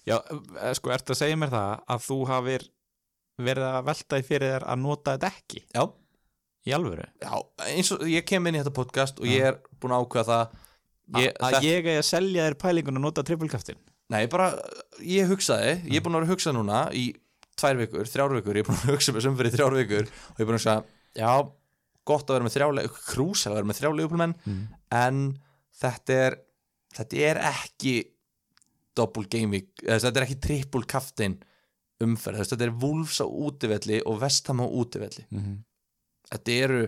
Já, 0.07 0.17
eh, 0.17 0.73
sko, 0.77 0.91
ertu 0.93 1.13
að 1.13 1.21
segja 1.21 1.37
mér 1.37 1.51
það 1.53 1.83
að 1.93 2.05
þú 2.07 2.19
hafir 2.29 2.65
verið 3.39 3.67
að 3.69 3.85
velta 3.89 4.19
í 4.19 4.25
fyrir 4.25 4.55
þér 4.55 4.65
að 4.71 4.81
nota 4.81 5.15
þetta 5.15 5.29
ekki? 5.29 5.61
Já, 5.75 5.83
í 6.65 6.73
alvöru? 6.75 7.05
já, 7.21 7.33
eins 7.67 7.91
og 7.95 8.01
ég 8.09 8.25
kem 8.25 8.47
inn 8.47 8.57
í 8.57 8.63
þetta 8.63 8.75
podcast 8.75 9.21
og 9.21 9.29
ég 9.29 9.45
er 9.51 9.61
búin 9.79 9.93
að 9.95 10.05
ákveða 10.05 10.25
það. 10.31 10.65
Ég, 11.19 11.31
að 11.41 11.63
ég 11.65 11.79
eigi 11.79 11.97
að 11.97 12.05
selja 12.05 12.43
þér 12.45 12.57
pælingun 12.61 12.99
og 12.99 13.01
nota 13.01 13.23
trippulkaftin 13.25 13.79
Nei, 14.09 14.27
bara, 14.29 14.51
ég 15.05 15.29
hugsaði, 15.29 15.71
ég 15.89 15.99
er 15.99 16.03
búin 16.05 16.17
að 16.17 16.23
vera 16.23 16.27
að 16.29 16.33
hugsa 16.35 16.53
núna 16.53 16.81
í 16.97 17.03
tvær 17.57 17.77
vikur, 17.77 18.09
þrjár 18.09 18.35
vikur, 18.37 18.57
ég 18.57 18.63
er 18.63 18.69
búin 18.69 18.79
að 18.79 18.93
hugsa 18.95 19.13
með 19.13 19.25
sömfyrir 19.25 19.53
þrjár 19.53 19.75
vikur 19.77 20.05
og 20.09 20.39
ég 20.39 20.41
er 20.41 20.47
búin 20.49 20.57
að 20.57 20.59
hugsa, 20.59 20.75
já, 21.17 21.31
gott 22.09 22.29
að 22.29 22.39
vera 22.39 22.47
með 22.47 22.55
þrjá, 22.57 22.87
krús 23.11 23.45
að 23.47 23.59
vera 23.59 23.69
með 23.69 23.79
þrjá 23.79 23.91
leifuplumenn, 23.95 24.35
en 24.99 25.21
þetta 25.79 26.17
er, 26.25 26.39
þetta 26.97 27.21
er 27.29 27.41
ekki 27.51 27.93
double 28.97 29.29
game 29.31 29.53
week, 29.55 29.71
þetta 29.85 30.15
er 30.15 30.25
ekki 30.25 30.41
triple 30.43 30.89
kaftin 30.89 31.37
umferð, 32.03 32.43
þetta 32.47 32.67
er 32.67 32.75
Wolves 32.81 33.19
á 33.23 33.27
útivelli 33.27 34.01
og 34.07 34.19
Vestham 34.21 34.63
á 34.63 34.67
útivelli. 34.67 35.25
mm 35.29 35.39
-hmm. 35.39 35.57
Þetta 36.29 36.51
eru, 36.51 36.81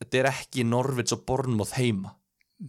þetta 0.00 0.18
er 0.18 0.26
ekki 0.30 0.64
Norvits 0.64 1.12
og 1.12 1.24
Bornmoth 1.28 1.76
heima. 1.76 2.14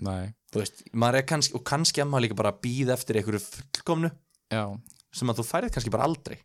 Nei, 0.03 0.33
þú 0.51 0.59
veist, 0.59 0.83
er 0.93 1.25
kannski 1.25 1.55
og 1.55 1.63
kannski 1.63 2.01
að 2.01 2.09
maður 2.09 2.23
líka 2.25 2.35
bara 2.35 2.51
býða 2.51 2.93
eftir 2.93 3.17
einhverju 3.17 3.39
fullkomnu 3.39 4.11
já. 4.51 4.79
sem 5.11 5.29
að 5.29 5.39
þú 5.39 5.45
færið 5.47 5.71
kannski 5.73 5.89
bara 5.89 6.03
aldrei. 6.03 6.37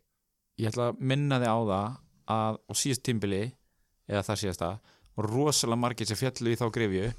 Ég 0.57 0.71
ætla 0.71 0.89
að 0.89 0.99
minna 0.99 1.39
þig 1.39 1.51
á 1.51 1.59
það 1.59 1.89
að 2.25 2.57
á 2.65 2.73
síðast 2.73 3.03
tímbili 3.03 3.43
eða 4.07 4.23
það 4.23 4.39
síðasta 4.41 4.69
og 5.15 5.27
rosalega 5.29 5.79
margir 5.79 6.09
sem 6.09 6.19
fjallu 6.19 6.53
í 6.53 6.59
þá 6.59 6.65
grefju 6.75 7.11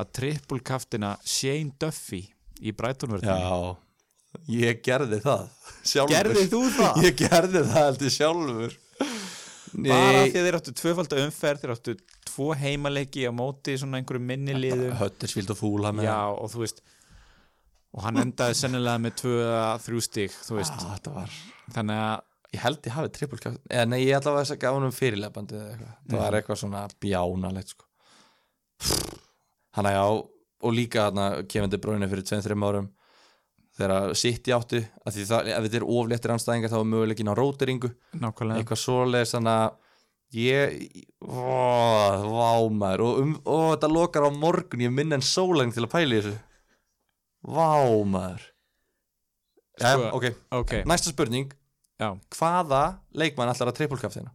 að 0.00 0.12
trippulkaftina 0.18 1.14
Shane 1.28 1.74
Duffy 1.80 2.22
í 2.62 2.72
Brightonvörðinu 2.76 3.34
Já, 3.36 3.76
ég 4.54 4.80
gerði 4.84 5.18
það 5.24 5.44
sjálfur. 5.84 6.14
Gerði 6.14 6.46
þú 6.52 6.62
það? 6.78 7.02
Ég 7.04 7.18
gerði 7.18 7.64
það 7.68 7.86
heldur 7.88 8.14
sjálfur. 8.16 8.78
Bara 9.72 10.24
því 10.28 10.40
að 10.40 10.46
þeir 10.46 10.58
áttu 10.58 10.74
tvöfalda 10.76 11.20
umferð 11.26 11.62
þeir 11.62 11.74
áttu 11.74 11.94
tvo 12.28 12.48
heimaleiki 12.56 13.24
á 13.28 13.32
móti 13.32 13.76
svona 13.80 14.00
einhverju 14.00 14.24
minni 14.24 14.56
liðu 14.56 14.90
Höttersvíld 15.00 15.52
og 15.52 15.58
fúla 15.58 15.92
með 15.96 16.08
Já, 16.08 16.18
og 16.32 16.50
þú 16.52 16.64
veist 16.64 16.82
og 17.92 18.04
hann 18.06 18.20
endaði 18.22 18.56
sennilega 18.56 19.00
með 19.04 19.16
tvö 19.20 19.32
eða 19.44 19.64
þrjú 19.84 20.02
stík, 20.06 20.36
ah, 20.36 20.76
Þetta 20.94 21.14
var 21.16 21.34
þannig 21.74 22.02
að, 22.04 22.22
Ég 22.52 22.60
held 22.60 22.84
ég 22.84 22.92
hafi 22.92 23.10
triple 23.16 23.40
kjátt 23.40 23.60
Eða 23.72 23.84
nei, 23.88 24.02
ég 24.04 24.18
að 24.18 24.34
þess 24.38 24.52
að 24.52 24.58
gaf 24.60 24.74
honum 24.76 24.92
fyrirlefandi 24.92 25.56
eða 25.56 25.70
eitthvað. 25.72 25.92
Það 26.10 26.18
var 26.22 26.36
eitthvað 26.38 26.58
svona 26.60 26.82
bjánalegt 27.00 27.72
sko. 27.72 27.86
Hanna 29.78 29.94
já 29.94 30.04
og 30.62 30.74
líka 30.76 31.06
þarna 31.06 31.28
kemandi 31.48 31.80
bróinu 31.82 32.08
fyrir 32.10 32.26
2-3 32.28 32.66
árum 32.68 32.90
þegar 33.72 34.12
sitt 34.20 34.50
í 34.50 34.52
áttu 34.52 34.82
að 34.82 35.16
því 35.16 35.24
það, 35.30 35.48
ef 35.54 35.64
þetta 35.64 35.78
er 35.78 35.86
ofléttir 35.96 36.34
anstæðingar 36.34 36.72
þá 36.72 36.78
er 36.78 36.90
möguleikin 36.92 37.32
á 37.32 37.34
nákvæmlega. 38.20 38.60
Eitthvað 38.60 38.82
svoleiðis 38.82 39.32
þannig 39.32 39.56
að 39.62 39.70
ég 40.42 40.76
ó, 41.24 41.40
vámaður 42.28 43.04
og, 43.06 43.18
um, 43.22 43.34
og 43.48 43.64
þetta 43.72 43.92
lokar 43.92 44.28
á 44.28 44.30
morgun 44.44 44.84
ég 44.84 44.92
minn 44.92 45.16
en 45.16 45.24
sólægn 45.24 45.72
til 45.74 45.86
að 45.86 45.92
pæla 45.96 46.18
í 46.18 46.20
þessu. 46.20 46.36
Vámaður 47.42 48.44
ja, 49.80 49.96
Sko, 49.96 50.12
ok, 50.20 50.26
Ok, 50.60 50.74
næsta 50.86 51.10
spurning 51.10 51.50
já, 52.00 52.08
hvaða 52.36 52.98
leikmann 53.14 53.48
ætlar 53.52 53.68
að 53.72 53.76
trippulkaftina 53.80 54.30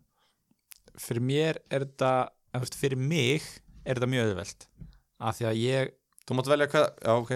fyrir 0.97 1.21
mér 1.21 1.57
er 1.69 1.85
þetta 1.85 2.71
fyrir 2.75 2.97
mig 2.97 3.43
er 3.85 3.95
þetta 3.99 4.07
mjög 4.09 4.29
auðvelt. 4.31 4.67
Af 5.19 5.37
því 5.37 5.45
að 5.49 5.59
ég 5.61 5.91
þú 6.27 6.35
mátt 6.37 6.47
velja 6.51 6.67
hvað, 6.67 6.87
já 7.05 7.11
ok. 7.13 7.31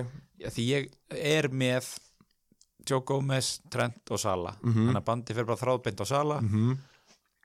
Því 0.52 0.64
ég 0.68 0.88
er 1.10 1.48
með 1.50 1.92
Joe 2.90 3.02
Gomez, 3.06 3.60
Trent 3.70 4.10
og 4.12 4.20
Sala 4.20 4.56
Mhm. 4.64 4.88
þannig 4.90 4.98
að 5.02 5.06
bandi 5.06 5.34
fyrir 5.34 5.46
bara 5.46 5.62
þráðbeint 5.62 6.02
á 6.02 6.06
Sala 6.06 6.40
mm 6.42 6.50
-hmm. 6.50 6.78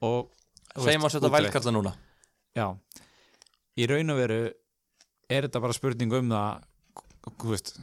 og 0.03 0.31
segjum 0.77 1.03
að 1.05 1.17
útreitt. 1.21 1.53
vælkalla 1.53 1.73
núna. 1.73 1.95
Já, 2.57 2.77
í 3.77 3.87
raun 3.87 4.11
og 4.11 4.17
veru 4.17 4.51
er 5.29 5.43
þetta 5.43 5.61
bara 5.61 5.73
spurning 5.73 6.13
um 6.13 6.29
það 6.31 6.63
veist 7.45 7.79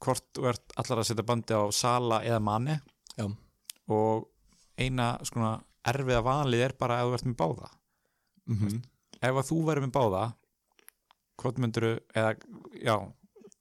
hvort 0.00 0.24
þú 0.34 0.48
ert 0.48 0.72
allar 0.76 0.98
að 0.98 1.06
setja 1.06 1.26
bandi 1.26 1.52
á 1.54 1.62
Sala 1.72 2.20
eða 2.22 2.40
Mane. 2.40 2.80
Já. 3.18 3.26
Og 3.94 4.28
eina 4.80 5.12
svona 5.26 5.58
erfiða 5.90 6.22
valið 6.24 6.66
er 6.66 6.76
bara 6.78 7.00
að 7.00 7.10
þú 7.10 7.16
ert 7.18 7.28
með 7.28 7.38
báða. 7.40 7.70
Mm 8.50 8.58
-hmm. 8.58 8.82
ef 9.20 9.34
að 9.36 9.48
þú 9.50 9.58
verður 9.66 9.86
með 9.86 9.96
báða 9.98 10.24
hvort 11.40 11.58
myndur 11.58 12.00
eða, 12.14 12.34
já, 12.82 12.96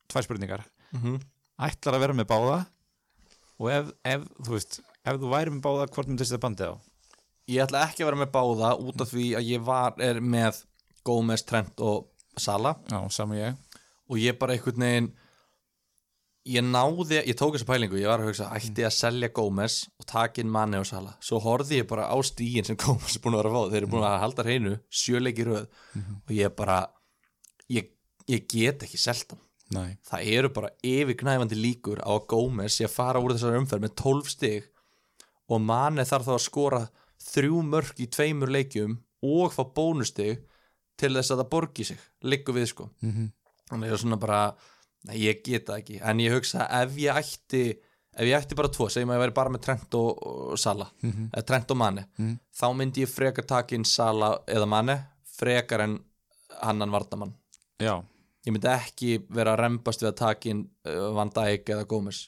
tvær 0.08 0.24
spurningar. 0.24 0.66
Ætlar 1.60 1.96
að 1.96 2.04
vera 2.04 2.14
með 2.14 2.28
báða 2.28 2.66
og 3.60 3.72
ef, 3.72 3.92
ef 4.04 4.22
þú 4.46 4.52
veist 4.56 4.80
ef 5.04 5.20
þú 5.20 5.32
væri 5.32 5.54
með 5.54 5.64
báða, 5.66 5.88
hvort 5.94 6.08
myndir 6.08 6.28
setja 6.28 6.44
bandið 6.44 6.74
á? 6.74 6.76
Ég 7.50 7.64
ætla 7.64 7.84
ekki 7.88 8.04
að 8.04 8.12
vera 8.12 8.22
með 8.22 8.32
báða 8.36 8.74
út 8.78 9.02
af 9.02 9.10
því 9.10 9.26
að 9.40 9.50
ég 9.50 9.64
var, 9.66 9.96
er 9.98 10.20
með 10.22 10.64
Gómez, 11.08 11.44
Trent 11.48 11.80
og 11.82 12.10
Sala 12.38 12.76
já, 12.90 13.56
og 14.10 14.18
ég 14.18 14.38
bara 14.40 14.54
einhvern 14.54 14.86
veginn 14.86 15.10
ég 16.48 16.64
náði, 16.64 17.20
ég 17.28 17.36
tók 17.38 17.56
þessa 17.56 17.68
pælingu 17.68 18.00
ég 18.00 18.08
var 18.10 18.24
að 18.24 18.32
hugsa, 18.32 18.50
ætti 18.56 18.84
ég 18.84 18.88
að 18.88 18.96
selja 18.96 19.30
Gómez 19.36 19.82
og 20.00 20.08
taka 20.10 20.42
inn 20.42 20.52
manni 20.54 20.80
og 20.80 20.88
sala, 20.88 21.16
svo 21.24 21.42
horfði 21.44 21.82
ég 21.82 21.90
bara 21.90 22.08
á 22.08 22.18
stígin 22.24 22.68
sem 22.68 22.80
Gómez 22.84 23.18
er 23.18 23.24
búin 23.24 23.36
að 23.36 23.44
vera 23.44 23.52
að 23.52 23.58
fá. 23.58 23.74
Þeir 23.74 23.82
eru 23.82 23.92
búin 23.92 24.08
að 24.08 24.22
halda 24.24 24.46
hreinu, 24.48 24.74
sjöleiki 24.90 25.46
röð. 25.48 25.68
Og 26.26 26.34
ég 26.36 26.56
bara 26.56 26.80
ég, 27.70 27.92
ég 28.30 28.48
get 28.50 28.88
ekki 28.88 29.02
selt 29.02 29.36
hann. 29.36 29.46
Það 30.10 30.32
eru 30.34 30.50
bara 30.54 30.72
yfirgnæfandi 30.82 31.58
líkur 31.60 32.02
á 32.02 32.14
Gómez 32.26 32.80
að 32.82 32.94
fara 32.96 33.22
úr 33.22 33.36
þessari 33.36 33.60
umferð 33.62 33.86
með 33.86 33.98
12 34.02 34.32
stig 34.34 34.70
og 35.50 35.62
manni 35.62 36.06
þarf 36.06 36.26
þá 36.26 36.34
að 36.34 36.46
skora 36.46 36.82
þrjú 37.22 37.62
mörg 37.68 38.02
í 38.02 38.08
tveimur 38.10 38.50
leikjum 38.54 38.98
og 39.26 39.54
fá 39.54 39.62
bónustig 39.76 40.46
til 41.00 41.12
þess 41.16 41.34
að 41.34 41.44
það 41.44 41.52
borgi 41.54 41.86
sig, 41.92 42.00
liggur 42.24 42.56
við 42.58 42.70
sko. 42.72 42.90
Mm 43.04 43.12
-hmm. 43.12 43.32
þannig 43.70 43.86
að 43.86 43.90
ég 43.90 43.94
er 43.94 44.02
svona 44.04 44.20
bara 44.20 44.42
nei, 45.08 45.18
ég 45.24 45.44
get 45.46 45.66
það 45.70 45.78
ekki, 45.84 46.00
en 46.04 46.20
ég 46.20 46.34
hugsa 46.36 46.66
ef 46.82 46.98
ég 47.00 47.16
ætti 47.22 47.62
ef 48.20 48.26
ég 48.28 48.36
ætti 48.36 48.56
bara 48.58 48.68
tvo, 48.74 48.90
segjum 48.92 49.10
að 49.14 49.20
ég 49.20 49.24
væri 49.24 49.36
bara 49.38 49.50
með 49.54 49.62
Trent 49.64 49.94
og, 49.96 50.24
og 50.52 50.58
Sala 50.60 50.90
eða 51.04 51.46
Trent 51.48 51.72
og 51.72 51.78
Mane 51.80 52.06
Mhm. 52.18 52.34
þá 52.60 52.66
myndi 52.76 53.04
ég 53.06 53.10
frekar 53.14 53.46
taka 53.48 53.76
inn 53.76 53.86
Sala 53.86 54.34
eða 54.48 54.68
Mane 54.68 54.98
frekar 55.38 55.80
en 55.86 56.00
annan 56.62 56.92
vardamann 56.92 57.34
já, 57.80 57.96
ég 58.46 58.52
myndi 58.52 58.68
ekki 58.68 59.14
vera 59.30 59.54
að 59.56 59.60
rembast 59.64 60.02
við 60.04 60.10
að 60.12 60.18
taka 60.26 60.50
inn 60.50 60.66
uh, 60.86 61.12
Van 61.16 61.30
Dijk 61.30 61.70
eða 61.70 61.86
Gómez 61.88 62.26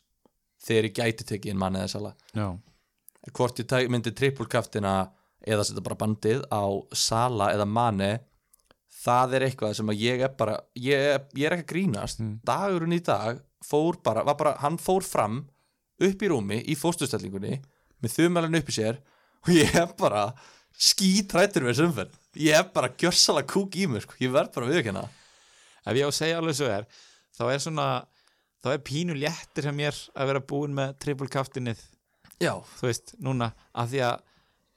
þegar 0.63 0.87
ég 0.87 0.93
gæti 1.01 1.25
tekið 1.33 1.51
inn 1.51 1.59
Mane 1.59 1.79
eða 1.83 1.89
Sala 1.97 2.13
já, 2.37 2.47
hvort 3.33 3.59
ég 3.59 3.89
myndi 3.91 4.11
trippulkaftina 4.15 4.93
eða 5.47 5.63
setja 5.65 5.81
bara 5.83 5.97
bandið 5.97 6.43
á 6.53 6.63
Sala 6.93 7.51
eða 7.55 7.65
Mane 7.67 8.11
það 9.01 9.33
er 9.37 9.45
eitthvað 9.47 9.75
sem 9.79 9.89
að 9.93 10.01
ég 10.03 10.21
er 10.27 10.33
bara 10.37 10.59
ég, 10.77 11.05
er- 11.15 11.25
ég 11.35 11.47
er 11.49 11.55
ekki 11.57 11.65
að 11.67 11.71
grínast 11.73 12.19
Mm. 12.21 12.39
dagurinn 12.45 12.93
í 12.97 13.01
dag 13.03 13.41
fór 13.65 13.97
bara, 14.03 14.23
bara 14.33 14.55
hann 14.61 14.77
fór 14.77 15.03
fram 15.05 15.47
upp 16.01 16.21
í 16.21 16.29
rúmi 16.29 16.59
í 16.65 16.75
fóstustellingunni 16.77 17.59
með 18.01 18.15
þumælinn 18.17 18.57
upp 18.61 18.69
í 18.69 18.75
sér 18.77 18.97
og 19.45 19.53
ég 19.53 19.75
er 19.75 19.91
bara 19.97 20.33
skítrættur 20.77 21.65
með 21.65 21.73
þessu 21.75 21.87
umferð 21.89 22.17
ég 22.41 22.55
er 22.57 22.67
bara 22.73 22.89
gjörsala 22.97 23.43
kúk 23.47 23.75
í 23.77 23.87
mér 23.89 24.01
sko. 24.05 24.15
ég 24.21 24.31
verð 24.33 24.53
bara 24.55 24.69
viðkjöna 24.71 25.03
ef 25.85 25.97
ég 25.97 26.05
á 26.05 26.09
að 26.09 26.17
segja 26.17 26.37
alveg 26.41 26.57
svo 26.57 26.69
er 26.71 26.85
þá 27.37 27.43
er 27.53 27.59
svona, 27.63 27.87
þá 28.63 28.67
er 28.75 28.83
pínu 28.85 29.15
léttir 29.17 29.65
sem 29.67 29.75
mér 29.77 29.97
að 30.15 30.29
vera 30.31 30.43
búin 30.51 30.73
með 30.77 30.93
triple 31.01 31.27
kaftinnið, 31.31 31.79
já, 32.41 32.53
þú 32.77 32.87
veist, 32.89 33.13
núna 33.23 33.51
af 33.73 33.89
því 33.89 34.01
að 34.05 34.19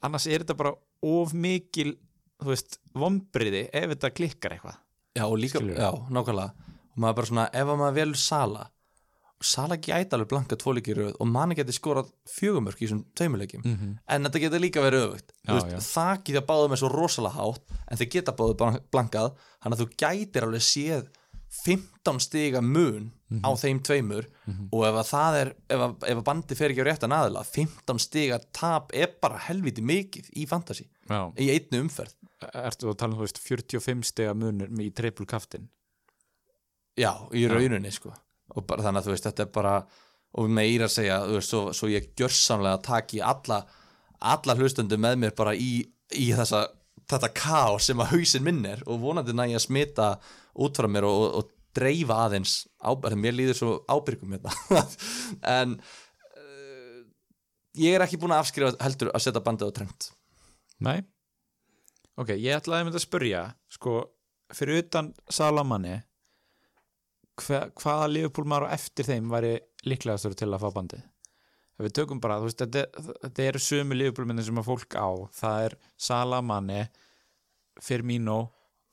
annars 0.07 0.27
er 0.31 0.45
þetta 0.45 0.57
bara 0.57 0.73
of 1.05 1.33
mikil, 1.37 1.95
þú 2.43 2.51
veist 2.53 2.79
vombriði 2.95 3.69
ef 3.73 3.91
þetta 3.95 4.11
klikkar 4.15 4.57
eitthvað. 4.57 4.77
Já 5.15 5.25
og 5.29 5.39
líka 5.39 5.59
Skilurðu? 5.61 5.79
já, 5.79 5.91
nákvæmlega. 6.11 6.71
Og 6.95 6.99
maður 7.03 7.15
bara 7.21 7.27
svona, 7.31 7.49
ef 7.55 7.67
að 7.69 7.79
maður 7.79 7.95
velur 8.01 8.17
Sala 8.17 8.71
Sala 9.45 9.77
gæti 9.77 10.15
alveg 10.15 10.29
blanka 10.31 10.57
tvoleikir 10.57 10.97
röð 10.97 11.17
og 11.21 11.27
manni 11.29 11.55
geti 11.59 11.73
skorað 11.75 12.07
fjögumörk 12.31 12.79
í 12.81 12.87
þessum 12.87 13.03
tveimurleikjum 13.19 13.65
Mhm. 13.65 13.99
en 14.09 14.25
þetta 14.25 14.41
geta 14.41 14.59
líka 14.63 14.81
verið 14.81 15.03
öfugt. 15.11 15.33
Já, 15.45 15.51
Þú 15.51 15.55
veist, 15.59 15.73
já. 15.75 15.79
það 15.95 16.25
geta 16.25 16.41
báðum 16.47 16.73
er 16.73 16.77
svo 16.81 16.89
rosalega 16.89 17.35
hátt 17.35 17.61
en 17.91 17.99
þeir 17.99 18.11
geta 18.11 18.33
báðu 18.33 18.81
blankað 18.91 19.35
þannig 19.63 19.77
að 19.77 19.83
þú 19.83 19.89
gætir 20.01 20.43
alveg 20.47 20.63
séð 20.65 21.09
15 21.67 22.21
stiga 22.21 22.63
mun 22.63 23.13
á 23.45 23.51
þeim 23.59 23.81
tveimur. 23.83 24.27
Og 24.73 24.85
ef 24.87 24.95
að 25.03 25.11
það 25.11 25.37
er 25.43 25.49
ef 25.71 25.81
að, 25.81 25.95
ef 26.09 26.17
að 26.19 26.25
bandi 26.25 26.55
fer 26.59 26.71
ekki 26.71 26.83
á 26.83 26.89
réttan 26.89 27.13
aðila 27.15 27.45
15 27.45 27.99
stiga 28.03 28.39
tap 28.53 28.91
er 28.95 29.13
bara 29.21 29.39
helviti 29.39 29.83
mikið 29.83 30.31
í 30.37 30.47
fantasy, 30.49 30.89
Já. 31.09 31.21
í 31.41 31.51
einnu 31.53 31.85
umferð. 31.85 32.15
Ertu 32.45 32.91
að 32.91 32.99
tala 33.01 33.15
um, 33.15 33.19
þú 33.21 33.27
veist, 33.27 33.41
45 33.45 34.05
stega 34.09 34.35
munur 34.37 34.73
í 34.85 34.91
triple 34.97 35.27
kaftin 35.29 35.69
já, 36.99 37.13
í 37.35 37.47
rauninni 37.51 37.93
sko. 37.95 38.13
Og 38.55 38.67
bara 38.69 38.85
þannig 38.85 39.03
að 39.03 39.09
þú 39.09 39.15
veist, 39.15 39.29
þetta 39.29 39.47
er 39.47 39.55
bara 39.55 39.75
og 40.35 40.51
meira 40.51 40.89
að 40.89 40.95
segja, 40.97 41.19
þú 41.25 41.39
veist, 41.39 41.53
svo, 41.53 41.63
svo 41.77 41.91
ég 41.91 42.13
gjörsamlega 42.19 42.83
taki 42.85 43.23
alla 43.23 43.63
alla 44.25 44.57
hlustundu 44.57 44.99
með 45.01 45.19
mér 45.21 45.35
bara 45.37 45.53
í, 45.57 45.83
í 46.17 46.29
þessa, 46.35 46.65
þetta 47.11 47.31
kaos 47.37 47.91
sem 47.91 48.01
að 48.01 48.15
hausinn 48.15 48.47
minn 48.47 48.63
er 48.69 48.81
og 48.89 49.03
vonandi 49.03 49.35
næ 49.37 49.49
ég 49.51 49.59
að 49.59 49.67
smita 49.67 50.09
út 50.65 50.79
frá 50.79 50.89
mér 50.91 51.07
og, 51.09 51.19
og, 51.19 51.37
og 51.43 51.53
dreifa 51.75 52.21
aðeins 52.29 52.63
ábyrgum, 52.79 53.21
mér 53.25 53.35
líður 53.35 53.59
svo 53.59 53.71
ábyrgum 53.91 54.37
hérna. 54.37 54.55
En 55.59 55.77
uh, 55.77 57.01
ég 57.81 57.97
er 57.97 58.05
ekki 58.07 58.21
búin 58.23 58.35
að 58.35 58.45
afskrifa 58.45 58.77
heldur 58.85 59.11
að 59.13 59.27
setja 59.27 59.43
bandið 59.45 59.75
á 59.75 59.77
trend 59.81 60.11
Nei. 60.83 61.03
Ok, 62.19 62.35
ég 62.39 62.57
ætlaði 62.57 62.87
að 62.99 63.05
spurja 63.05 63.45
sko, 63.73 64.01
fyrir 64.55 64.85
utan 64.85 65.13
Salamanni 65.31 66.01
hva, 67.43 67.65
hvaða 67.75 68.11
maður 68.47 68.71
á 68.71 68.75
eftir 68.77 69.09
þeim 69.09 69.31
væri 69.33 69.57
líklegastur 69.87 70.37
til 70.39 70.53
að 70.53 70.63
fá 70.63 70.75
bandið? 70.77 71.07
Ef 71.75 71.89
við 71.89 71.95
tökum 71.99 72.21
bara, 72.23 72.39
þú 72.39 72.51
veist, 72.51 72.63
þetta, 72.63 73.15
þetta 73.25 73.47
eru 73.49 73.63
sömu 73.63 73.99
myndin 74.31 74.47
sem 74.47 74.61
að 74.63 74.69
fólk 74.69 74.95
á. 74.95 75.11
Það 75.35 75.65
er 75.67 75.79
Salamanni 75.99 76.83
Firmino, 77.83 78.39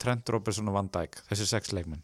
Trent 0.02 0.34
Robertson 0.34 0.72
og 0.72 0.80
Van 0.80 0.90
Dijk, 0.90 1.22
þessi 1.30 1.46
sex 1.52 1.76
leikmenn 1.78 2.02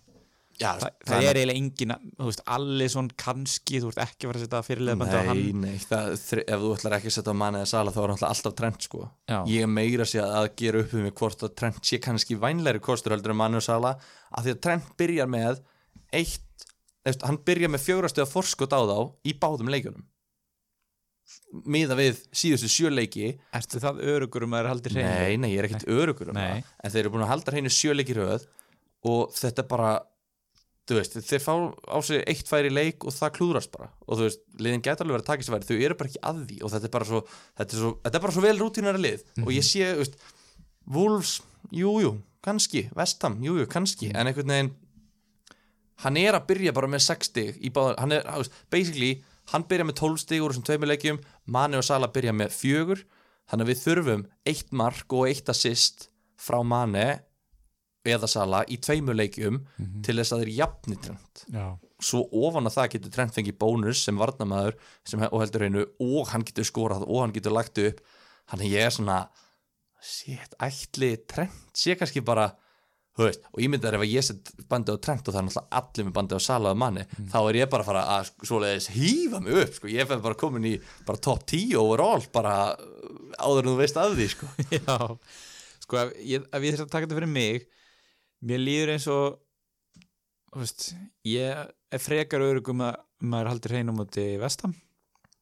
Já, 0.57 0.71
Þa, 0.81 0.87
það 1.05 1.25
er 1.29 1.37
eiginlega 1.37 1.59
engin, 1.61 1.91
þú 2.17 2.27
veist, 2.31 2.39
Allison 2.55 3.07
kannski, 3.21 3.77
þú 3.83 3.91
ert 3.91 3.99
ekki 4.07 4.25
að 4.25 4.31
fara 4.31 4.39
að 4.39 4.45
setja 4.47 4.61
fyrirlega 4.65 4.99
bandið 5.03 5.17
á 5.17 5.21
Nei, 5.21 5.27
hann 5.29 5.61
nei, 5.61 5.75
það, 5.85 6.07
þri- 6.23 6.45
ef 6.55 6.63
þú 6.63 6.71
ætlar 6.77 6.95
ekki 6.97 7.11
að 7.11 7.15
setja 7.17 7.35
á 7.37 7.41
manni 7.41 7.59
eða 7.61 7.69
sala 7.73 7.93
þá 7.93 7.99
er 8.01 8.11
náttúrulega 8.13 8.31
alltaf 8.33 8.55
trend 8.57 8.87
sko 8.87 9.01
Já. 9.29 9.37
Ég 9.53 9.69
meira 9.69 10.07
að 10.07 10.11
segja 10.15 10.25
að 10.39 10.47
gera 10.63 10.81
upp 10.81 10.95
um 10.97 11.05
mig 11.05 11.15
hvort 11.21 11.45
að 11.45 11.53
trend 11.61 11.79
sé 11.91 11.99
kannski 12.07 12.39
vænlegri 12.41 12.81
kostur 12.89 13.13
heldur 13.13 13.35
en 13.35 13.39
manni 13.43 13.61
og 13.61 13.65
sala 13.67 13.93
af 14.33 14.43
því 14.47 14.55
að 14.55 14.61
trend 14.65 14.89
byrjar 14.97 15.29
með 15.37 15.61
eitt, 16.17 16.67
eftir, 17.05 17.27
hann 17.29 17.37
byrjar 17.45 17.73
með 17.77 17.85
fjórastöða 17.85 18.31
forskot 18.33 18.73
á 18.73 18.81
þá 18.81 18.97
í 19.29 19.37
báðum 19.37 19.69
leikjunum 19.75 20.07
miða 21.67 21.95
við 21.99 22.19
síðustu 22.35 22.69
sjöleiki 22.71 23.33
Ertu 23.55 23.81
það 23.83 23.99
örugur 24.13 24.45
um 24.47 24.53
að 24.55 24.59
það 24.59 24.63
er 24.65 24.69
haldið 24.71 24.93
hreinu? 24.97 25.09
Nei, 25.21 25.39
nei, 25.43 25.49
ég 25.53 25.59
er 25.61 25.67
ekkert 25.69 25.87
örugur 25.91 26.31
um 26.31 26.37
Nei. 26.39 26.61
það 26.63 26.85
en 26.87 26.93
þeir 26.93 27.01
eru 27.03 27.11
búin 27.15 27.25
að 27.25 27.31
halda 27.33 27.53
hreinu 27.53 27.71
sjöleiki 27.73 28.13
í 28.15 28.17
röð 28.17 28.45
og 29.11 29.33
þetta 29.37 29.65
bara 29.69 29.89
þú 30.88 30.97
veist, 30.97 31.17
þeir 31.27 31.43
fá 31.43 31.53
á 31.67 31.97
sig 32.07 32.23
eitt 32.31 32.47
færi 32.47 32.71
leik 32.71 33.05
og 33.07 33.15
það 33.15 33.33
klúðrast 33.38 33.71
bara. 33.73 33.89
Og 34.07 34.19
þú 34.19 34.27
veist, 34.27 34.41
liðin 34.61 34.83
gæti 34.85 35.03
alveg 35.03 35.17
verið 35.17 35.25
að 35.25 35.29
taka 35.31 35.45
sér 35.47 35.55
væri 35.57 35.67
þau 35.67 35.85
eru 35.88 35.97
bara 35.99 36.11
ekki 36.11 36.23
að 36.29 36.41
því. 36.47 36.57
Og 36.63 36.73
þetta 36.73 36.88
er 36.88 36.93
bara 36.95 37.07
svo 37.09 37.21
þetta 37.27 37.67
er, 37.67 37.81
svo, 37.81 37.91
þetta 38.05 38.19
er 38.19 38.25
bara 38.25 38.35
svo 38.38 38.43
vel 38.45 38.57
rútínara 38.61 39.03
lið. 39.03 39.25
Og 39.43 39.53
ég 39.55 39.67
sé, 39.67 39.91
þú 39.91 40.03
veist, 40.03 40.19
Wolves 40.88 41.33
jújú, 41.75 41.95
jú, 42.05 42.11
kannski, 42.47 42.85
Vestham 42.95 43.41
jújú, 43.43 43.65
jú, 43.65 43.71
kannski, 43.71 44.13
en 44.15 44.29
einhvern 44.31 44.53
veginn 44.53 44.75
hann 46.03 46.19
er 46.21 46.38
að 46.38 46.45
byrja 46.51 46.73
bara 46.77 46.89
með 46.91 47.03
6 47.07 47.31
stig 47.31 47.57
í 47.59 47.71
báða, 47.73 47.95
hann 47.99 48.13
er, 48.15 48.23
þú 48.23 48.43
veist, 48.43 48.57
basically 48.71 49.11
hann 49.51 49.65
byrja 49.67 49.88
með 49.88 49.99
12 50.01 50.21
stig 50.23 50.43
úr 50.43 50.53
þessum 50.53 50.67
tveimur 50.67 50.91
leikjum 50.91 51.21
Mani 51.51 51.79
og 51.79 51.85
Sala 51.88 52.09
byrja 52.11 52.35
með 52.35 52.53
fjögur. 52.55 53.03
Þannig 53.47 53.63
að 53.63 53.71
við 53.71 53.81
þurfum 53.83 54.23
eitt 54.51 54.73
mark 54.75 55.13
og 55.15 55.29
eitt 55.29 55.51
assist 55.51 56.09
frá 56.39 56.59
Mani 56.67 57.07
eða 58.13 58.29
Sala 58.31 58.61
í 58.67 58.77
tveimur 58.83 59.17
leikjum 59.17 59.59
til 60.05 60.17
þess 60.19 60.35
að 60.35 60.43
þeir 60.43 60.53
jafni 60.57 60.99
trend 61.03 61.41
Já. 61.53 61.65
svo 61.99 62.23
ofan 62.45 62.69
að 62.69 62.77
það 62.77 62.91
getur 62.95 63.15
trend 63.17 63.35
fengið 63.35 63.57
bónus 63.61 64.03
sem 64.05 64.17
varnamæður 64.19 64.77
sem, 65.07 65.25
og 65.27 65.41
heldur 65.43 65.67
einu 65.67 65.87
og 66.03 66.31
hann 66.33 66.45
getur 66.47 66.67
skorað 66.67 67.07
og 67.07 67.23
hann 67.23 67.35
getur 67.35 67.55
lagt 67.55 67.81
upp. 67.83 67.99
Þannig 68.47 68.73
ég 68.77 68.87
er 68.87 68.95
svona 68.95 69.17
shit, 70.03 70.55
ætli 70.61 71.15
trend 71.27 71.75
sé 71.75 71.97
kannski 71.99 72.23
bara 72.25 72.51
veist, 73.17 73.41
og 73.49 73.61
ég 73.63 73.71
myndi 73.71 73.87
að 73.89 73.97
ef 73.97 74.03
að 74.05 74.11
ég 74.13 74.25
set 74.25 74.51
bandið 74.69 74.99
á 74.99 75.03
trend 75.07 75.23
og 75.25 75.33
það 75.33 75.39
er 75.39 75.47
náttúrulega 75.47 75.79
allir 75.79 76.07
með 76.07 76.15
bandið 76.17 76.37
á 76.37 76.47
Sala 76.47 76.73
og 76.73 76.79
manni, 76.81 77.05
þá 77.31 77.37
er 77.39 77.59
ég 77.61 77.71
bara 77.71 77.85
að 77.85 77.89
fara 77.89 78.03
að 78.13 78.27
sko, 78.29 78.49
svoleiðis 78.51 78.89
hýfa 78.93 79.41
mig 79.41 79.61
upp, 79.63 79.73
sko, 79.79 79.89
ég 79.89 80.09
fer 80.09 80.21
bara 80.25 80.37
komin 80.37 80.67
í 80.69 80.73
bara 81.07 81.23
top 81.27 81.45
10 81.49 81.73
overall 81.81 82.27
bara 82.35 82.53
áður 83.41 83.63
en 83.63 83.71
þú 83.71 83.77
veist 83.81 83.97
af 84.01 84.13
því, 84.13 84.27
sko. 84.35 84.51
Já, 84.77 84.97
sko 85.87 86.01
ef 86.03 86.13
ég, 86.21 86.45
ef 86.45 86.67
ég 86.67 86.77
þurft 86.77 86.85
að 86.85 86.93
taka 86.93 87.07
þetta 87.07 87.19
fyrir 87.21 87.33
mig 87.33 87.67
mér 88.45 88.61
líður 88.61 88.93
eins 88.95 89.07
og 89.11 89.39
veist, 90.57 90.91
ég 91.27 91.67
er 91.93 92.01
frekar 92.01 92.43
örugum 92.45 92.83
að 92.85 92.99
maður 93.27 93.51
haldir 93.51 93.75
hreinu 93.75 93.95
múti 93.97 94.25
vestam. 94.41 94.75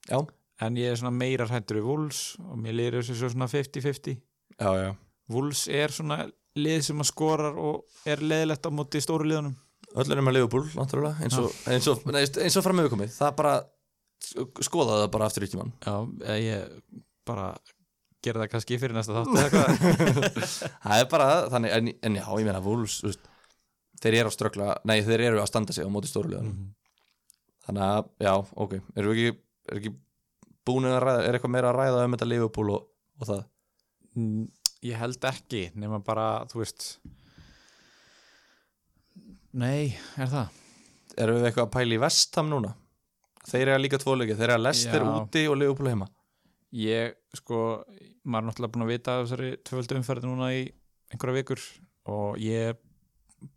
Já, 0.05 0.19
en 0.63 0.79
ég 0.79 0.93
er 0.93 0.99
svona 0.99 1.15
meira 1.15 1.47
hrættur 1.49 1.81
við 1.81 1.89
Wolves 1.89 2.23
og 2.43 2.57
mér 2.61 2.77
líður 2.79 3.01
eins 3.01 3.11
og 3.15 3.33
svona 3.33 3.49
50-50 3.51 4.15
já, 4.15 4.69
já. 4.79 4.89
Wolves 5.31 5.65
er 5.67 5.93
svona 5.93 6.25
lið 6.55 6.81
sem 6.87 7.01
að 7.01 7.09
skorar 7.09 7.57
og 7.59 8.07
er 8.07 8.21
leðilegt 8.23 8.67
á 8.67 8.71
móti 8.71 9.01
stóru 9.03 9.27
liðunum. 9.27 9.55
Öllur 9.95 10.19
er 10.19 10.35
Leopold, 10.35 10.71
náttúrulega 10.75 11.23
eins 11.23 11.37
og, 11.39 11.51
eins 11.71 11.87
og, 11.87 12.03
eins 12.11 12.57
og 12.59 12.63
framöfu 12.65 12.91
komið. 12.93 13.13
Það 13.15 13.35
bara, 13.39 13.55
skoða 14.65 15.01
það 15.01 15.09
bara 15.13 15.27
aftur 15.29 15.45
í 15.45 15.49
tíman 15.51 15.73
Já, 15.83 15.95
ég 16.39 16.77
bara 17.27 17.49
gera 18.25 18.41
það 18.43 18.51
kannski 18.55 18.79
fyrir 18.81 18.95
næsta 18.97 19.15
þátt 19.15 19.37
eða 19.39 19.49
hvað 19.53 19.69
það 20.85 21.01
er 21.03 21.07
bara 21.13 21.27
þannig, 21.53 21.75
en, 21.77 21.91
en 22.09 22.17
já, 22.19 22.25
ég 22.41 22.47
meina 22.49 22.63
Wolves, 22.65 22.97
veist, 23.05 23.29
þeir 24.03 24.19
eru 24.21 24.31
að 24.31 24.35
ströggla 24.37 24.69
nei, 24.89 24.97
þeir 25.07 25.25
eru 25.29 25.41
að 25.43 25.49
standa 25.51 25.75
sig 25.75 25.87
á 25.87 25.89
móti 25.93 26.11
stórulegan 26.11 26.51
þannig 27.65 27.85
að, 27.87 28.09
já, 28.27 28.33
ok 28.65 28.75
erum 28.95 29.15
við 29.15 29.21
ekki, 29.29 29.39
er 29.71 29.79
ekki 29.81 29.93
búin 30.65 30.89
að 30.89 30.99
ræða, 31.05 31.23
er 31.29 31.37
eitthvað 31.39 31.53
meira 31.55 31.71
að 31.71 31.79
ræða 31.81 32.05
um 32.07 32.15
þetta 32.17 32.29
Liverpool 32.31 32.71
og, 32.75 32.87
og 33.21 33.29
það? 33.29 33.43
Mm, 34.17 34.45
Ég 34.85 34.99
held 35.01 35.23
ekki 35.25 35.61
nema 35.81 35.97
bara, 36.05 36.25
þú 36.51 36.59
veist 36.61 36.83
Nei, 39.55 39.95
er 40.19 40.29
það? 40.29 40.61
erum 41.15 41.37
við 41.39 41.47
eitthvað 41.47 41.67
að 41.69 41.73
pæla 41.77 41.95
í 41.95 41.99
Vestham 42.03 42.49
núna? 42.51 42.73
Þeir 43.45 43.69
eru 43.71 43.81
líka 43.85 43.99
tvoleiki, 44.01 44.35
þeir 44.35 44.49
eru 44.49 44.55
að 44.57 44.63
Lester 44.65 45.03
Já. 45.05 45.09
úti 45.21 45.43
og 45.47 45.57
Liverpool 45.61 45.89
heima. 45.91 46.07
Ég, 46.75 47.13
sko, 47.37 47.59
maður 48.25 48.41
er 48.43 48.47
náttúrulega 48.49 48.73
búin 48.75 48.85
að 48.87 48.91
vita 48.93 49.15
af 49.15 49.23
þessari 49.27 49.51
tvöldu 49.69 49.97
umferði 50.01 50.29
núna 50.31 50.49
í 50.57 50.61
einhverja 51.13 51.37
vikur 51.39 51.61
og 52.11 52.39
ég 52.41 52.71
er 52.73 52.77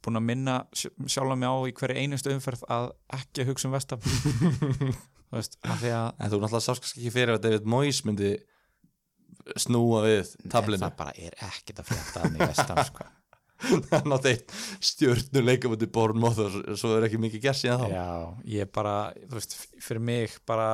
búin 0.05 0.21
að 0.21 0.27
minna 0.29 0.57
sj- 0.77 0.93
sjálfa 1.09 1.37
mig 1.41 1.49
á 1.49 1.57
í 1.71 1.75
hverju 1.81 2.03
einustu 2.03 2.33
umferð 2.35 2.65
að 2.69 2.91
ekki 3.19 3.45
að 3.45 3.51
hugsa 3.53 3.69
um 3.71 3.77
vestam 3.79 4.03
Þú 5.29 5.37
veist, 5.37 5.59
af 5.69 5.81
því 5.83 5.91
að 5.93 6.07
en 6.25 6.31
þú 6.33 6.39
náttúrulega 6.41 6.65
sást 6.65 6.83
kannski 6.85 7.03
ekki 7.03 7.11
fyrir 7.19 7.35
að 7.35 7.43
David 7.45 7.67
Moyes 7.69 7.99
myndi 8.09 8.31
snúa 9.61 10.03
við 10.07 10.31
tablinu 10.53 10.83
það 10.87 10.95
bara 10.99 11.15
er 11.21 11.35
ekkert 11.49 11.83
að 11.83 11.89
frétta 11.91 12.23
að 12.25 12.35
mig 12.35 12.43
vestam, 12.49 12.81
sko. 12.89 13.07
Hann 13.91 14.15
átti 14.15 14.31
eitt 14.35 14.53
stjörnuleika 14.89 15.71
mútið 15.73 15.91
Bournemouth 15.95 16.41
og 16.47 16.57
svo 16.79 16.93
er 16.97 17.07
ekki 17.09 17.19
mikið 17.23 17.43
gert 17.49 17.59
síðan 17.59 17.81
þá. 17.83 17.89
Já, 17.93 18.09
ég 18.55 18.71
bara, 18.77 18.93
þú 19.25 19.35
veist, 19.41 19.57
fyrir 19.83 20.05
mig 20.09 20.37
bara 20.49 20.69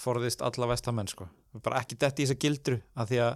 forðist 0.00 0.42
alla 0.44 0.68
vestamenn 0.70 1.10
sko. 1.10 1.28
bara 1.62 1.82
ekki 1.82 1.98
detti 2.00 2.24
í 2.24 2.26
þessa 2.28 2.40
gildru 2.40 2.80
af 2.96 3.10
því 3.10 3.20
að 3.26 3.32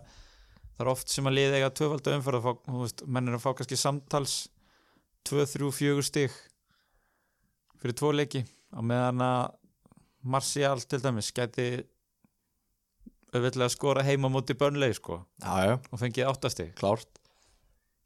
það 0.75 0.85
er 0.85 0.91
oft 0.91 1.13
sem 1.13 1.29
að 1.29 1.37
liða 1.39 1.59
eiga 1.59 1.71
að 1.71 1.79
þú 1.79 2.81
veist, 2.81 3.05
menn 3.07 3.29
er 3.29 3.37
að 3.37 3.45
fá 3.45 3.51
kannski 3.55 3.79
samtals 3.79 4.37
2, 5.29 5.45
3, 5.55 5.71
4 5.73 6.05
stig 6.05 6.33
fyrir 7.81 7.97
tvo 7.97 8.13
leiki. 8.13 8.45
Á 8.75 8.81
meðan 8.85 9.23
að 9.25 9.43
Martial 10.25 10.81
til 10.89 11.01
dæmis 11.05 11.29
gæti 11.37 11.69
auðvitað 13.35 13.67
að 13.67 13.73
skora 13.75 14.05
heima 14.07 14.31
móti 14.33 14.55
börnlegi 14.57 14.97
sko 14.97 15.19
já, 15.43 15.53
já, 15.69 15.75
og 15.91 16.01
fengið 16.01 16.31
8 16.31 16.53
stig. 16.55 16.71
Klárt. 16.79 17.21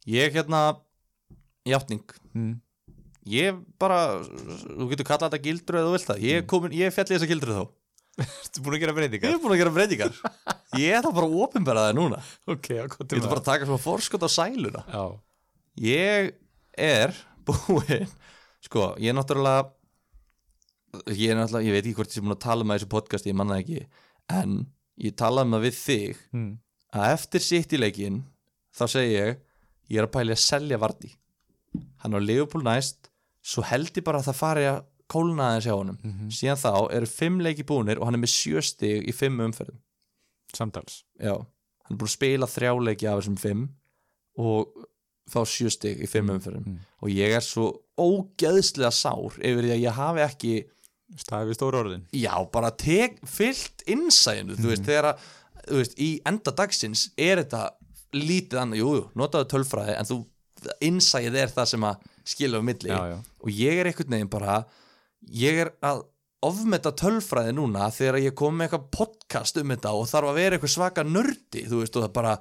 Ég 0.09 0.33
hérna 0.35 0.81
játning, 1.69 2.05
mm. 2.33 2.55
ég 3.29 3.59
bara 3.79 4.19
þú 4.25 4.89
getur 4.93 5.07
kallað 5.07 5.29
þetta 5.29 5.45
gildru 5.45 5.81
eða 5.81 5.89
þú 5.91 5.95
vilt 5.95 6.09
það. 6.09 6.23
Ég, 6.25 6.47
Mm. 6.49 6.73
ég 6.79 6.95
fjalli 6.97 7.15
þessa 7.17 7.31
gildru 7.31 7.59
þá 7.59 7.65
Ertu 8.19 8.63
búin 8.65 8.77
að 8.77 8.83
gera 8.83 8.93
ég 8.93 8.99
breytingar? 8.99 9.35
er 9.35 9.41
búin 9.43 9.55
að 9.55 9.61
gera 9.63 9.75
breytingar. 9.75 10.21
Ég 10.79 10.99
ætla 10.99 11.15
bara 11.19 11.29
að 11.29 11.41
opinbera 11.45 11.87
það 11.87 11.99
núna. 12.01 12.21
Ok, 12.51 12.71
já, 12.75 12.85
hvað 12.91 13.05
ég 13.05 13.21
ætla 13.21 13.33
bara 13.33 13.43
að 13.45 13.51
taka 13.51 13.69
svona 13.69 13.85
forskot 13.85 14.27
á 14.27 14.31
sæluna. 14.35 14.85
Já, 14.91 15.05
ég 15.89 16.33
er 16.79 17.15
búinn 17.47 18.09
sko, 18.65 18.93
ég 18.99 19.13
er 19.13 19.19
náttúrulega 19.19 19.69
ég 21.15 21.33
er 21.33 21.39
náttúrulega, 21.39 21.67
ég 21.67 21.77
veit 21.77 21.85
ekki 21.85 21.97
hvort 21.99 22.11
ég 22.11 22.19
sé 22.19 22.25
búin 22.25 22.37
að 22.37 22.45
tala 22.45 22.65
um 22.65 22.73
það 22.73 22.79
í 22.79 22.81
þessu 22.81 22.93
podcast, 22.95 23.29
ég 23.29 23.39
manna 23.39 23.61
ekki 23.63 23.85
en 24.33 24.59
ég 25.01 25.17
talaði 25.19 25.49
um 25.49 25.57
það 25.57 25.67
við 25.67 25.79
þig 25.79 26.23
mm. 26.35 26.51
að 26.99 27.15
eftir 27.15 27.45
sitt 27.45 27.75
í 27.75 27.81
leikin 27.81 28.21
þá 28.75 28.85
segi 28.95 29.15
ég, 29.15 29.41
ég 29.93 30.01
er 30.01 30.09
að 30.09 30.15
pæli 30.17 30.35
að 30.35 30.45
selja 30.45 30.81
Vardí 30.81 31.13
hann 32.03 32.17
á 32.17 32.21
Leopold 32.23 32.67
næst 32.67 33.11
svo 33.45 33.65
held 33.67 33.93
ég 33.95 34.07
bara 34.07 34.23
að 34.23 34.31
það 34.31 34.41
fari 34.41 34.69
að 34.71 34.81
kólnaði 35.11 35.65
sjá 35.67 35.75
honum. 35.75 35.99
Mhm. 36.03 36.31
síðan 36.35 36.63
þá 36.63 36.73
eru 36.99 37.07
fimm 37.07 37.41
leiki 37.45 37.65
búnir 37.67 37.99
og 37.99 38.09
hann 38.09 38.19
er 38.19 38.25
með 38.25 38.35
sjö 38.35 38.63
stig 38.65 39.09
í 39.09 39.15
fimm 39.15 39.41
umferðum. 39.41 39.81
Samtals. 40.55 41.03
Já, 41.21 41.35
hann 41.37 41.97
er 41.97 42.01
búin 42.01 42.09
að 42.09 42.17
spila 42.17 42.47
þrjá 42.47 42.73
leiki 42.85 43.09
af 43.09 43.21
þessum 43.21 43.39
fimm 43.39 43.69
og 44.39 44.87
fá 45.29 45.43
sjö 45.45 45.71
stig 45.71 46.01
í 46.01 46.09
fimm 46.09 46.31
umferðum. 46.33 46.65
Mm. 46.65 46.79
og 47.03 47.09
ég 47.13 47.35
er 47.37 47.45
svo 47.45 47.83
ógeðslega 47.99 48.91
sár 48.95 49.35
yfir 49.39 49.67
því 49.67 49.73
að 49.75 49.83
ég 49.85 49.99
hafi 49.99 50.23
ekki 50.25 50.53
staðið 51.19 51.51
við 51.51 51.59
stóru 51.59 51.79
orðin. 51.83 52.07
Já, 52.13 52.33
bara 52.53 52.71
tek, 52.71 53.19
fyllt 53.27 53.85
innsæðinu, 53.89 54.57
þú 54.59 54.73
veist, 54.73 54.85
þegar 54.87 55.13
að 55.13 55.29
veist, 55.79 55.95
í 56.01 56.11
enda 56.29 56.53
dagsins 56.57 57.09
er 57.19 57.43
þetta 57.43 57.63
lítið 58.17 58.61
annað, 58.63 58.83
jú, 58.83 58.91
jú, 58.99 59.07
notaðu 59.19 59.49
tölfræði 59.53 59.97
en 59.99 60.09
þú, 60.09 60.19
innsæðið 60.85 61.41
er 61.43 61.55
það 61.55 61.71
sem 61.73 61.87
að 61.89 62.07
skilja 62.29 62.61
á 62.61 62.63
milli. 62.65 62.93
Já, 62.93 63.01
já. 63.13 63.19
og 63.45 63.51
ég 63.53 63.81
er 63.81 63.91
einhvern 63.91 64.17
veginn 64.17 64.33
bara 64.33 64.59
ég 65.27 65.61
er 65.65 65.73
að 65.85 66.05
ofmeta 66.47 66.93
tölfræði 66.95 67.57
núna 67.57 67.89
þegar 67.95 68.21
ég 68.23 68.37
kom 68.39 68.55
með 68.55 68.69
eitthvað 68.69 68.89
podcast 68.95 69.59
um 69.59 69.75
þetta 69.75 69.95
og 69.99 70.07
þarf 70.11 70.31
að 70.31 70.39
vera 70.39 70.59
eitthvað 70.59 70.75
svaka 70.77 71.05
nördi 71.07 71.65
þú 71.67 71.81
veist 71.83 71.99
og 71.99 72.05
það 72.07 72.13
bara 72.21 72.35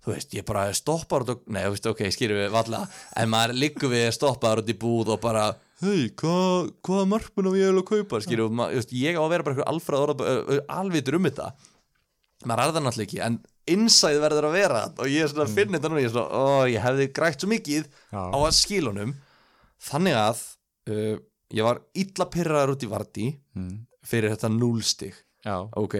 þú 0.00 0.12
veist 0.14 0.36
ég 0.36 0.46
bara 0.46 0.68
stoppar 0.76 1.26
og 1.26 1.42
nei 1.50 1.64
þú 1.64 1.72
veist 1.74 1.88
ok 1.90 2.04
skýrum 2.14 2.38
við 2.44 2.54
valla 2.54 2.84
en 3.18 3.32
maður 3.32 3.58
liggur 3.58 3.92
við 3.92 4.06
stoppar 4.14 4.62
út 4.62 4.70
í 4.70 4.78
búð 4.78 5.16
og 5.16 5.20
bara 5.24 5.48
hei 5.82 6.10
hvað 6.20 6.70
hvaða 6.86 7.08
markmann 7.08 7.50
á 7.50 7.52
ég 7.56 7.72
vil 7.72 7.82
að 7.82 7.88
kaupa? 7.88 8.20
Skýrum 8.24 8.62
við 8.70 8.94
ég 9.00 9.18
á 9.18 9.22
að 9.22 9.32
vera 9.32 9.46
bara 9.46 9.56
eitthvað 9.56 9.72
alfræð 9.72 10.64
alvitur 10.68 11.16
um 11.16 11.28
þetta. 11.28 11.48
Maður 12.48 12.62
er 12.62 12.74
það 12.74 12.84
náttúrulega 12.86 13.06
ekki 13.08 13.22
en 13.24 13.38
innsæð 13.70 14.20
verður 14.22 14.48
að 14.48 14.56
vera 14.56 14.84
og 14.96 15.10
ég 15.10 15.24
er 15.24 15.32
svona 15.32 15.46
að 15.46 15.56
finna 15.56 15.76
þetta 15.78 15.90
núna 15.92 16.02
ég 16.02 16.08
er 16.08 16.14
svona 16.14 16.40
ó 16.40 16.68
ég 16.70 16.84
hefði 16.84 17.08
grætt 17.16 17.42
svo 17.42 17.50
mikið 17.50 17.88
Já. 17.88 18.22
á 18.32 18.38
að 18.40 18.54
skilunum 18.56 19.12
þannig 19.90 20.16
að 20.20 20.40
uh, 20.90 21.16
ég 21.56 21.66
var 21.66 21.80
illa 21.98 22.26
pyrraður 22.30 22.74
út 22.76 22.84
í 22.86 22.90
Vardí 22.90 23.28
Mm. 23.56 23.86
fyrir 24.06 24.30
þetta 24.34 24.48
núlstig 24.54 25.14
ok, 25.76 25.94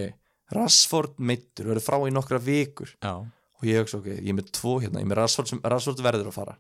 Rassford 0.55 1.19
meittur 1.19 1.67
verður 1.71 1.85
frá 1.85 1.97
í 2.09 2.13
nokkra 2.15 2.39
vikur. 2.43 2.91
Já, 3.03 3.15
og 3.21 3.65
ég 3.69 3.81
hugsa 3.83 3.99
ok, 3.99 4.07
ég 4.19 4.29
er 4.33 4.37
með 4.39 4.51
tvo 4.57 4.79
hérna 4.81 5.01
ég 5.01 5.07
er 5.07 5.11
með 5.11 5.21
Rassford, 5.21 5.49
sem, 5.49 5.61
Rassford 5.65 6.01
verður 6.05 6.31
að 6.31 6.37
fara. 6.37 6.57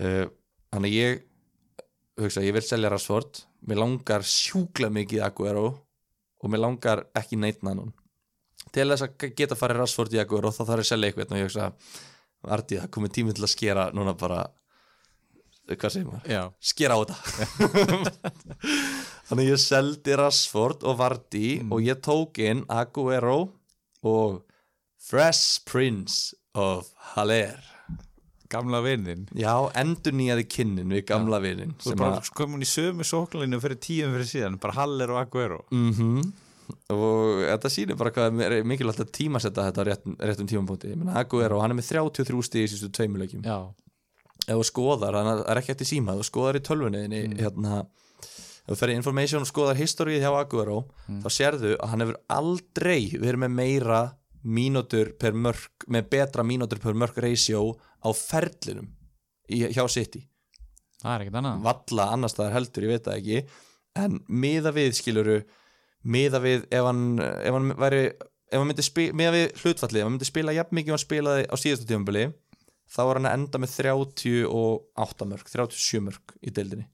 Uh, 0.00 0.26
þannig 0.74 0.90
að 0.90 0.98
ég 0.98 1.22
hugsa, 2.20 2.42
ég 2.44 2.54
vil 2.56 2.62
selja 2.66 2.90
Rassford 2.92 3.44
mér 3.66 3.80
langar 3.82 4.22
sjúkla 4.26 4.90
mikið 4.92 5.22
Aguero 5.26 5.66
og 6.42 6.50
mér 6.52 6.60
langar 6.66 7.06
ekki 7.16 7.38
neitt 7.40 7.62
nann 7.64 7.92
til 8.74 8.88
þess 8.90 9.04
að 9.06 9.30
geta 9.38 9.54
farið 9.58 9.80
Rassford 9.82 10.14
í 10.14 10.20
Aguero 10.22 10.50
þá 10.50 10.62
þarf 10.64 10.82
ég 10.82 10.84
að 10.84 10.90
selja 10.92 11.08
eitthvað 11.10 11.32
og 11.32 11.38
ég 11.38 11.48
hugsa, 11.48 11.70
Vardí, 12.44 12.76
það 12.82 12.90
komið 12.92 13.12
tími 13.16 13.34
til 13.34 13.44
að 13.46 13.52
skera 13.54 13.86
núna 13.96 14.12
bara 14.18 14.42
hvað 15.72 15.92
segir 15.94 16.08
maður? 16.08 16.28
já, 16.28 16.42
skera 16.60 16.96
á 16.96 17.00
þetta. 17.00 18.24
Þannig 19.30 19.48
ég 19.48 19.60
seldi 19.62 20.16
Rashford 20.20 20.84
og 20.84 20.98
Vardy 21.00 21.48
og 21.72 21.84
ég 21.84 22.02
tók 22.04 22.40
inn 22.44 22.64
Aguero 22.68 23.38
og 24.04 24.42
Fresh 25.00 25.64
Prince 25.68 26.36
of 26.54 26.92
Haller. 27.14 27.60
Gamla 28.52 28.82
vinnin 28.84 29.24
já, 29.34 29.50
endur 29.80 30.14
nýjaði 30.14 30.44
kynnin 30.52 30.92
við 30.92 31.06
gamla 31.08 31.40
vinnin 31.42 31.72
þú 31.80 31.94
er 31.94 32.00
bara 32.02 32.20
að 32.20 32.28
komin 32.36 32.62
í 32.62 32.68
sömu 32.68 33.06
sóklaninu 33.08 33.58
fyrir 33.62 33.80
tíum 33.82 34.12
fyrir 34.14 34.28
síðan, 34.30 34.60
bara 34.62 34.76
Haller 34.82 35.14
og 35.16 35.22
Aguero. 35.24 35.62
Mm 35.74 36.32
og 36.92 37.42
þetta 37.44 37.70
sýnir 37.72 37.96
bara 38.00 38.12
hvað 38.14 38.42
er 38.44 38.54
mikilvægt 38.64 39.02
að 39.04 39.10
tímasetta 39.18 39.66
þetta 39.66 39.84
á 39.84 39.88
réttum, 39.88 40.14
réttum 40.16 40.48
tímapunkti. 40.48 40.92
Ég 40.94 41.00
meina 41.00 41.16
Aguero, 41.20 41.58
hann 41.60 41.74
er 41.74 41.78
með 41.78 41.90
33 41.92 42.46
stig 42.48 42.64
í 42.66 42.70
sístu 42.72 42.88
tveimuleikjum 42.94 43.44
já, 43.44 43.58
ef 44.44 44.58
þú 44.58 44.66
skoðar, 44.68 45.16
það 45.16 45.44
er 45.50 45.60
ekki 45.60 45.74
eftir 45.74 45.90
síma 45.90 46.14
ef 46.14 46.22
þú 46.22 46.28
skoðar 46.30 46.58
í 46.58 46.64
tölvunniðinni 46.68 47.22
hérna, 47.40 47.80
ef 48.64 48.72
þú 48.72 48.78
ferði 48.80 48.98
information 49.00 49.44
og 49.46 49.50
skoðar 49.50 49.80
historið 49.80 50.24
hjá 50.24 50.30
Aguero, 50.32 50.82
þá 51.24 51.28
sérðu 51.32 51.72
að 51.78 51.90
hann 51.92 52.04
hefur 52.04 52.20
aldrei 52.36 53.00
verið 53.16 53.40
með 53.44 53.56
meira 53.60 54.02
mínútur 54.44 55.14
per 55.20 55.32
mörk 55.32 55.86
með 55.88 56.10
betra 56.12 56.44
mínútur 56.44 56.80
per 56.82 56.96
mörk 57.00 57.18
ratio 57.24 57.72
á 58.04 58.08
ferlinum 58.12 58.90
í, 59.48 59.64
hjá 59.72 59.84
City. 59.88 60.26
Það 61.00 61.14
er 61.14 61.24
ekkert 61.24 61.38
annað. 61.40 61.64
Valla 61.64 62.08
annars 62.12 62.34
staðar 62.36 62.56
heldur, 62.58 62.84
ég 62.86 62.94
veit 62.94 63.08
það 63.08 63.18
ekki. 63.20 63.40
En 64.00 64.20
miða 64.28 64.72
við 64.76 64.94
skiluru 64.98 65.38
miða 66.04 66.40
við 66.44 66.64
ef 66.68 66.84
hann, 66.84 67.02
ef 67.20 67.56
hann 67.56 67.74
væri 67.80 68.04
ef 68.54 68.60
hann 68.60 68.68
myndi 68.68 68.84
spila, 68.84 69.16
miða 69.16 69.34
við 69.34 69.46
hlutfallið 69.62 70.00
ef 70.00 70.06
hann 70.06 70.14
myndi 70.14 70.28
spila 70.28 70.54
jafn 70.54 70.78
mikið 70.78 70.92
og 70.92 70.96
hann 70.98 71.04
spilaði 71.04 71.46
á 71.48 71.54
síðastu 71.58 71.88
tímabili 71.88 72.24
þá 72.90 73.00
var 73.08 73.20
hann 73.20 73.28
að 73.30 73.36
enda 73.38 73.60
með 73.62 73.76
38 73.78 75.28
mörg 75.30 75.50
37 75.52 76.02
mörg 76.04 76.34
í 76.40 76.52
deildinni. 76.54 76.86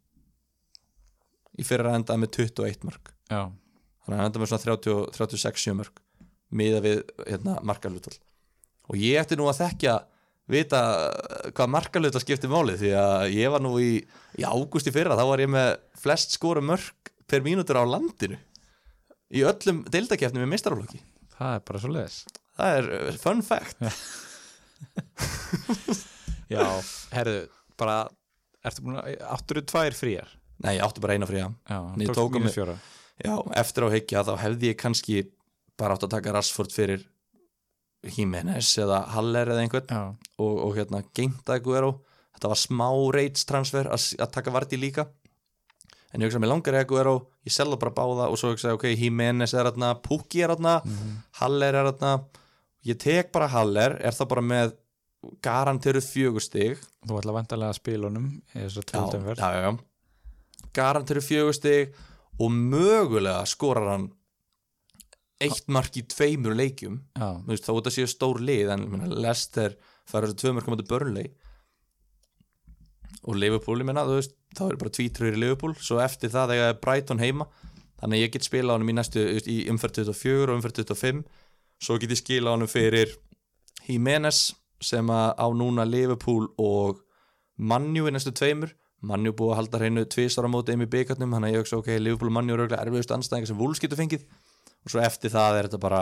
Í 1.60 1.66
fyrir 1.66 1.90
að 1.90 1.98
enda 2.00 2.16
með 2.20 2.32
21 2.38 2.86
mörg 2.88 3.10
já, 3.30 3.42
þannig 3.50 4.14
að 4.14 4.20
hann 4.20 4.28
enda 4.28 4.42
með 4.42 4.52
svona 4.52 4.66
30, 4.66 5.02
36 5.18 5.76
mörg 5.80 6.00
miða 6.60 6.80
við 6.84 7.02
hérna, 7.26 7.58
markalutall 7.66 8.16
og 8.90 8.98
ég 8.98 9.20
ætti 9.20 9.38
nú 9.38 9.46
að 9.50 9.60
þekkja 9.64 9.98
vita 10.50 10.80
hvað 11.54 11.72
markalutall 11.76 12.22
skiptir 12.24 12.50
máli 12.50 12.74
því 12.80 12.94
að 12.98 13.26
ég 13.36 13.52
var 13.52 13.62
nú 13.62 13.76
í 13.78 13.92
í 14.00 14.46
ágúst 14.46 14.88
í 14.90 14.94
fyrra, 14.94 15.18
þá 15.18 15.26
var 15.28 15.42
ég 15.42 15.52
með 15.52 15.70
flest 16.00 16.34
skora 16.34 16.62
mörg 16.64 17.12
per 17.30 17.44
mínútur 17.44 17.78
á 17.78 17.86
landinu. 17.86 18.38
Í 19.30 19.44
öllum 19.46 19.84
deildakefni 19.86 20.42
með 20.42 20.54
mistarálöki 20.56 20.98
það 21.40 21.56
er 21.56 21.62
bara 21.68 21.82
svo 21.82 21.92
leðis 21.94 22.18
það 22.58 22.78
er 22.78 22.90
uh, 22.96 23.20
fun 23.20 23.44
fact 23.46 23.84
já, 26.54 26.64
herðu, 27.14 27.42
bara 27.80 27.98
ertu 28.66 28.84
búin 28.84 28.98
að, 29.00 29.14
áttur 29.34 29.60
þú 29.60 29.66
tvær 29.72 29.96
fríar? 29.96 30.32
Nei, 30.60 30.74
ég 30.76 30.84
átti 30.84 31.00
bara 31.00 31.16
eina 31.16 31.28
fría. 31.28 31.46
Já, 31.70 31.78
tókst 32.10 32.20
á 32.20 32.40
mig- 32.44 32.56
fjóra. 32.56 32.74
Já, 33.20 33.34
eftir 33.60 33.84
á 33.84 33.88
higgja 33.92 34.24
þá 34.24 34.34
hefði 34.40 34.70
ég 34.72 34.78
kannski 34.80 35.22
bara 35.80 35.96
átt 35.96 36.04
að 36.04 36.14
taka 36.16 36.32
Rashford 36.36 36.72
fyrir 36.72 37.06
Jimenez 38.16 38.70
eða 38.80 39.02
Haller 39.14 39.48
eða 39.52 39.64
einhvern. 39.64 39.88
Og, 40.40 40.58
og 40.66 40.76
hérna 40.76 41.02
geinta 41.16 41.56
Aguero. 41.58 41.98
Þetta 42.36 42.48
var 42.52 42.60
smá 42.60 42.88
rates 43.12 43.44
transfer 43.48 43.88
að, 43.92 44.06
taka 44.32 44.52
Vardí 44.54 44.78
líka. 44.80 45.06
En 46.12 46.20
ég 46.20 46.28
hugsa 46.28 46.40
að 46.40 46.44
mér 46.46 46.52
langar 46.54 46.76
í 46.78 46.80
Aguero. 46.80 47.14
Ég 47.44 47.52
selða 47.54 47.76
bara 47.80 47.92
báða 47.96 48.28
og 48.32 48.38
svo 48.40 48.52
hugsa 48.54 48.72
ég 48.72 48.78
ok, 48.80 48.86
Jimenez 48.96 49.52
er 49.54 49.68
hérna, 49.68 49.92
Pukki 50.00 50.40
er 50.44 50.54
hérna 50.54 50.78
Haller 51.40 51.76
er 51.76 51.90
hérna 51.92 52.14
ég 52.88 53.00
tek 53.00 53.32
bara 53.34 53.50
Haller, 53.52 53.98
er 54.00 54.16
það 54.16 54.30
bara 54.32 54.44
með 54.44 54.76
garantiru 55.44 56.00
fjögustig 56.00 56.78
þú 57.04 57.18
ætla 57.20 57.34
vantarlega 57.36 57.74
að 57.74 57.80
spila 57.80 58.08
honum 58.08 58.30
já, 58.54 59.50
já, 59.52 59.66
já, 59.66 59.72
garantiru 60.76 61.20
fjögustig 61.24 61.92
og 62.40 62.54
mögulega 62.56 63.44
skorar 63.48 63.90
hann 63.92 64.08
eitt 65.40 65.68
mark 65.72 65.96
í 65.96 66.04
tveimur 66.08 66.56
leikjum. 66.56 66.98
Veist, 67.48 67.64
þá 67.64 67.72
þetta 67.72 67.92
séu 67.94 68.08
stór 68.10 68.42
lið 68.44 68.74
en 68.74 68.84
ég 68.84 68.92
meina, 68.92 69.08
Leicester 69.08 69.76
fara 70.08 70.28
þessu 70.28 70.40
tvö 70.42 70.52
mörgum 70.56 70.76
átti 70.76 70.88
Burnley. 70.90 71.30
Og 73.24 73.36
Liverpool, 73.36 73.84
þú 73.84 74.16
veist 74.18 74.36
þá 74.56 74.64
er 74.66 74.78
bara 74.80 74.92
tvítröður 74.96 75.36
í 75.36 75.40
Liverpool, 75.44 75.74
svo 75.80 76.00
eftir 76.02 76.32
það 76.32 76.54
þegar 76.54 76.78
Brighton 76.84 77.22
heima, 77.22 77.46
þannig 78.00 78.18
að 78.18 78.24
ég 78.24 78.34
get 78.34 78.48
spila 78.48 78.76
honum 78.76 78.92
í 78.92 78.96
í 79.48 79.58
umferð 79.72 80.00
24 80.02 80.48
og 80.48 80.56
umferð 80.56 80.82
25, 80.82 81.24
svo 81.80 81.98
get 82.00 82.12
ég 82.14 82.20
skila 82.20 82.54
honum 82.54 82.70
fyrir 82.70 83.12
Jimenez 83.88 84.50
sem 84.80 85.06
á 85.10 85.46
núna 85.52 85.84
Liverpool 85.88 86.48
og 86.58 87.00
Manju 87.60 88.06
í 88.08 88.12
næstu 88.14 88.32
tveimur. 88.32 88.72
Manju 89.04 89.32
búið 89.36 89.52
að 89.52 89.58
halda 89.58 89.78
hreinu 89.80 90.04
tvisar 90.08 90.46
á 90.48 90.50
móti 90.52 90.72
einu 90.72 90.86
í 90.86 90.92
byggarnum, 90.92 91.32
þannig 91.32 91.50
að 91.50 91.54
ég 91.54 91.62
hugsa, 91.62 91.78
ok, 91.80 91.90
Liverpool 92.00 92.30
og 92.30 92.34
Manju 92.36 92.54
eru 92.54 92.64
örugglega 92.64 92.84
erfiðustu 92.84 93.16
anstæðingar 93.16 93.50
sem 93.50 93.60
Wolves 93.60 93.80
getur 93.80 94.00
fengið. 94.00 94.26
Og 94.84 94.92
svo 94.92 95.02
eftir 95.04 95.32
það 95.32 95.58
er 95.58 95.68
þetta 95.68 95.80
bara 95.80 96.00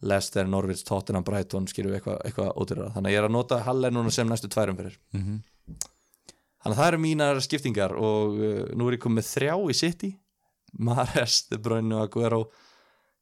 Leicester, 0.00 0.46
Norwich, 0.46 0.84
Tottenham, 0.86 1.24
Brighton 1.26 1.66
við 1.66 1.98
eitthvað 1.98 2.20
eitthva 2.28 2.50
ódýrara. 2.54 2.92
Þannig 2.94 3.10
að 3.10 3.14
ég 3.16 3.20
er 3.22 3.28
að 3.28 3.34
nota 3.34 3.60
Haller 3.66 3.94
núna 3.94 4.12
sem 4.14 4.28
næstu 4.28 4.50
tværum 4.52 4.78
fyrir. 4.78 4.98
Mhm. 5.16 5.40
þannig 6.58 6.74
að 6.74 6.80
það 6.80 6.88
eru 6.88 6.98
mínar 6.98 7.40
skiptingar 7.40 7.92
og 7.94 8.38
uh, 8.38 8.62
nú 8.76 8.88
er 8.88 8.96
ég 8.96 9.02
komið 9.02 9.28
þrjá 9.28 9.54
í 9.70 9.74
City. 9.78 10.10
Mares, 10.78 11.48
De 11.48 11.58
Bruyne 11.58 11.94
og 11.96 12.08
Aguero 12.08 12.42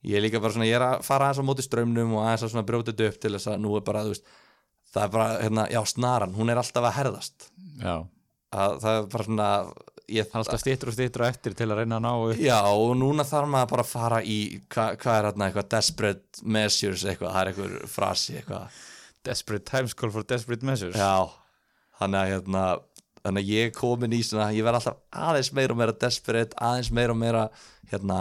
ég 0.06 0.18
er 0.18 0.24
líka 0.24 0.40
bara 0.42 0.54
svona, 0.54 0.68
ég 0.68 0.78
er 0.78 0.86
að 0.86 1.04
fara 1.06 1.28
aðeins 1.28 1.42
á 1.42 1.48
móti 1.48 1.66
strömmnum 1.66 2.14
og 2.16 2.24
aðeins 2.24 2.46
að 2.46 2.52
svona 2.54 2.66
brjóta 2.68 2.92
þetta 2.92 3.10
upp 3.10 3.20
til 3.22 3.32
þess 3.36 3.50
að 3.52 3.62
nú 3.64 3.74
er 3.78 3.84
bara, 3.86 4.04
þú 4.06 4.14
veist 4.14 4.30
það 4.92 5.02
er 5.02 5.12
bara, 5.16 5.28
hérna, 5.42 5.66
já, 5.72 5.80
snaran, 5.92 6.36
hún 6.36 6.52
er 6.52 6.62
alltaf 6.62 6.88
að 6.88 6.96
herðast. 7.00 7.48
Já. 7.82 7.94
Að 8.56 8.76
það 8.84 8.98
er 8.98 9.08
bara 9.12 9.26
svona 9.28 9.48
ég, 10.06 10.20
er 10.22 10.38
alltaf 10.40 10.62
stýttur 10.62 10.92
og 10.92 10.96
stýttur 10.96 11.26
eftir 11.26 11.56
til 11.58 11.70
að 11.70 11.80
reyna 11.82 11.98
að 11.98 12.06
ná 12.06 12.12
upp. 12.14 12.42
Já, 12.42 12.60
og 12.70 12.94
núna 12.98 13.26
þarf 13.26 13.50
maður 13.52 13.72
bara 13.74 13.86
að 13.86 13.90
fara 13.92 14.20
í 14.22 14.38
hvað 14.72 15.00
hva 15.02 15.16
er 15.16 15.30
hérna 15.30 15.48
eitthvað 15.50 15.72
desperate 15.74 16.46
measures 16.56 17.04
eitthvað, 17.04 17.34
það 17.34 17.42
er 17.42 17.50
eitthvað 17.52 17.90
frasi 17.90 18.38
eitthvað, 18.38 18.78
desperate 19.26 19.68
times 19.68 19.96
call 19.98 20.14
for 20.14 20.28
desperate 20.28 20.64
measures. 20.64 20.96
Já 20.96 21.42
þannig 22.00 22.20
að 22.20 22.32
hérna 22.34 22.64
þannig 23.26 23.42
að 23.42 23.52
ég 23.56 23.72
komin 23.74 24.14
í 24.14 24.22
svona, 24.22 24.50
ég 24.54 24.66
verð 24.66 24.80
alltaf 24.80 24.98
aðeins 25.26 25.52
meira 25.56 25.74
og 25.74 25.80
meira 25.80 25.94
desperate, 26.04 26.56
aðeins 26.62 26.92
meira 26.94 27.14
og 27.14 27.20
meira 27.20 27.46
hérna 27.90 28.18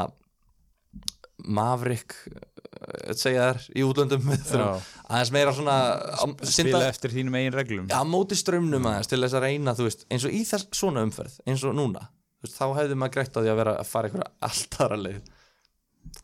Maverick 1.43 2.15
uh, 2.31 3.13
segja 3.17 3.49
þær 3.51 3.65
í 3.75 3.86
útlöndum 3.86 4.29
aðeins 4.31 5.31
meira 5.36 5.53
svona 5.55 5.77
spila 6.15 6.51
synda, 6.51 6.83
eftir 6.89 7.13
þínum 7.15 7.38
eigin 7.39 7.55
reglum. 7.55 7.89
Á 7.91 8.01
móti 8.07 8.38
strömmnum 8.39 8.88
aðeins 8.89 9.11
til 9.11 9.21
þess 9.23 9.38
að 9.38 9.47
reyna, 9.47 9.75
veist, 9.79 10.05
eins 10.09 10.27
og 10.27 10.36
í 10.36 10.43
þess 10.47 10.69
svona 10.75 11.03
umferð, 11.05 11.39
eins 11.45 11.65
og 11.67 11.75
núna 11.77 12.07
veist, 12.43 12.55
þá 12.57 12.65
hefði 12.79 12.99
maður 13.01 13.17
greitt 13.17 13.36
á 13.36 13.39
því 13.41 13.51
að 13.53 13.59
vera 13.61 13.75
að 13.81 13.91
fara 13.91 14.09
einhverja 14.11 14.31
allt 14.49 14.79
aðra 14.86 15.01
leið. 15.01 15.21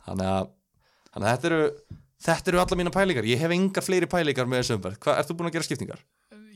Þannig 0.07 0.31
að, 0.31 0.49
þannig 1.11 1.27
að 1.27 1.35
þetta 1.35 1.51
eru 1.51 1.61
þetta 2.21 2.51
eru 2.51 2.61
alla 2.61 2.77
mína 2.79 2.93
pælingar, 2.93 3.27
ég 3.29 3.41
hef 3.41 3.53
engar 3.55 3.85
fleiri 3.85 4.09
pælingar 4.09 4.49
með 4.49 4.61
þessu 4.63 4.77
umferð, 4.77 4.99
hvað, 5.03 5.21
ert 5.21 5.31
þú 5.31 5.37
búin 5.39 5.49
að 5.49 5.55
gera 5.57 5.67
skiptingar? 5.67 6.03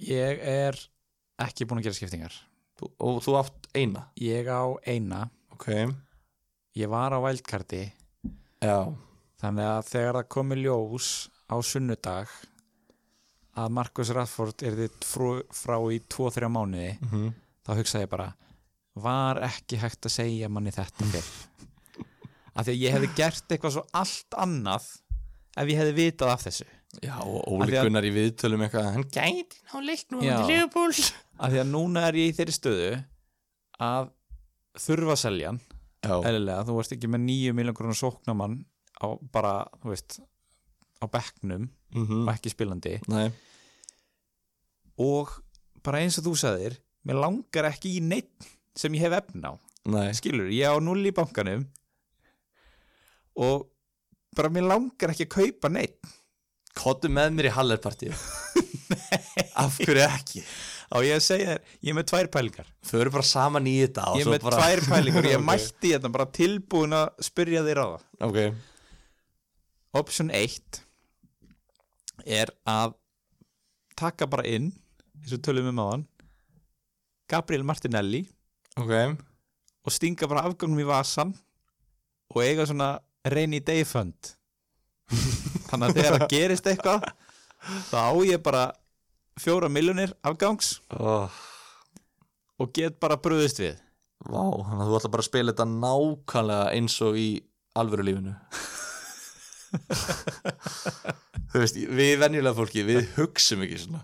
Ég 0.06 0.44
er 0.56 0.78
ekki 1.46 1.68
búin 1.68 1.82
að 1.82 1.88
gera 1.90 1.98
skiptingar. 1.98 2.36
Þú- 2.76 2.92
og 3.08 3.22
þú 3.24 3.38
átt 3.40 3.70
eina? 3.74 4.06
Ég 4.20 4.50
á 4.52 4.64
eina. 4.86 5.26
Ok, 5.56 5.70
Ég 6.76 6.90
var 6.92 7.14
á 7.16 7.20
vældkarti 7.24 7.86
já, 8.66 8.78
Þannig 9.42 9.68
að 9.70 9.88
þegar 9.92 10.18
það 10.20 10.30
komi 10.36 10.58
ljós 10.62 11.08
á 11.52 11.56
sunnudag 11.62 12.32
að 13.56 13.74
Marcus 13.78 14.12
Rafford 14.16 14.64
er 14.66 14.78
þitt 14.80 15.06
frá 15.06 15.78
í 15.94 16.00
2-3 16.12 16.50
mánuði 16.52 16.94
mm 17.02 17.34
þá 17.66 17.72
hugsaði 17.80 18.06
ég 18.06 18.12
bara 18.12 18.28
var 19.02 19.40
ekki 19.48 19.80
hægt 19.82 20.06
að 20.08 20.14
segja 20.14 20.50
manni 20.54 20.74
þetta 20.76 21.08
fyrr? 21.12 21.30
Af 22.56 22.68
því 22.68 22.76
að 22.76 22.82
ég 22.84 22.94
hefði 22.96 23.10
gert 23.18 23.52
eitthvað 23.52 23.74
svo 23.76 23.84
allt 24.00 24.38
annað 24.40 24.86
ef 25.56 25.72
ég 25.72 25.80
hefði 25.82 25.96
vitað 25.98 26.32
af 26.32 26.44
þessu. 26.46 26.68
Já 27.04 27.16
og 27.20 27.66
Gunnar 27.68 28.06
í 28.08 28.12
viðtölum 28.16 28.64
eitthvað, 28.64 28.86
hann 28.96 29.08
gæti 29.12 29.60
ná 29.68 29.76
leiknum 29.84 30.22
af 31.36 31.52
því 31.52 31.60
að 31.60 31.72
núna 31.74 32.06
er 32.08 32.20
ég 32.22 32.32
í 32.32 32.36
þeirri 32.38 32.56
stöðu 32.56 32.92
að 33.84 34.12
þurfa 34.86 35.16
að 35.18 35.22
selja 35.26 35.50
hann. 35.52 35.60
já, 35.60 35.75
eðlilega, 36.06 36.66
þú 36.68 36.78
veist 36.80 36.96
ekki 36.96 37.10
með 37.12 37.26
9 37.28 37.56
miljón 37.58 37.78
krónar 37.78 38.00
sóknamann 38.00 38.60
á 39.02 39.08
bara, 39.34 39.54
þú 39.84 39.92
veist 39.94 40.20
á 41.04 41.06
bekknum 41.12 41.68
mm 41.96 42.24
og 42.26 42.34
ekki 42.34 42.52
spilandi. 42.54 42.98
Nei, 43.12 43.30
og 45.02 45.32
bara 45.86 46.02
eins 46.04 46.18
og 46.20 46.28
þú 46.28 46.36
sagðir 46.40 46.78
mér 47.06 47.20
langar 47.22 47.70
ekki 47.70 47.98
í 48.00 48.04
neitt 48.04 48.48
sem 48.76 48.94
ég 48.98 49.06
hef 49.06 49.16
efn 49.20 49.46
á. 49.46 49.54
Nei. 49.86 50.10
Skilur, 50.18 50.50
ég 50.50 50.66
á 50.66 50.76
null 50.82 51.04
í 51.06 51.14
bankanum 51.14 51.68
og 53.38 53.68
bara 54.36 54.50
mér 54.50 54.66
langar 54.72 55.14
ekki 55.14 55.28
að 55.28 55.36
kaupa 55.36 55.72
neitt 55.72 56.14
Kottu 56.76 57.08
með 57.08 57.36
mér 57.38 57.48
í 57.48 57.54
Hallerpartíu 57.56 58.16
Af 59.62 59.78
hverju 59.80 60.04
ekki? 60.08 60.42
Á 60.92 60.98
ég 61.06 61.24
segja 61.24 61.54
þér, 61.56 61.62
ég 61.82 61.92
er 61.92 61.98
með 61.98 62.08
tvær 62.12 62.30
pælingar. 62.34 62.68
Þau 62.86 62.98
eru 63.02 63.14
bara 63.16 63.28
saman 63.30 63.70
í 63.70 63.76
þetta 63.82 64.08
og 64.12 64.20
ég 64.20 64.26
er 64.28 64.34
með 64.36 64.46
bara... 64.48 64.62
tvær 64.62 64.82
pælingar, 64.92 65.30
ég 65.32 65.40
Ok. 65.42 65.46
mætti 65.50 65.94
þetta 65.96 66.12
bara 66.14 66.28
tilbúin 66.40 66.98
að 66.98 67.26
spyrja 67.30 67.64
þér 67.66 67.82
á 67.82 67.88
það 67.88 68.28
Ok, 68.30 68.40
option 70.02 70.32
1 70.34 70.82
er 72.26 72.52
að 72.70 72.96
taka 74.00 74.28
bara 74.30 74.46
inn 74.50 74.72
eins 75.22 75.34
og 75.36 75.42
tölum 75.46 75.72
um 75.72 75.82
áðan 75.84 76.06
Gabriel 77.32 77.66
Martinelli 77.66 78.22
ok. 78.78 78.94
og 79.86 79.94
stinga 79.94 80.28
bara 80.30 80.46
afgangum 80.46 80.82
í 80.82 80.88
vasan 80.88 81.34
og 82.34 82.42
eiga 82.44 82.66
svona 82.68 82.96
rainy 83.26 83.62
day 83.64 83.84
fund. 83.88 84.36
Þannig 85.70 85.88
að 85.88 85.96
þegar 85.98 86.16
það 86.16 86.28
gerist 86.34 86.68
eitthvað 86.70 87.06
þá 87.90 88.04
ég 88.28 88.42
bara 88.46 88.66
fjóra 89.40 89.70
miljonir 89.72 90.14
afgangs 90.26 90.78
oh, 90.96 91.32
og 92.62 92.72
get 92.76 93.00
bara 93.04 93.18
bröðist 93.20 93.60
við. 93.60 93.76
Vá, 94.26 94.42
þannig 94.42 94.82
að 94.82 94.90
þú 94.90 95.00
ætla 95.00 95.12
bara 95.14 95.24
að 95.24 95.28
spila 95.28 95.52
þetta 95.52 95.68
nákvæmlega 95.72 96.70
eins 96.78 96.96
og 97.04 97.18
í 97.20 97.30
alvöru 97.76 98.06
lífinu 98.08 98.34
Þú 101.52 101.62
veist, 101.62 101.76
við 101.76 102.14
venjulega 102.22 102.56
fólki, 102.56 102.86
við 102.88 103.10
hugsum 103.18 103.64
ekki 103.66 103.82
svona. 103.84 104.02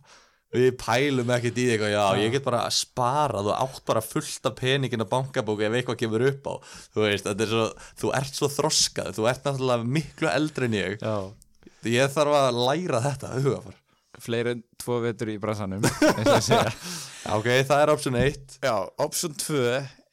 Við 0.52 0.74
pælum 0.80 1.32
ekkert 1.32 1.60
í 1.64 1.66
eitthvað, 1.72 1.94
já, 1.94 2.04
ég 2.20 2.34
get 2.36 2.44
bara 2.44 2.66
að 2.68 2.76
spara, 2.76 3.44
þú 3.44 3.54
átt 3.56 3.84
bara 3.88 4.04
fullt 4.04 4.50
af 4.50 4.58
peningin 4.60 5.04
að 5.06 5.12
bankabóka 5.14 5.68
ef 5.68 5.78
eitthvað 5.80 6.00
kemur 6.04 6.26
upp 6.28 6.50
á. 6.52 6.54
Þú 6.92 7.06
veist, 7.06 7.30
er 7.32 7.54
svo, 7.54 7.68
þú 8.04 8.12
ert 8.20 8.40
svo 8.40 8.52
þroskað, 8.52 9.14
þú 9.16 9.30
ert 9.32 9.48
náttúrulega 9.48 9.92
miklu 10.00 10.32
eldri 10.32 10.68
en 10.68 10.76
ég. 10.80 10.98
Já. 11.00 11.16
Ég 11.88 12.12
þarf 12.14 12.36
að 12.36 12.60
læra 12.68 13.00
þetta, 13.08 13.32
hugafar 13.40 13.81
fleiri 14.22 14.56
en 14.56 14.62
tvo 14.82 15.00
vetur 15.04 15.32
í 15.34 15.40
bransanum 15.42 15.84
Ok, 17.38 17.48
það 17.68 17.78
er 17.80 17.94
option 17.94 18.18
1 18.20 18.60
Já, 18.64 18.76
option 19.02 19.36
2 19.38 19.66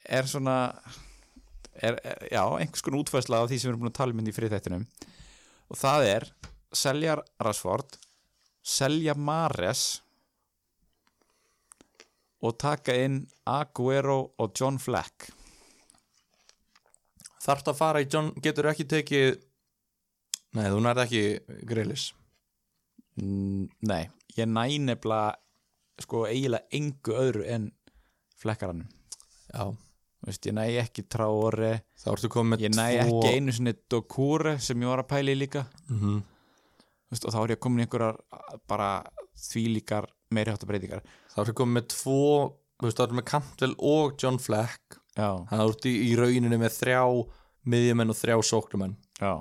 er 0.08 0.28
svona 0.28 0.58
er, 1.78 1.98
er, 2.02 2.26
já, 2.32 2.42
einhvers 2.58 2.82
konar 2.84 3.02
útfærsla 3.04 3.42
af 3.42 3.50
því 3.50 3.60
sem 3.60 3.68
við 3.68 3.74
erum 3.74 3.84
búin 3.84 3.92
að 3.92 3.98
tala 4.00 4.14
um 4.14 4.20
inn 4.22 4.30
í 4.30 4.34
friðþættinum. 4.34 4.84
Og 5.68 5.78
það 5.78 6.06
er 6.08 6.26
selja 6.74 7.16
Rashford 7.44 7.98
selja 8.68 9.14
Mares 9.16 10.02
og 12.44 12.54
taka 12.60 12.94
inn 12.94 13.22
Aguero 13.48 14.20
og 14.38 14.54
John 14.54 14.78
Fleck 14.78 15.30
Þarft 17.42 17.70
að 17.72 17.78
fara 17.78 18.02
í 18.02 18.08
John, 18.10 18.30
getur 18.44 18.68
ekki 18.70 18.86
tekið 18.88 19.38
Nei, 20.56 20.68
þú 20.68 20.82
nærði 20.84 21.04
ekki 21.06 21.62
grillis 21.68 22.10
mm, 22.12 22.27
Nei, 23.18 24.04
ég 24.36 24.46
næ 24.48 24.64
nefnilega 24.78 25.36
sko 25.98 26.24
eiginlega 26.28 26.68
engu 26.78 27.14
öðru 27.18 27.44
en 27.50 27.70
Fleckaranum 28.38 28.86
Já, 29.50 29.64
Veist, 30.26 30.46
ég 30.46 30.54
næ 30.54 30.64
ekki 30.82 31.04
Traore 31.10 31.72
þá 31.98 32.08
ertu 32.12 32.30
komið 32.32 32.50
með 32.52 32.64
ég 32.66 32.74
næ 32.74 32.86
tvo 33.06 33.18
ekki 33.22 33.34
einu 33.38 33.54
sinni 33.54 33.74
Dokure 33.90 34.56
sem 34.62 34.82
ég 34.82 34.90
var 34.90 35.02
að 35.04 35.10
pæla 35.12 35.34
í 35.34 35.38
líka. 35.38 35.64
Mhm. 35.88 36.16
Veist, 37.08 37.24
og 37.24 37.32
þá 37.32 37.38
er 37.44 37.52
ég 37.54 37.60
komin 37.62 37.80
í 37.80 37.86
einhverjar 37.86 38.18
bara 38.68 38.88
þvílíkar 39.38 40.08
meiri 40.34 40.52
hátta 40.52 40.66
breytingar. 40.68 41.04
Þá 41.32 41.38
ertu 41.44 41.54
komið 41.60 41.76
með 41.78 41.86
tvo 41.94 42.18
þá 42.82 43.02
ertu 43.06 43.18
með 43.18 43.28
Campbell 43.30 43.74
og 43.78 44.18
John 44.20 44.38
Fleck. 44.42 44.98
Já, 45.16 45.30
Þannig 45.48 45.62
að 45.62 45.70
þú 45.70 45.76
ert 45.76 45.86
í, 45.88 45.94
í 46.04 46.10
rauninu 46.18 46.58
með 46.60 46.74
þrjá 46.76 47.00
miðjumenn 47.68 48.12
og 48.12 48.18
þrjá 48.18 48.36
sóknumenn 48.50 48.96
já. 49.18 49.32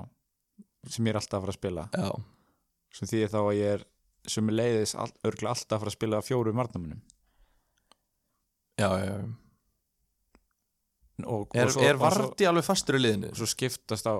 Sem 0.88 1.06
ég 1.06 1.12
er 1.12 1.18
alltaf 1.20 1.38
að 1.38 1.44
fara 1.44 1.52
að 1.54 1.58
spila. 1.58 1.84
Já, 1.92 2.08
sem 2.98 3.08
því 3.10 3.24
þá 3.32 3.38
að 3.44 3.52
ég 3.58 3.74
er 3.78 3.84
sem 4.28 4.48
er 4.50 4.56
leiðis 4.58 4.94
all, 4.98 5.12
örgulega 5.24 5.54
alltaf 5.54 5.76
að 5.78 5.82
fara 5.84 5.92
að 5.92 5.96
spila 5.98 6.22
fjóru 6.26 6.52
varnamunum 6.58 7.00
já, 8.78 8.88
já, 8.98 9.06
já. 9.08 9.22
og, 11.26 11.48
Er, 11.54 11.66
og 11.66 11.72
svo, 11.74 11.82
er 11.86 11.98
Varti 12.02 12.46
alveg 12.50 12.66
fastur 12.66 12.98
í 12.98 13.02
liðinu? 13.06 13.32
svo 13.38 13.48
skiptast 13.50 14.06
á 14.10 14.14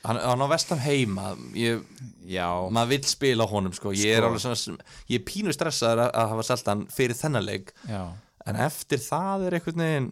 Hann, 0.00 0.16
hann 0.16 0.40
á 0.40 0.48
vestam 0.48 0.78
heima 0.80 1.34
ég, 1.52 1.82
já, 2.24 2.46
Maður 2.72 2.88
vill 2.94 3.04
spila 3.10 3.44
honum 3.50 3.74
sko. 3.76 3.90
Ég 3.92 4.14
er 4.16 4.22
Sko. 4.24 4.30
alveg 4.30 4.40
svona 4.40 4.86
Ég 5.12 5.18
er 5.20 5.26
pínu 5.28 5.52
stressaður 5.52 6.06
að, 6.06 6.14
að 6.22 6.30
hafa 6.32 6.46
selt 6.48 6.70
hann 6.72 6.84
fyrir 6.94 7.18
þennan 7.18 7.44
leik 7.44 7.74
já 7.90 8.00
En 8.48 8.56
eftir 8.64 9.02
það 9.04 9.44
er 9.50 9.58
einhvern 9.58 9.82
veginn 9.84 10.08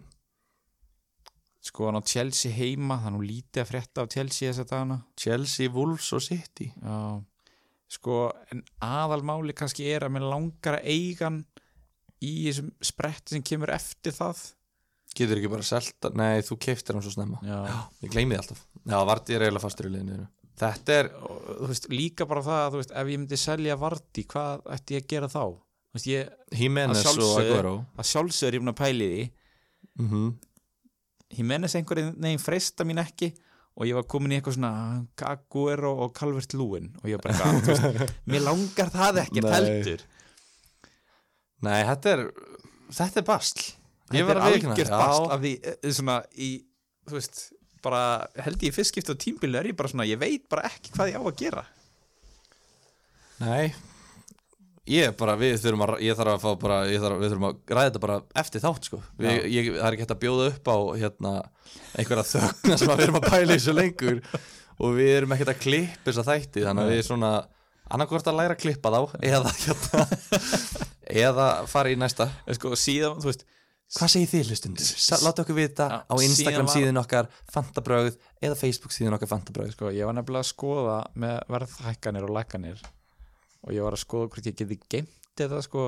sko 1.68 1.88
hann 1.88 1.98
á 2.00 2.04
Chelsea 2.04 2.52
heima 2.54 2.98
það 3.00 3.08
er 3.08 3.14
nú 3.16 3.22
lítið 3.24 3.62
að 3.62 3.70
frétta 3.70 4.04
af 4.04 4.12
Chelsea 4.12 4.50
þess 4.50 4.60
að 4.62 4.68
dagana 4.74 4.98
Chelsea, 5.20 5.72
Wolves 5.72 6.12
og 6.16 6.22
City 6.24 6.68
já 6.76 6.98
sko 7.88 8.28
en 8.52 8.62
aðalmáli 8.84 9.54
kannski 9.56 9.88
er 9.88 10.06
að 10.06 10.14
mér 10.16 10.28
langar 10.28 10.78
að 10.78 10.88
eiga 10.92 11.28
hann 11.28 11.42
í 12.24 12.32
þessum 12.48 12.72
spretti 12.84 13.36
sem 13.36 13.44
kemur 13.46 13.72
eftir 13.74 14.14
það. 14.16 14.40
Getur 15.16 15.40
ekki 15.40 15.50
bara 15.50 15.66
selta, 15.66 16.10
nei 16.14 16.42
þú 16.46 16.58
keiftir 16.62 16.96
hann 16.96 17.04
svo 17.04 17.14
snemma. 17.14 17.40
Já, 17.46 17.78
Ég 18.04 18.12
gleymi 18.12 18.36
því 18.36 18.42
alltaf. 18.42 18.66
Já, 18.84 18.98
Varti 19.08 19.36
er 19.36 19.46
eiginlega 19.46 19.64
fastur 19.64 19.88
í 19.88 19.94
liðinu 19.94 20.26
Þetta 20.58 20.94
er, 20.98 21.08
þú 21.60 21.68
veist 21.70 21.86
líka 21.92 22.26
bara 22.26 22.42
það 22.42 22.60
að 22.60 22.72
þú 22.72 22.80
veist 22.80 22.92
ef 22.98 23.10
ég 23.12 23.20
myndi 23.20 23.38
selja 23.38 23.76
Vardí 23.78 24.24
hvað 24.32 24.64
ætti 24.74 24.96
ég 24.96 25.04
að 25.04 25.10
gera 25.12 25.28
þá? 25.30 25.42
Þú 25.88 25.98
veist 25.98 26.08
ég 26.10 26.32
Að 26.98 27.20
og. 27.28 27.36
Aguero 27.44 27.74
að 27.94 28.08
sjálfsögur 28.10 28.56
ég 28.56 28.64
búin 28.64 28.72
að 28.72 28.80
pæli 28.80 29.08
því. 29.12 29.26
Mm 29.98 30.08
-hmm. 30.10 30.32
Jimenez 31.38 31.74
einhverjum 31.78 32.14
neginn 32.16 32.42
freista 32.42 32.84
mín 32.84 33.02
ekki 33.02 33.32
og 33.78 33.86
ég 33.86 33.94
var 33.94 34.06
komin 34.10 34.34
í 34.34 34.38
eitthvað 34.38 34.56
svona 34.58 34.72
Aguero 35.30 35.92
og 36.04 36.14
Calvert 36.16 36.54
Lúin 36.58 36.90
og 36.98 37.10
ég 37.10 37.20
var 37.20 37.28
bara 37.28 37.52
þú 37.62 37.72
veist, 37.72 38.14
mér 38.30 38.44
langar 38.46 38.90
það 38.94 39.20
ekki 39.24 39.44
heldur. 39.46 40.06
Nei, 41.66 41.80
þetta 41.86 42.14
er 42.16 42.24
Þetta 42.88 43.20
er 43.20 43.24
basl. 43.28 43.64
Ég 44.08 44.24
þetta 44.24 44.28
var 44.28 44.38
að 44.40 44.78
Já. 44.80 44.88
bast 44.94 45.32
af 45.34 45.42
því 45.42 45.50
eh, 45.60 45.90
svona 45.92 46.14
í, 46.40 46.50
þú 47.08 47.18
veist 47.18 47.42
bara 47.84 48.00
held 48.46 48.64
ég 48.64 48.72
í 48.72 48.74
fyrst 48.74 48.94
skipti 48.94 49.12
á 49.14 49.20
tímbilu 49.20 49.58
er 49.60 49.68
ég 49.70 49.76
bara 49.78 49.90
svona, 49.92 50.06
ég 50.08 50.18
veit 50.18 50.46
bara 50.50 50.64
ekki 50.70 50.94
hvað 50.96 51.12
ég 51.12 51.20
á 51.20 51.22
að 51.22 51.36
gera. 51.42 51.64
Nei 53.44 53.66
Ég 54.88 55.16
bara, 55.20 55.34
við 55.36 55.58
þurfum 55.60 55.82
að, 55.84 55.92
ég 56.06 56.16
þarf 56.16 56.32
að 56.32 56.44
fá 56.44 56.50
bara, 56.62 56.78
þarf, 56.88 57.18
við 57.20 57.32
þurfum 57.32 57.46
að 57.48 57.58
ræða 57.76 57.88
þetta 57.90 58.00
bara 58.04 58.16
eftir 58.42 58.62
þátt, 58.64 58.88
sko. 58.88 59.00
Við, 59.20 59.40
ég, 59.52 59.68
það 59.76 59.88
er 59.88 59.96
ekki 59.96 60.04
hægt 60.06 60.14
að 60.14 60.22
bjóða 60.22 60.46
upp 60.52 60.70
á, 60.72 60.76
hérna, 61.02 61.32
einhverja 62.00 62.24
þögna 62.30 62.78
sem 62.80 62.92
við 62.94 63.04
erum 63.04 63.18
að 63.20 63.28
pæla 63.28 63.58
í 63.58 63.62
svo 63.66 63.74
lengur 63.76 64.22
og 64.78 64.96
við 64.96 65.12
erum 65.18 65.34
ekkert 65.36 65.52
að 65.52 65.60
klippa 65.66 66.08
þessa 66.08 66.24
þætti, 66.30 66.64
þannig 66.64 66.86
að 66.88 66.94
við 66.94 67.04
svona, 67.10 67.32
annarkvort 67.92 68.32
að 68.32 68.40
læra 68.40 68.56
að 68.56 68.64
klippa 68.64 68.94
þá, 68.94 69.00
eða, 69.28 69.52
hérna, 69.66 70.02
eða 71.26 71.46
fara 71.68 71.92
í 71.92 72.00
næsta. 72.00 72.30
Sko, 72.56 72.72
síðan, 72.78 73.20
þú 73.22 73.32
veist 73.32 73.46
Hvað 73.88 74.10
segir 74.12 74.28
þið, 74.28 74.48
hlustundur? 74.50 74.88
Láta 75.24 75.42
okkur 75.46 75.56
vita 75.56 75.84
Já, 75.88 75.98
á 76.12 76.14
Instagram 76.20 76.66
síðan 76.68 76.68
var- 76.68 76.76
síðun 76.76 76.98
okkar 77.00 77.28
Fantabröð 77.54 78.10
eða 78.44 78.58
Facebook 78.60 78.92
síðun 78.92 79.16
okkar 79.16 79.30
Fantabröð. 79.30 79.70
sko, 79.72 79.88
ég 79.96 80.04
var 80.04 80.12
nefnilega 80.12 80.44
að 80.44 80.50
skoða 80.50 80.96
með 81.16 81.38
verðhækkanir 81.54 82.26
og 82.28 82.34
lækkanir 82.36 82.82
og 83.68 83.74
ég 83.76 83.84
var 83.84 83.92
að 83.96 84.00
skoða 84.02 84.30
hvort 84.32 84.46
ég 84.48 84.56
geti 84.56 84.78
geimt 84.88 85.14
þetta 85.38 85.60
sko 85.62 85.82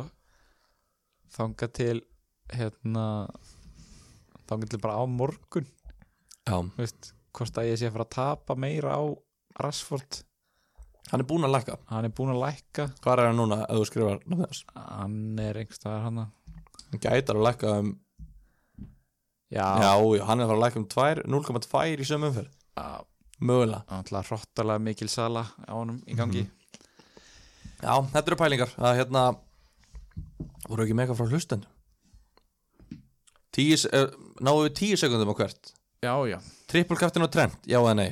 þanga 1.34 1.68
til 1.74 1.96
hérna 2.52 3.04
þá 4.46 4.52
getur 4.64 4.82
bara 4.82 4.98
á 5.00 5.04
morgun. 5.08 5.66
Veist, 6.76 7.12
hvort 7.36 7.58
að 7.62 7.68
ég 7.70 7.78
sé 7.80 7.88
að 7.88 7.94
fara 7.96 8.06
að 8.08 8.14
tapa 8.16 8.56
meira 8.58 8.96
á 8.98 9.02
Rashford. 9.62 10.20
Hann 11.10 11.22
er 11.22 11.26
búinn 11.30 11.46
að 11.46 11.54
lækka. 11.56 11.76
Hann 11.90 12.06
er 12.08 12.12
búin 12.14 12.32
að 12.34 12.40
lækka. 12.44 12.86
Hvað 13.02 13.22
er 13.22 13.28
hann 13.30 13.38
núna, 13.40 13.60
ef 13.66 13.78
þú 13.80 13.86
skrifar 13.88 14.20
hann 14.76 15.38
er 15.42 15.58
einhverstaðar 15.62 16.04
hann. 16.06 16.20
Hann 16.90 17.02
gætar 17.02 17.38
að 17.38 17.46
lækka 17.48 17.74
um 17.80 17.90
já, 19.50 19.66
Já, 19.82 19.92
já, 20.18 20.24
hann 20.28 20.40
er 20.40 20.46
að 20.46 20.50
fara 20.52 20.58
að 20.58 20.64
lækka 20.66 20.80
um 20.82 20.88
tvær- 20.94 21.22
0,2 21.26 22.02
í 22.04 22.06
sömu 22.10 22.30
umferð. 22.30 22.50
Mögulega. 23.40 23.84
Náttúrulega 23.88 24.26
hrottalega 24.28 24.82
mikil 24.84 25.08
sala 25.08 25.46
á 25.64 25.72
honum 25.72 26.02
í 26.06 26.14
gangi 26.18 26.42
Já, 27.80 27.94
þetta 28.12 28.26
eru 28.26 28.38
pælingar 28.40 28.72
að 28.76 28.96
hérna 29.00 29.24
voru 30.68 30.84
ekki 30.84 30.96
mega 30.98 31.16
frá 31.16 31.28
hlustendum? 31.28 31.70
Tíu, 33.50 33.76
uh, 33.90 34.10
náðu 34.44 34.66
við 34.68 34.74
tíu 34.78 34.98
sekundum 35.00 35.32
á 35.32 35.38
hvert? 35.40 35.72
Já, 36.04 36.14
já. 36.30 36.38
Triple 36.70 36.98
captain 37.00 37.26
og 37.26 37.32
trend, 37.34 37.56
já 37.68 37.80
eða 37.80 37.96
nei? 37.98 38.10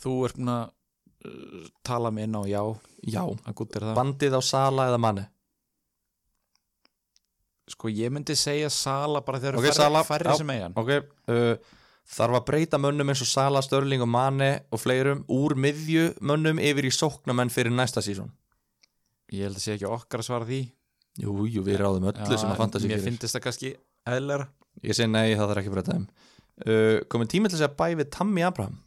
Þú 0.00 0.14
ert 0.26 0.40
búin 0.40 0.52
að 0.54 0.64
uh, 1.28 1.68
tala 1.86 2.10
mig 2.14 2.26
inn 2.26 2.40
á 2.40 2.42
já. 2.48 2.62
Já, 3.08 3.22
bandið 3.96 4.36
á 4.36 4.42
Sala 4.44 4.90
eða 4.90 5.00
manni 5.00 5.22
Sko 7.70 7.88
ég 7.92 8.10
myndi 8.12 8.34
segja 8.36 8.68
sala 8.72 9.22
bara 9.24 9.38
þegar 9.40 9.60
Ok, 9.60 9.68
okay, 9.70 9.76
færri, 9.78 10.02
færri 10.08 10.34
sem 10.36 10.50
eigan 10.52 10.74
Ok, 10.80 10.90
uh, 11.30 11.78
þarf 12.08 12.40
að 12.40 12.46
breyta 12.48 12.78
mönnum 12.80 13.10
eins 13.12 13.22
og 13.24 13.30
Sala, 13.30 13.62
Störling 13.62 14.02
og 14.04 14.10
Mane 14.10 14.50
og 14.72 14.80
fleirum 14.82 15.24
úr 15.30 15.54
miðju 15.58 16.10
mönnum 16.20 16.58
yfir 16.62 16.88
í 16.88 16.94
sóknamenn 16.94 17.52
fyrir 17.52 17.74
næsta 17.74 18.02
sísón 18.04 18.32
Ég 19.30 19.46
held 19.46 19.60
að 19.60 19.62
sé 19.62 19.74
ekki 19.76 19.86
okkar 19.86 20.24
að 20.24 20.26
svara 20.26 20.46
því. 20.48 20.56
Jú, 21.22 21.34
jú, 21.46 21.62
við 21.62 21.76
ráðum 21.78 22.08
öllu 22.10 22.38
sem 22.38 22.50
að 22.50 22.58
fantasi 22.58 22.88
Mér 22.88 22.96
gerir 22.96 23.06
finnst 23.06 23.34
það 23.36 23.44
kannski 23.44 23.68
eðlera 24.10 24.48
Ég 24.82 24.96
segi 24.96 25.10
nei, 25.10 25.36
það 25.38 25.50
þarf 25.50 25.60
ekki 25.60 25.70
að 25.70 25.76
breyta 25.76 25.94
þeim. 25.94 26.06
Uh, 26.60 26.96
Komið 27.12 27.30
tími 27.34 27.50
til 27.50 27.58
að 27.58 27.62
segja 27.62 27.76
bæ 27.78 27.86
við 28.00 28.10
Tammy 28.14 28.42
Abraham. 28.46 28.80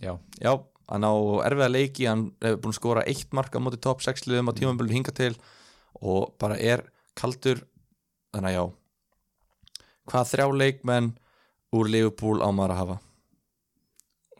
Já, 0.00 0.14
Já, 0.40 0.52
hann 0.90 1.06
á 1.06 1.12
erfiða 1.48 1.70
leiki 1.72 2.08
hann 2.08 2.24
hefur 2.44 2.60
búin 2.64 2.74
að 2.74 2.78
skora 2.78 3.04
eitt 3.10 3.36
mark 3.36 3.56
á 3.56 3.60
móti 3.62 3.80
top 3.82 4.04
6 4.04 4.26
liðum 4.28 4.50
á 4.50 4.56
tímabölun 4.56 4.94
hinga 4.94 5.14
til 5.16 5.32
og 6.00 6.34
bara 6.40 6.56
er 6.60 6.84
kaldur. 7.18 7.62
Þannig 8.34 8.50
að 8.52 8.56
já. 8.56 8.64
Hvað 10.10 10.30
þrjá 10.32 10.46
leikmenn 10.60 11.12
úr 11.74 11.90
Liverpool 11.90 12.40
á 12.44 12.48
maður 12.54 12.74
að 12.76 12.80
hafa. 12.82 12.96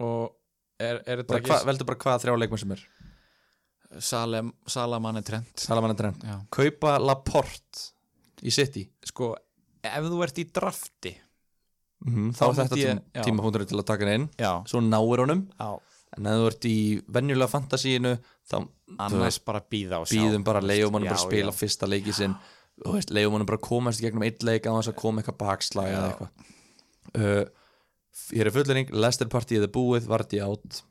Og 0.04 0.32
er, 0.82 1.00
er 1.06 1.22
þetta 1.22 1.38
ekki 1.40 1.58
veldu 1.68 1.86
bara 1.88 2.00
hvað 2.04 2.22
þrjá 2.24 2.36
leikmenn 2.42 2.62
sem 2.64 2.74
er. 2.76 2.84
Sala, 4.02 4.40
Salaman 4.66 5.20
er 5.20 5.22
trend 5.22 5.60
Salamann 5.62 5.92
er 5.94 5.98
trend 6.00 6.24
Já. 6.26 6.32
Kaupa 6.50 6.96
Laporte 6.98 7.84
í 8.42 8.50
City. 8.50 8.82
Sko, 9.06 9.28
ef 9.86 10.08
þú 10.08 10.18
ert 10.26 10.40
í 10.42 10.46
drafti 10.50 11.12
mm 12.04 12.32
þá 12.34 12.40
Þá 12.40 12.46
er 12.48 12.56
þetta 12.58 12.76
ég- 12.80 12.88
tím, 12.90 13.02
já. 13.14 13.22
tímapunktur 13.28 13.62
til 13.70 13.78
að 13.78 13.86
taka 13.88 14.04
hann 14.04 14.14
inn. 14.18 14.24
Já, 14.36 14.50
svo 14.68 14.80
náir 14.84 15.22
honum. 15.22 15.44
Já. 15.60 15.68
En 16.18 16.26
ef 16.26 16.40
þú 16.40 16.48
ert 16.50 16.66
í 16.68 16.74
venjulega 17.16 17.48
fantasíinu 17.54 18.16
þá 18.50 18.56
Annars 19.06 19.38
bara 19.46 19.62
býða 19.62 20.02
og 20.02 20.10
sjá 20.10 20.18
býðum 20.20 20.44
bara 20.44 20.60
leiðum 20.60 20.98
hann 20.98 21.06
Já, 21.06 21.10
bara 21.14 21.22
spila 21.22 21.54
fyrsta 21.54 21.88
leiki 21.88 22.12
sinn. 22.12 22.34
Og 22.84 22.98
veist, 22.98 23.14
leiðum 23.14 23.38
hann 23.38 23.46
bara 23.46 23.62
komast 23.62 24.02
gegnum 24.02 24.26
eitt 24.26 24.42
leik 24.42 24.66
að 24.66 24.80
þess 24.82 24.90
að 24.92 24.98
koma 25.00 25.22
eitthvað 25.22 25.38
bakslag 25.46 25.94
eða 25.94 26.10
eitthvað 26.10 26.52
uh, 27.18 27.44
hér 28.30 28.50
er 28.50 28.54
fullering, 28.54 28.90
Leicester 28.94 29.30
partíið 29.30 29.68
er 29.68 29.72
búið 29.74 30.08
Vardí 30.10 30.40
átt 30.44 30.82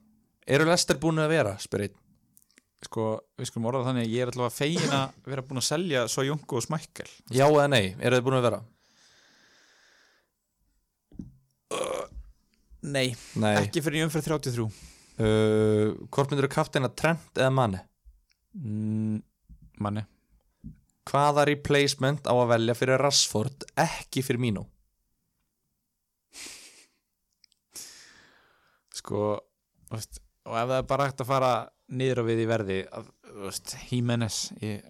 eru 0.47 0.67
Leicester 0.67 0.99
búin 0.99 1.21
að 1.23 1.31
vera, 1.37 1.53
spyr 1.61 1.87
einn. 1.87 1.99
Sko, 2.83 3.03
við 3.39 3.47
skulum 3.47 3.69
orða 3.69 3.85
þannig 3.87 4.09
að 4.09 4.11
Ég 4.11 4.25
er 4.25 4.31
alltaf 4.31 4.49
að 4.49 4.57
fegin 4.57 4.95
að 4.99 5.31
vera 5.31 5.45
búin 5.47 5.61
að 5.61 5.67
selja 5.69 6.05
Svo 6.11 6.25
Jungu 6.27 6.59
og 6.59 6.65
Smækkel. 6.65 7.11
Já 7.31 7.45
eða 7.47 7.67
nei, 7.71 7.83
eru 7.99 8.19
þið 8.19 8.25
búin 8.27 8.39
að 8.39 8.47
vera? 8.49 8.63
Nei, 12.83 13.13
nei, 13.39 13.53
ekki 13.63 13.81
fyrir 13.81 14.03
umfyrir 14.03 14.25
33 14.27 14.65
uh, 14.67 15.93
hvort 16.11 16.33
myndir 16.33 16.49
þú 16.49 16.51
kaftina 16.51 16.89
Trent 16.91 17.39
eða 17.39 17.53
Manni? 17.55 17.79
mm, 18.59 19.21
Manni 19.81 20.03
hvaða 21.07 21.45
replacement 21.49 22.27
á 22.27 22.33
að 22.33 22.51
velja 22.53 22.75
fyrir 22.77 23.01
Rashford 23.01 23.65
ekki 23.79 24.23
fyrir 24.25 24.43
Mino? 24.43 24.65
Sko, 29.03 29.23
veist, 29.91 30.21
og 30.47 30.55
ef 30.55 30.69
það 30.69 30.77
er 30.77 30.85
bara 30.87 31.07
hægt 31.09 31.23
að 31.23 31.27
fara 31.27 31.51
niður 31.91 32.23
á 32.23 32.27
við 32.29 32.43
í 32.45 32.47
verði 32.47 32.77
Jimenez 33.91 34.37
ég, 34.63 34.85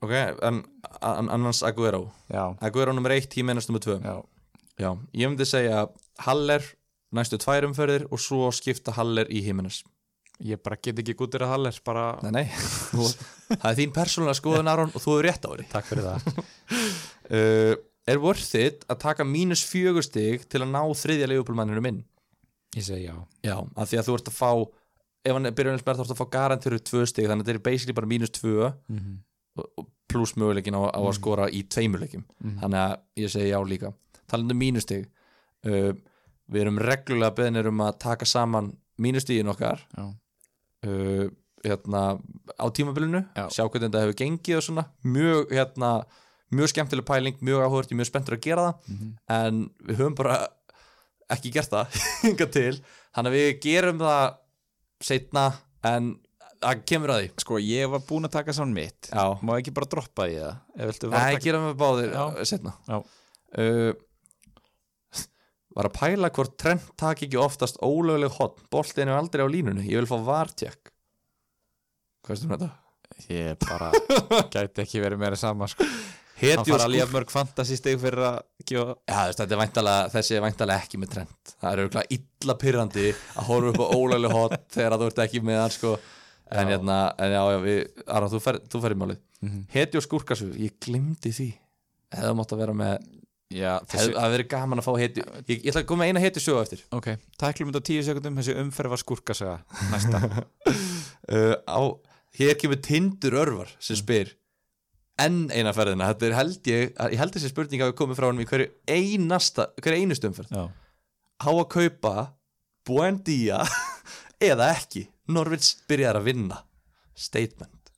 ok, 0.00 0.14
en 0.48 0.62
an 1.04 1.28
annars 1.28 1.60
Aguero 1.66 2.06
Já, 2.32 2.46
Aguero 2.64 2.94
nummer 2.96 3.12
1, 3.12 3.28
Jimenez 3.36 3.68
nummer 3.68 3.84
2 3.84 3.98
já, 4.00 4.16
Já, 4.80 4.90
ég 5.12 5.28
myndi 5.28 5.44
segja 5.44 5.84
Haller 6.24 6.64
næstu 7.12 7.36
tvær 7.42 7.68
umferðir 7.68 8.06
og 8.08 8.22
svo 8.22 8.48
skipta 8.56 8.96
Haller 8.96 9.28
í 9.28 9.44
Jimenez 9.44 9.82
ég 10.40 10.62
bara 10.64 10.80
get 10.80 10.96
ekki 11.02 11.18
gútið 11.18 11.44
að 11.44 11.52
Hallers 11.52 11.82
bara, 11.84 12.06
Nei, 12.24 12.32
nei, 12.38 12.46
það 13.52 13.68
er 13.74 13.78
þín 13.82 13.92
persónulega 13.92 14.38
skoðun 14.38 14.72
Aron 14.72 14.94
og 14.96 15.04
þú 15.04 15.18
er 15.18 15.26
rétt 15.28 15.44
á 15.44 15.52
því. 15.52 15.66
Takk 15.68 15.90
fyrir 15.92 16.06
það. 16.08 16.30
Uh, 17.30 17.76
Er 18.10 18.18
worth 18.18 18.56
it 18.58 18.86
að 18.90 19.02
taka 19.04 19.26
mínus 19.28 19.60
fjögur 19.68 20.02
stig 20.02 20.46
til 20.50 20.64
að 20.64 20.72
ná 20.72 20.80
þriðja 20.98 21.28
leifupólmanninu 21.30 21.82
inn? 21.90 22.00
Ég 22.76 22.82
segi 22.86 23.06
já 23.08 23.16
Já, 23.42 23.56
af 23.76 23.88
því 23.90 23.98
að 23.98 24.06
þú 24.08 24.14
ert 24.18 24.28
að 24.30 24.36
fá 24.38 24.50
ef 25.24 25.32
hann 25.36 25.46
er 25.46 25.52
byrjunarspær 25.56 25.96
þá 25.98 26.00
ert 26.04 26.12
að 26.14 26.20
fá 26.20 26.28
garantiru 26.30 26.78
tvö 26.78 27.06
stig 27.06 27.26
þannig 27.28 27.42
að 27.44 27.48
þetta 27.50 27.58
er 27.58 27.64
basically 27.70 27.92
bara 27.98 28.06
mínus 28.06 28.30
tvö 28.30 28.72
mm 28.88 28.98
-hmm. 29.00 29.86
pluss 30.08 30.34
möguleikin 30.36 30.74
á, 30.78 30.82
á 30.90 31.00
að 31.00 31.14
skora 31.18 31.48
í 31.50 31.62
tveimurleikim 31.68 32.24
Mhm. 32.44 32.58
þannig 32.60 32.78
að 32.80 32.96
ég 33.16 33.28
segi 33.30 33.50
já 33.50 33.60
líka 33.68 33.92
talandi 34.28 34.52
um 34.54 34.58
mínustig 34.60 35.06
uh, 35.66 35.92
við 36.50 36.60
erum 36.60 36.78
reglulega 36.78 37.34
beðnir 37.34 37.66
um 37.68 37.78
að 37.80 37.98
taka 37.98 38.24
saman 38.24 38.72
mínustigin 38.98 39.48
okkar 39.48 39.80
uh, 39.98 41.28
hérna, 41.64 42.18
á 42.58 42.66
tímabilinu 42.72 43.24
Já. 43.36 43.48
sjá 43.50 43.68
hvernig 43.68 43.90
þetta 43.90 44.00
hefur 44.00 44.14
gengið 44.16 44.56
og 44.56 44.62
svona 44.62 44.84
mjög, 45.04 45.50
hérna, 45.50 46.04
mjög 46.52 46.68
skemmtileg 46.72 47.04
pæling 47.04 47.36
mjög 47.40 47.60
áhugurt, 47.66 47.90
ég 47.90 47.92
er 47.92 47.96
mjög 48.00 48.06
spenntur 48.10 48.34
að 48.36 48.40
gera 48.40 48.62
það 48.62 48.74
Mhm. 48.88 49.16
en 49.28 49.70
við 49.86 49.96
höfum 49.96 50.14
bara 50.16 50.48
ekki 51.36 51.52
gert 51.54 51.70
það 51.72 52.00
hingað 52.24 52.50
til. 52.56 52.74
Þannig 53.16 53.30
að 53.32 53.38
við 53.38 53.48
gerum 53.64 54.02
það 54.02 54.26
setna 55.10 55.44
en 55.90 56.10
það 56.60 56.82
kemur 56.90 57.12
að 57.14 57.22
því. 57.22 57.30
Sko, 57.40 57.58
ég 57.64 57.88
var 57.94 58.02
búin 58.10 58.28
að 58.28 58.34
taka 58.36 58.52
saman 58.56 58.74
mitt. 58.76 59.08
Já, 59.08 59.24
Má 59.46 59.54
ekki 59.56 59.72
bara 59.78 59.88
droppa 59.94 60.26
í 60.28 60.36
það 60.36 61.08
Nei, 61.14 61.38
gerum 61.40 61.66
við 61.70 61.78
báðir 61.80 62.12
Já. 62.12 62.22
uh, 62.28 62.44
setna 62.50 62.74
Já. 62.90 62.98
uh, 63.00 63.92
Var 65.70 65.86
að 65.86 65.94
pæla 65.96 66.28
hvort 66.34 66.56
Trent 66.58 66.86
taki 66.98 67.28
ekki 67.28 67.38
oftast 67.40 67.76
ólögleg 67.86 68.32
hotn 68.40 68.64
Boltin 68.74 69.06
er 69.08 69.14
aldrei 69.20 69.44
á 69.46 69.48
línunni, 69.48 69.84
ég 69.86 70.00
vil 70.02 70.08
fá 70.10 70.18
vartjekk. 70.26 70.90
Hvað 72.26 72.34
veist 72.34 72.46
um 72.48 72.54
þetta? 72.56 72.70
Ég 73.30 73.60
bara 73.62 73.90
gæti 74.54 74.82
ekki 74.84 75.00
verið 75.04 75.20
meira 75.22 75.38
sama 75.38 75.68
sko. 75.70 75.86
Hann 76.40 76.64
fara 76.66 76.86
alveg 76.88 77.12
mörg 77.14 77.32
fantasy 77.34 77.76
stig 77.78 77.98
fyrir 78.00 78.24
að 78.26 78.38
gefa 78.68 78.94
Já, 79.10 79.18
þetta 79.32 79.46
er 79.46 79.60
væntalega, 79.60 80.08
þessi 80.14 80.36
er 80.38 80.44
væntalega 80.46 80.84
ekki 80.84 81.00
með 81.02 81.12
Trent 81.14 81.52
Það 81.60 81.70
er 81.70 81.82
auðvitað 81.84 82.14
illa 82.16 82.56
pyrrandi 82.64 83.06
að 83.12 83.48
horfa 83.50 83.72
upp 83.74 83.80
á 83.80 83.86
ólögleg 83.96 84.36
hotn 84.36 84.64
þegar 84.76 84.96
þú 85.00 85.08
ert 85.10 85.22
ekki 85.26 85.42
með 85.44 85.60
hann 85.60 85.74
sko. 85.76 85.94
En 86.50 86.66
hérna, 86.66 86.98
en 87.22 87.30
já, 87.36 87.40
já, 87.54 87.58
við, 87.62 87.80
Aron, 88.10 88.30
þú 88.32 88.40
fer, 88.42 88.56
þú 88.72 88.80
fer 88.82 88.94
í 88.96 88.98
málið. 88.98 89.18
Mhm. 89.44 89.58
Hetju 89.70 90.00
og 90.00 90.06
skúrkasu, 90.08 90.48
ég 90.58 90.72
glimti 90.82 91.30
því. 91.36 91.50
Hefði 92.16 92.32
mátt 92.40 92.54
að 92.56 92.62
vera 92.64 92.74
með 92.74 92.96
Já, 93.50 93.72
Hefði 93.82 93.98
þessi, 93.98 94.14
að 94.22 94.32
vera 94.36 94.46
gaman 94.50 94.78
að 94.78 94.86
fá 94.86 94.90
hetju 95.00 95.22
Ég, 95.26 95.48
ég 95.56 95.68
ætla 95.72 95.80
að 95.82 95.86
koma 95.90 96.06
eina 96.06 96.20
hetju 96.22 96.42
sögu 96.44 96.60
eftir. 96.62 96.82
Ok 96.94 97.08
Tæklum 97.38 97.72
þetta 97.72 97.82
á 97.82 97.88
tíu 97.88 98.02
sekundum 98.06 98.36
Þessi 98.38 98.54
umferð 98.62 98.92
var 98.94 99.00
skurkasaga 99.02 99.56
Næsta. 99.90 100.20
Uh, 101.30 101.54
á, 101.62 101.78
hér 102.40 102.56
kemur 102.58 102.78
Tindur 102.82 103.36
Örvar 103.38 103.68
sem 103.78 103.94
spyr 103.98 104.32
enn 105.24 105.46
eina 105.52 105.72
ferðina, 105.76 106.10
þetta 106.12 106.28
er 106.28 106.36
held 106.38 106.70
ég 106.70 106.92
ég 107.14 107.20
held 107.20 107.34
þessi 107.36 107.50
spurning 107.52 107.84
hafi 107.84 107.96
komið 107.98 108.20
frá 108.20 108.28
hann 108.30 108.42
í 108.42 108.48
hverju 108.48 108.68
einasta, 108.90 109.68
hverju 109.80 110.04
einustu 110.04 110.30
umferð. 110.30 110.54
Já. 110.54 110.64
Á 111.40 111.50
að 111.50 111.66
kaupa 111.72 112.14
Buendia 112.88 113.62
eða 114.50 114.70
ekki? 114.74 115.06
Norvits 115.30 115.74
byrjar 115.88 116.18
að 116.18 116.30
vinna. 116.32 116.62
Statement. 117.14 117.92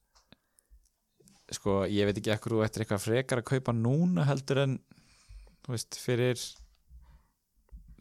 Sko, 1.53 1.83
ég 1.89 2.09
veit 2.09 2.19
ekki 2.19 2.33
ekkur 2.35 2.57
þú 2.57 2.65
ættir 2.65 2.85
eitthvað 2.85 3.05
frekar 3.05 3.43
að 3.43 3.51
kaupa 3.53 3.75
núna 3.77 4.25
heldur 4.29 4.65
en 4.65 4.79
Þú 5.63 5.77
veist, 5.77 5.97
fyrir 6.03 6.41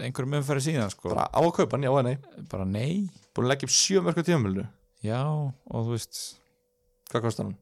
einhverjum 0.01 0.39
umferði 0.39 0.63
síðan 0.65 0.89
sko. 0.89 1.11
Bara 1.11 1.27
á 1.29 1.37
að 1.37 1.51
kaupa 1.59 1.77
hann, 1.77 1.85
já 1.85 1.91
eða 1.91 2.05
nei? 2.07 2.45
Bara 2.49 2.65
nei. 2.65 2.93
Búin 3.35 3.45
að 3.45 3.51
leggja 3.53 3.67
upp 3.67 3.73
sjö 3.75 4.01
mörgum 4.01 4.25
tímamölu 4.25 4.63
Já, 5.05 5.21
og 5.21 5.85
þú 5.85 5.93
veist 5.93 6.21
hvað 7.11 7.25
kostar 7.27 7.47
hann? 7.47 7.57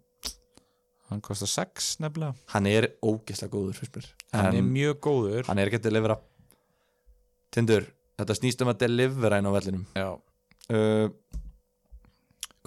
Hann 1.09 1.21
kostar 1.25 1.49
6 1.49 1.95
nefnilega. 2.03 2.35
Hann 2.53 2.67
er 2.69 2.91
ógeðslega 3.01 3.53
góður 3.53 3.79
mér. 3.95 4.09
Hann 4.35 4.57
er 4.59 4.65
mjög 4.65 4.99
góður. 5.07 5.47
hann 5.47 5.57
er 5.61 5.71
ekki 5.71 5.79
að 5.81 5.87
delivera. 5.89 6.19
Tindur, 7.49 7.87
þetta 8.19 8.35
snýst 8.37 8.61
um 8.61 8.69
að 8.69 8.81
delivera 8.83 9.39
inn 9.41 9.49
á 9.49 9.53
vellinum. 9.55 9.85
Já, 9.97 10.09
uh, 10.69 11.09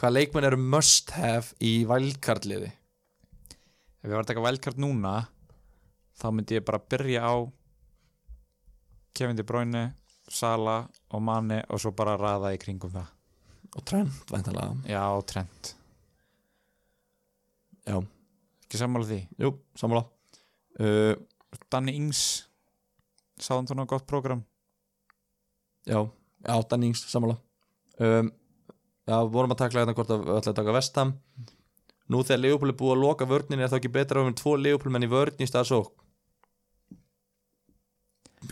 hvað 0.01 0.17
leikmenn 0.17 0.49
eru 0.49 0.59
must 0.59 1.13
have 1.15 1.55
í 1.63 1.85
vælkartliði 1.87 2.73
ef 4.03 4.09
ég 4.11 4.17
var 4.17 4.25
að 4.25 4.31
taka 4.33 4.43
wildcard 4.43 4.81
núna 4.83 5.13
þá 6.19 6.25
myndi 6.35 6.57
ég 6.59 6.65
bara 6.67 6.81
byrja 6.83 7.23
á 7.23 7.35
Kevin 9.15 9.37
De 9.39 9.45
Bruyne, 9.47 9.83
Sala 10.27 10.81
og 11.13 11.23
Mane 11.23 11.61
og 11.69 11.79
svo 11.83 11.93
bara 11.95 12.17
raða 12.19 12.51
í 12.57 12.59
kringum 12.59 12.91
það. 12.95 13.11
Og 13.77 13.85
trend, 13.89 14.17
væntalega 14.33 14.73
Já, 14.89 15.05
Trent, 15.29 15.75
Já, 17.87 17.99
ekki 18.73 18.81
sammála 18.81 19.11
því? 19.13 19.21
Jú, 19.45 19.53
sammála. 19.77 20.07
Uh, 20.81 21.13
Danny 21.69 21.93
Ings 22.01 22.23
sáðan 23.43 23.69
þú 23.69 23.77
ná 23.77 23.87
gott 23.91 24.07
prógram? 24.09 24.41
Já, 25.85 25.99
já, 26.47 26.55
Dannings, 26.71 27.05
sammála. 27.11 27.37
Um, 28.01 28.33
Já, 29.03 29.17
vorum 29.27 29.51
að 29.51 29.59
takla 29.65 29.83
þetta 29.83 29.95
hvort 29.99 30.13
að 30.15 30.21
við 30.23 30.37
ætlaði 30.37 30.53
að 30.53 30.59
taka 30.61 30.75
vestam 30.77 31.09
Nú 32.13 32.21
þegar 32.23 32.41
Leopold 32.43 32.71
er 32.71 32.77
búið 32.79 32.93
að 32.95 33.01
loka 33.03 33.27
vörnin 33.27 33.63
er 33.63 33.71
þá 33.73 33.75
ekki 33.81 33.91
betra 33.97 34.21
að 34.21 34.23
við 34.23 34.29
erum 34.29 34.37
tvo 34.39 34.53
Leopold 34.61 34.95
menn 34.95 35.07
í 35.07 35.11
vörn 35.11 35.43
í 35.43 35.49
stað 35.51 35.67
sók 35.73 35.91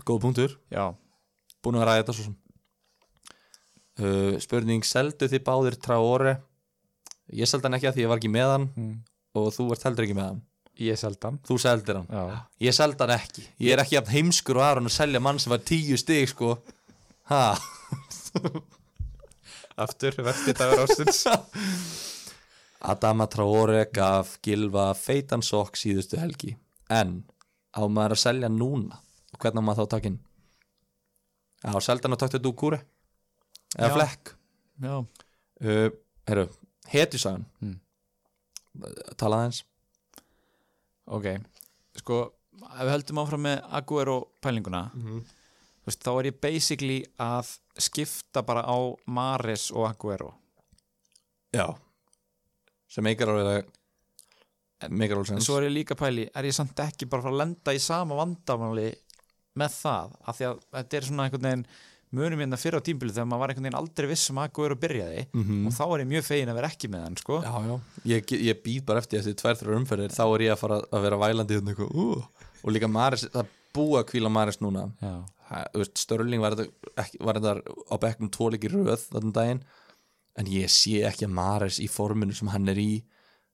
Góð 0.07 0.21
punktur. 0.23 0.53
Já, 0.73 0.91
Búin 1.62 1.79
að 1.79 1.87
ræða 1.89 2.01
þetta 2.01 2.14
svo 2.16 2.25
sem. 2.25 2.35
Uh, 4.01 4.37
Spurning, 4.41 4.85
seldu 4.87 5.27
þið 5.29 5.43
báðir 5.45 5.77
Traore? 5.83 6.37
Ég 7.37 7.51
seldi 7.51 7.66
hann 7.66 7.77
ekki 7.77 7.89
að 7.91 7.99
því 7.99 8.05
ég 8.05 8.11
var 8.12 8.21
ekki 8.23 8.31
með 8.33 8.53
hann. 8.55 8.68
Mm. 8.79 8.95
Og 9.39 9.51
þú 9.55 9.66
ert 9.74 9.85
heldur 9.89 10.07
ekki 10.07 10.16
með 10.18 10.28
hann? 10.31 10.41
Ég 10.81 10.97
seldan 10.97 11.37
Þú 11.45 11.57
seldir 11.61 11.99
hann? 12.01 12.07
Já, 12.09 12.41
Ég 12.64 12.74
seldi 12.76 13.03
hann 13.05 13.12
ekki. 13.18 13.43
Ég 13.61 13.74
er 13.74 13.83
ekki 13.83 13.97
jafn 13.99 14.14
heimskur 14.14 14.57
og 14.61 14.64
aðra 14.64 14.85
að 14.89 14.95
selja 14.95 15.20
mann 15.20 15.39
sem 15.43 15.53
var 15.53 15.61
tíu 15.68 15.99
stig 16.01 16.31
sko. 16.33 16.55
Ha? 17.28 17.43
Aftur, 19.85 20.16
verðið 20.24 20.57
dagur 20.61 20.83
ástins 20.85 21.20
Adama 22.91 23.26
Traore 23.28 23.85
gaf 23.93 24.39
Gilva 24.45 24.91
feitan 24.97 25.43
sokk 25.45 25.76
síðustu 25.76 26.16
helgi. 26.20 26.55
En 26.89 27.20
á 27.76 27.85
maður 27.87 28.16
að 28.16 28.22
selja 28.24 28.49
núna? 28.53 28.99
Og 29.35 29.41
hvernig 29.43 29.61
á 29.62 29.66
maður 29.68 29.85
þá 29.85 29.95
takinn 29.99 30.18
Já, 31.61 31.74
seldan 31.85 32.16
og 32.16 32.20
taktu 32.22 32.41
Dúkúri 32.41 32.81
eða 33.76 33.91
Já. 33.91 33.95
Flekk 33.99 34.33
Já, 34.81 34.95
uh, 35.05 35.91
Herru, 36.31 36.47
hetjusagan 36.89 37.45
Mm. 37.61 37.76
Talaði 39.21 39.49
eins 39.51 39.62
ok 41.11 41.27
Sko, 42.01 42.21
ef 42.62 42.81
við 42.87 42.93
höldum 42.95 43.21
áfram 43.25 43.43
með 43.49 43.62
Aguero 43.81 44.18
pælinguna 44.43 44.85
Mhm. 44.95 45.21
þú 45.81 45.87
veist, 45.91 46.03
þá 46.05 46.11
er 46.21 46.25
ég 46.31 46.41
basically 46.41 46.99
að 47.18 47.59
skipta 47.81 48.43
bara 48.47 48.62
á 48.62 48.77
Maris 49.07 49.71
og 49.73 49.89
Aguero 49.91 50.35
Já. 51.53 51.66
Sem 52.87 53.03
meikar 53.05 53.29
alveg 53.29 53.66
en 54.83 55.41
svo 55.45 55.57
er 55.59 55.66
ég 55.68 55.75
líka 55.75 55.97
pæli, 55.99 56.29
er 56.35 56.45
ég 56.45 56.55
samt 56.55 56.79
ekki 56.79 57.09
bara 57.11 57.23
að 57.29 57.37
lenda 57.43 57.73
í 57.75 57.79
sama 57.83 58.14
vandamáli 58.16 58.95
með 59.59 59.75
það, 59.83 60.14
af 60.31 60.39
því 60.39 60.47
að 60.47 60.61
þetta 60.73 60.97
er 60.97 61.07
svona 61.09 61.25
einhvern 61.27 61.43
veginn 61.49 61.66
munum 62.17 62.41
hérna 62.43 62.59
fyrir 62.59 62.81
á 62.81 62.87
tímbilu 62.87 63.13
þegar 63.15 63.29
maður 63.31 63.43
var 63.45 63.53
einhvern 63.53 63.67
veginn 63.69 63.79
aldrei 63.81 64.09
viss 64.11 64.31
um 64.33 64.41
að 64.43 64.49
Aguero 64.51 64.77
byrjaði 64.83 65.27
Mhm. 65.33 65.67
og 65.67 65.73
þá 65.77 65.83
er 65.87 66.01
ég 66.05 66.11
mjög 66.11 66.25
fegin 66.27 66.51
að 66.51 66.59
vera 66.59 66.71
ekki 66.73 66.89
með 66.91 67.05
hann 67.07 67.17
sko. 67.17 67.41
Já, 67.43 67.55
já, 67.71 67.81
ég, 68.15 68.33
ég 68.51 68.63
býð 68.65 68.85
bara 68.87 68.99
eftir 69.05 69.21
þessi 69.21 69.37
tvær 69.39 69.59
þrjár 69.61 69.79
umferðir 69.81 70.17
þá 70.17 70.25
er 70.35 70.41
ég 70.47 70.53
að 70.57 70.63
fara 70.65 70.81
að 70.91 71.03
vera 71.07 71.21
vælandi 71.23 71.55
hérna 71.61 71.77
uh. 71.87 72.25
og 72.65 72.73
líka 72.75 72.89
Maris, 72.91 73.27
það 73.31 73.47
að 74.01 74.09
kvíla 74.11 74.31
Maris 74.31 74.59
núna 74.61 74.89
Störling 75.95 76.41
var 76.43 76.55
þetta, 76.59 77.55
á 77.91 77.95
bekknum 78.03 78.31
tvoleiki 78.31 78.71
röð 78.71 79.07
þarna 79.11 79.33
daginn 79.35 79.63
en 80.39 80.47
ég 80.51 80.71
sé 80.71 81.03
ekki 81.07 81.27
að 81.27 81.35
Maris 81.39 81.79
í 81.83 81.89
forminu 81.91 82.35
sem 82.35 82.51
hann 82.51 82.69
er 82.71 82.79
í 82.79 83.03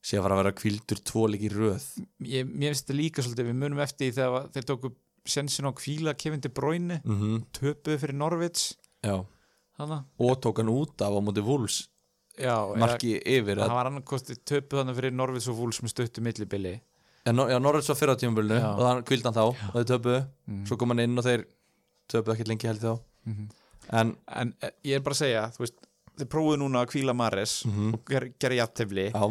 sé 0.05 0.19
að 0.19 0.27
fara 0.27 0.37
að 0.37 0.43
vera 0.43 0.57
kvildur 0.61 1.01
tvoleiki 1.09 1.51
röð 1.53 1.87
ég, 2.25 2.47
mér 2.49 2.73
finnst 2.73 2.87
þetta 2.87 2.99
líka 3.01 3.25
svolítið, 3.25 3.49
við 3.51 3.61
munum 3.63 3.81
eftir 3.85 4.13
þegar 4.17 4.49
þeir 4.55 4.69
tóku 4.69 4.93
sensin 5.27 5.68
á 5.68 5.72
kvíla 5.77 6.14
Kevin 6.18 6.41
De 6.41 6.49
Bruyne 6.49 7.01
mm 7.05 7.20
-hmm. 7.20 7.45
töpuðu 7.53 7.99
fyrir 7.99 8.14
Norvits 8.14 8.77
Já, 9.03 9.24
og 10.18 10.41
tók 10.41 10.59
hann 10.59 10.68
út 10.68 11.01
af 11.03 11.12
á 11.12 11.20
móti 11.20 11.43
Já, 12.37 12.77
marki 12.77 13.16
yfir 13.24 13.57
að, 13.57 13.72
var 13.72 13.89
annarkosti 13.89 14.37
töpuð 14.45 14.83
þannig 14.83 14.99
fyrir 14.99 15.14
Norvits 15.16 15.49
og 15.49 15.57
Vúls 15.57 15.81
með 15.81 15.93
stöttu 15.95 16.24
millibili. 16.24 16.74
Já, 17.24 17.33
já, 17.33 17.57
Norris 17.59 17.89
var 17.91 17.99
fyrir 17.99 18.12
á 18.12 18.20
tímabölinu 18.20 18.59
Já. 18.61 18.68
og 18.77 18.85
hann 18.87 19.03
kvildi 19.09 19.27
hann 19.27 19.37
þá 19.37 19.45
og 19.47 19.79
þeir 19.79 19.89
töpuðu, 19.91 20.18
mm. 20.47 20.61
svo 20.68 20.79
kom 20.79 20.93
hann 20.93 21.03
inn 21.03 21.18
og 21.18 21.27
þeir 21.27 21.47
töpuðu 22.12 22.35
ekkert 22.37 22.51
lengi 22.53 22.70
held 22.70 22.85
þá. 22.85 22.93
Mhm. 23.27 23.49
en, 23.99 24.12
en 24.29 24.53
eh, 24.62 24.74
ég 24.87 24.99
er 24.99 25.03
bara 25.03 25.16
að 25.16 25.22
segja 25.24 25.47
þú 25.57 25.64
veist, 25.64 25.81
þeir 26.20 26.31
prófuðu 26.37 26.61
núna 26.62 26.85
að 26.85 26.93
kvíla 26.93 27.16
Maris 27.16 27.57
mm 27.66 27.97
og 27.97 28.12
ger, 28.12 28.29
gera 28.39 28.61
jafntefli. 28.61 29.09
Já. 29.11 29.24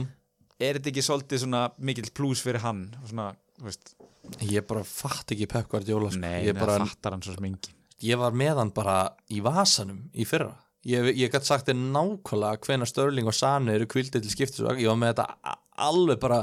Er 0.65 0.79
þetta 0.79 0.91
ekki 0.91 1.05
svolítið 1.05 1.43
svona 1.43 1.61
mikill 1.77 2.11
plús 2.15 2.41
fyrir 2.43 2.63
hann? 2.63 2.87
Og 3.03 3.09
svona, 3.11 3.29
veist, 3.63 3.95
ég 4.41 4.65
bara 4.67 4.83
fatt 4.83 5.31
ekki 5.35 5.47
Pep 5.47 5.67
Guardiola 5.71 6.09
sko. 6.11 6.19
nei, 6.19 6.45
ég, 6.47 6.53
bara, 6.57 6.79
það 6.79 6.89
fattar 6.95 7.15
hann 7.15 7.21
svo 7.25 7.35
sem 7.37 7.45
engin 7.51 7.73
ég 8.03 8.17
var 8.19 8.31
með 8.35 8.57
hann 8.61 8.71
bara 8.75 8.95
í 9.31 9.41
vasanum 9.45 10.01
í 10.13 10.25
fyrra 10.27 10.51
ég, 10.85 11.11
ég 11.15 11.31
gætt 11.31 11.47
sagt 11.47 11.69
þér 11.69 11.77
nákvæmlega 11.93 12.59
hvena 12.67 12.85
Störling 12.89 13.27
og 13.31 13.33
Sane 13.37 13.73
eru 13.77 13.87
kvildið 13.89 14.25
til 14.25 14.33
skiptis 14.33 14.65
ég 14.65 14.89
var 14.91 14.99
með 14.99 15.13
þetta 15.15 15.55
alveg 15.85 16.19
bara 16.19 16.41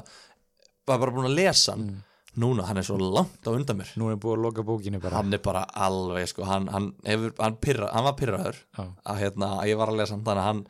var 0.88 0.98
bara 0.98 1.12
búin 1.14 1.28
að 1.30 1.36
lesa 1.42 1.76
hann 1.76 2.02
Mm. 2.32 2.40
núna, 2.40 2.64
hann 2.64 2.78
er 2.80 2.82
svo 2.86 2.96
langt 2.96 3.44
á 3.44 3.52
undan 3.52 3.76
mér 3.76 3.90
nú 4.00 4.06
er 4.08 4.16
búið 4.16 4.38
að 4.38 4.42
loka 4.46 4.62
bókinu 4.64 4.98
bara 5.02 5.18
hann 5.20 5.34
er 5.36 5.38
bara 5.44 5.66
alveg 5.76 6.26
sko, 6.30 6.46
hann, 6.48 6.66
hann, 6.72 6.86
hefur, 7.04 7.34
hann, 7.38 7.56
pyrra, 7.60 7.90
hann 7.92 8.04
var 8.06 8.14
pyrraður 8.16 8.56
Já. 8.78 8.86
að, 9.04 9.18
hérna, 9.20 9.48
að 9.60 9.68
ég 9.68 9.76
var 9.76 9.88
að 9.92 9.98
lesa 10.00 10.14
hann 10.16 10.24
þannig 10.24 10.40
að 10.40 10.48
hann, 10.48 10.62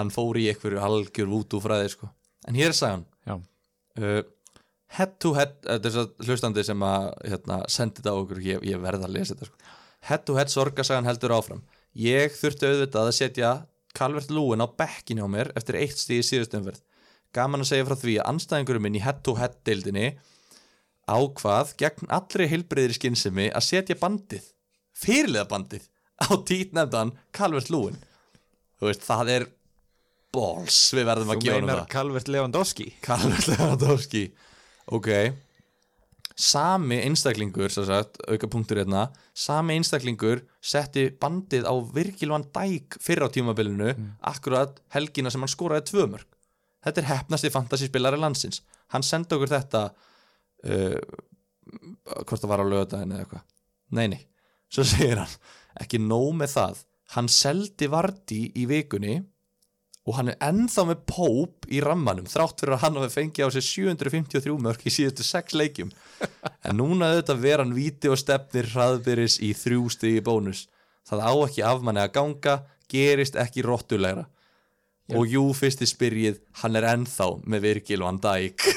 hann 0.00 0.10
fór 0.10 0.40
í 0.42 0.48
einhverju 0.50 0.80
algjör 0.82 1.30
vútu 1.30 1.60
fræði 1.62 1.92
sko. 1.94 2.08
en 2.48 2.54
hér 2.58 2.74
sagan 2.74 3.04
Já. 3.24 3.36
uh, 4.02 4.22
head 4.96 5.16
to 5.22 5.32
head 5.36 5.54
þetta 5.62 5.88
er 5.88 5.94
svo 5.94 6.04
hlustandi 6.26 6.64
sem 6.66 6.84
að 6.86 7.08
hérna, 7.24 7.60
sendi 7.72 8.00
þetta 8.00 8.14
á 8.14 8.20
okkur, 8.20 8.42
ég, 8.44 8.66
ég 8.66 8.82
verð 8.82 9.06
að 9.06 9.16
lesa 9.16 9.34
þetta 9.34 9.48
sko. 9.50 9.72
head 10.10 10.26
to 10.28 10.36
head 10.38 10.52
sorgasagan 10.52 11.08
heldur 11.08 11.34
áfram. 11.36 11.64
Ég 11.96 12.34
þurfti 12.36 12.68
auðvitað 12.68 13.10
að 13.10 13.16
setja 13.16 13.52
Calvert 13.96 14.32
Lúin 14.32 14.64
á 14.64 14.68
bekkin 14.68 15.22
hjá 15.22 15.28
mér 15.32 15.52
eftir 15.56 15.78
eitt 15.80 15.96
stíð 15.96 16.20
í 16.20 16.28
síðustumverð 16.30 16.82
gaman 17.36 17.64
að 17.64 17.70
segja 17.72 17.86
frá 17.88 17.96
því 18.00 18.16
að 18.20 18.32
anstæðingurum 18.32 18.84
minn 18.86 18.98
í 18.98 19.04
head 19.04 19.22
to 19.24 19.36
head 19.38 19.56
deildinni 19.66 20.10
ákvað 21.06 21.72
gegn 21.80 22.10
allri 22.12 22.48
heilbreyðri 22.50 22.96
skynsemi 22.98 23.48
að 23.48 23.66
setja 23.68 23.96
bandið 24.00 24.50
fyrirlega 24.96 25.48
bandið 25.50 25.88
á 26.20 26.28
títnefndan 26.48 27.14
Calvert 27.36 27.72
Lúin 27.72 27.96
þú 28.76 28.90
veist, 28.90 29.04
það 29.06 29.32
er 29.36 29.46
balls. 30.36 30.78
Við 30.94 31.06
verðum 31.08 31.32
að 31.32 31.38
hann 31.38 31.62
meinar 31.62 31.80
það. 31.82 31.88
Calvert 31.92 32.30
Lewandowski? 32.32 32.86
Karl 33.04 33.32
Lewandowski 33.48 34.24
ok. 34.92 35.10
Sami 36.36 36.98
einstaklingur 37.00 37.72
sagt, 37.72 38.18
auka 38.28 38.48
punktur 38.52 38.82
hérna 38.82 39.06
sami 39.32 39.78
einstaklingur 39.78 40.42
setti 40.60 41.08
bandið 41.16 41.64
á 41.64 41.72
Virgil 41.96 42.34
van 42.34 42.44
Dijk 42.52 42.98
fyrir 43.00 43.24
á 43.24 43.32
tímabilinu 43.32 43.94
akkurat 44.20 44.76
helgina 44.92 45.32
sem 45.32 45.40
hann 45.40 45.52
skoraði 45.52 45.88
tvö 45.88 46.10
mörg 46.12 46.36
þetta 46.86 47.02
er 47.02 47.10
hefnasti 47.10 47.52
fantasyspilari 47.54 48.18
landsins. 48.20 48.62
Hann 48.94 49.04
sendi 49.06 49.34
okkur 49.36 49.50
þetta 49.50 49.82
uh, 49.90 50.98
hvort 52.22 52.42
það 52.42 52.50
var 52.52 52.62
á 52.62 52.66
lögadaginn 52.70 53.14
eða 53.14 53.24
eitthvað. 53.24 53.46
Nei 53.96 54.06
nei, 54.12 54.20
svo 54.70 54.86
segir 54.86 55.22
hann 55.22 55.38
ekki 55.82 56.00
nóg 56.02 56.30
með 56.38 56.54
það. 56.54 56.84
Hann 57.16 57.30
seldi 57.30 57.88
Vardí 57.90 58.40
í 58.58 58.66
vikunni 58.70 59.18
og 60.06 60.14
hann 60.14 60.30
er 60.30 60.36
ennþá 60.44 60.84
með 60.86 61.00
Pope 61.10 61.66
í 61.74 61.80
rammanum 61.82 62.28
þrátt 62.30 62.62
fyrir 62.62 62.76
að 62.76 62.82
hann 62.84 62.98
hafi 63.00 63.14
fengið 63.16 63.42
á 63.42 63.48
sig 63.56 63.64
753 63.66 64.54
mörg 64.62 64.80
í 64.86 64.90
síðustu 64.94 65.26
6 65.26 65.56
leikjum. 65.58 65.90
En 66.62 66.78
núna 66.78 67.10
auðvitað 67.10 67.42
ver 67.42 67.58
hann 67.62 67.74
víti 67.74 68.06
og 68.12 68.20
stefnir 68.20 68.66
hraðbyris 68.70 69.40
í 69.42 69.50
þrjú 69.58 69.82
stigi 69.90 70.22
bónus. 70.22 70.68
Það 71.06 71.20
á 71.26 71.32
ekki 71.48 71.62
afmanni 71.66 72.00
að 72.04 72.14
ganga 72.14 72.54
gerist 72.90 73.38
ekki 73.42 73.66
rottulegra. 73.66 74.28
Og 75.14 75.26
jú 75.30 75.44
fyrsti 75.54 75.86
spyrjið 75.86 76.40
hann 76.62 76.78
er 76.78 76.84
ennþá 76.94 77.26
með 77.46 77.60
Virgil 77.66 78.02
van 78.06 78.18
Dijk. 78.22 78.58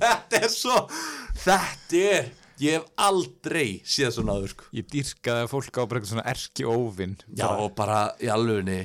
Þetta 0.00 0.38
er 0.38 0.50
svo 0.52 0.76
þetta 1.40 2.00
er 2.14 2.24
ég 2.60 2.76
hef 2.78 2.86
aldrei 3.08 3.80
séð 3.88 4.14
svona 4.18 4.36
aður 4.38 4.54
sko. 4.54 4.68
ég 4.76 4.88
dýrkaði 4.92 5.44
að 5.46 5.50
fólk 5.54 5.80
á 5.80 5.82
bara 5.84 6.00
eitthvað 6.00 6.12
svona 6.14 6.28
erki 6.34 6.66
óvinn 6.68 7.16
já 7.40 7.46
og 7.50 7.74
bara 7.78 8.00
í 8.20 8.30
alvegni 8.32 8.80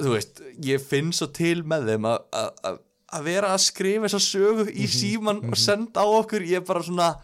þú 0.00 0.12
veist, 0.12 0.42
ég 0.64 0.82
finn 0.84 1.12
svo 1.16 1.30
til 1.32 1.62
með 1.64 1.86
þeim 1.92 2.10
að- 2.10 2.82
vera 3.24 3.54
að 3.54 3.62
skrifa 3.64 4.08
þessa 4.10 4.20
sögu 4.20 4.66
í 4.74 4.86
síman 4.90 5.38
og 5.48 5.56
senda 5.56 6.02
á 6.04 6.06
okkur, 6.18 6.42
ég 6.44 6.60
er 6.60 6.66
bara 6.68 6.82
svona 6.84 7.14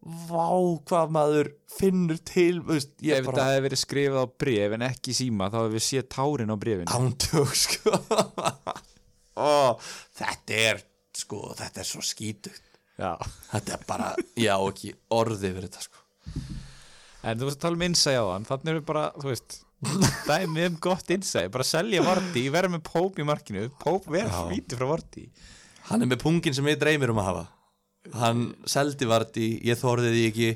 vá 0.00 0.48
hvað 0.88 1.10
maður 1.12 1.50
finnur 1.76 2.18
til, 2.24 2.62
veist, 2.64 2.94
ef 3.04 3.26
bara 3.26 3.50
hefði 3.50 3.64
verið 3.66 3.80
skrifað 3.82 4.24
á 4.24 4.28
bref 4.42 4.72
en 4.78 4.86
ekki 4.88 5.12
síma 5.14 5.50
þá 5.52 5.58
hefði 5.60 5.74
við 5.76 5.84
séð 5.86 6.06
tárin 6.16 6.54
á 6.54 6.56
brefinu 6.56 6.94
ándjók 6.96 7.52
sko. 7.60 7.92
Ó, 9.40 9.76
þetta 10.16 10.56
er 10.72 10.82
sko, 11.16 11.42
þetta 11.58 11.82
er 11.84 11.88
svo 11.88 12.02
skítugt 12.04 12.64
já. 13.00 13.12
þetta 13.50 13.74
er 13.76 13.86
bara, 13.88 14.10
já 14.38 14.54
ekki 14.56 14.92
orðið 15.16 15.56
fyrir 15.56 15.66
þetta 15.68 15.86
sko. 15.86 16.04
En 17.20 17.40
þú 17.40 17.48
veist 17.48 17.58
að 17.58 17.64
tala 17.66 17.76
um 17.76 17.86
innsæði 17.88 18.20
á 18.20 18.26
hann. 18.30 18.46
Þannig 18.48 18.72
erum 18.72 18.80
við 18.80 18.88
bara, 18.88 19.06
þú 19.16 19.32
veist 19.32 19.58
dæmi 20.28 20.66
um 20.68 20.76
gott 20.84 21.14
innsæði, 21.14 21.52
bara 21.52 21.64
selja 21.64 22.04
Varti 22.04 22.42
verða 22.52 22.74
með 22.76 22.84
Póp 22.90 23.16
í 23.20 23.24
markinu, 23.28 23.64
Póp 23.80 24.08
verða 24.12 24.42
Já. 24.44 24.50
hvíti 24.50 24.76
frá 24.76 24.86
Varti 24.90 25.24
Hann 25.90 26.04
er 26.04 26.10
með 26.10 26.20
pungin 26.22 26.54
sem 26.54 26.68
ég 26.70 26.78
dreymir 26.78 27.10
um 27.10 27.18
að 27.18 27.28
hafa. 27.30 27.46
Hann 28.20 28.42
seldi 28.68 29.08
varti, 29.10 29.46
ég 29.66 29.78
þorði 29.80 30.12
því 30.14 30.20
ekki. 30.28 30.50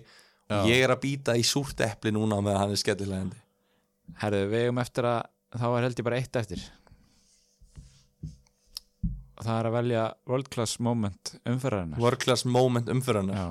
Já. 0.45 0.59
Ég 0.69 0.83
er 0.85 0.93
að 0.95 1.01
býta 1.03 1.35
í 1.35 1.43
súrt 1.47 1.81
epli 1.83 2.13
núna 2.15 2.39
með 2.45 2.59
hann 2.61 2.75
er 2.75 2.79
skellilegandi. 2.79 3.41
Herðu, 4.21 4.43
við 4.53 4.67
eigum 4.67 4.81
eftir 4.85 5.09
að 5.09 5.25
þá 5.57 5.67
er 5.71 5.87
held 5.89 5.99
ég 5.99 6.07
bara 6.07 6.21
eitt 6.21 6.39
eftir 6.39 6.63
það 9.43 9.57
er 9.61 9.69
að 9.71 9.75
velja 9.79 10.03
world 10.31 10.49
class 10.55 10.77
moment 10.83 11.33
umferðarinnar 11.51 12.03
World 12.03 12.21
class 12.23 12.45
moment 12.47 12.89
umfyrrana 12.93 13.35
Já. 13.39 13.47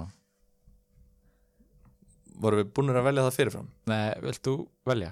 Vorum 2.44 2.62
við 2.64 2.72
búinir 2.76 2.98
að 3.00 3.06
velja 3.10 3.26
það 3.28 3.36
fyrirfram? 3.38 3.68
Nei, 3.92 4.14
vilt 4.24 4.42
þú 4.48 4.54
velja? 4.90 5.12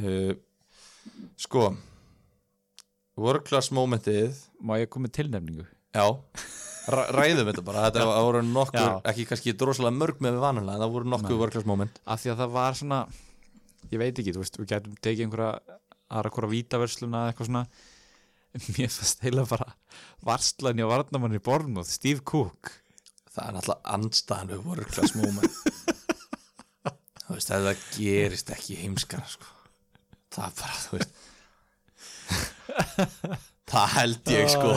Uh, 0.00 0.32
sko 1.40 1.66
World 3.16 3.44
class 3.48 3.70
momentið 3.74 4.38
Má 4.60 4.76
ég 4.80 4.90
koma 4.92 5.08
tilnefningu? 5.12 5.66
Já 5.96 6.06
Ræ- 6.86 7.08
Ræðum 7.16 7.48
þetta 7.50 7.64
bara, 7.66 7.84
þetta 7.88 8.06
var- 8.10 8.22
voru 8.28 8.42
nokkur 8.46 8.80
Já. 8.82 8.90
ekki 9.12 9.26
kannski 9.30 9.54
drosalega 9.58 9.96
mörg 9.98 10.20
með 10.22 10.36
við 10.36 10.44
vanalega 10.46 10.82
það 10.84 10.94
voru 10.96 11.10
nokkur 11.14 11.32
Nei. 11.34 11.40
world 11.42 11.56
class 11.56 11.68
moment 11.68 12.00
Af 12.06 12.22
því 12.22 12.32
að 12.34 12.42
það 12.44 12.54
var 12.56 12.78
svona 12.80 13.00
ég 13.90 14.00
veit 14.02 14.18
ekki, 14.22 14.34
þú 14.36 14.42
veist, 14.44 14.56
við 14.60 14.70
getum 14.72 14.96
tekið 15.02 15.26
einhverja 15.26 15.78
aðra 16.16 16.32
hvora 16.36 16.50
vítaversluna 16.52 17.20
eða 17.24 17.32
eitthvað 17.34 17.50
svona 17.50 17.64
mér 18.76 18.90
fannst 18.92 19.22
heila 19.24 19.44
bara 19.48 19.68
varslan 20.26 20.78
hjá 20.80 20.88
varnamann 20.90 21.36
í 21.36 21.42
Bornmoð 21.42 21.88
Steve 21.90 22.22
Cook 22.26 22.72
Það 23.36 23.44
er 23.48 23.54
náttúrulega 23.56 23.94
andstæðan 23.96 24.52
við 24.52 24.60
class 24.94 25.12
moment 25.18 25.54
Þú 27.26 27.34
veist, 27.34 27.50
þetta 27.50 27.72
gerist 27.96 28.50
ekki 28.54 28.76
heimskara 28.78 29.26
sko. 29.26 29.48
Það 30.30 30.44
er 30.46 30.52
bara, 30.60 30.76
þú 30.84 30.92
veist 30.94 31.12
Það 33.66 33.86
held 33.96 34.30
ég 34.30 34.46
sko. 34.52 34.70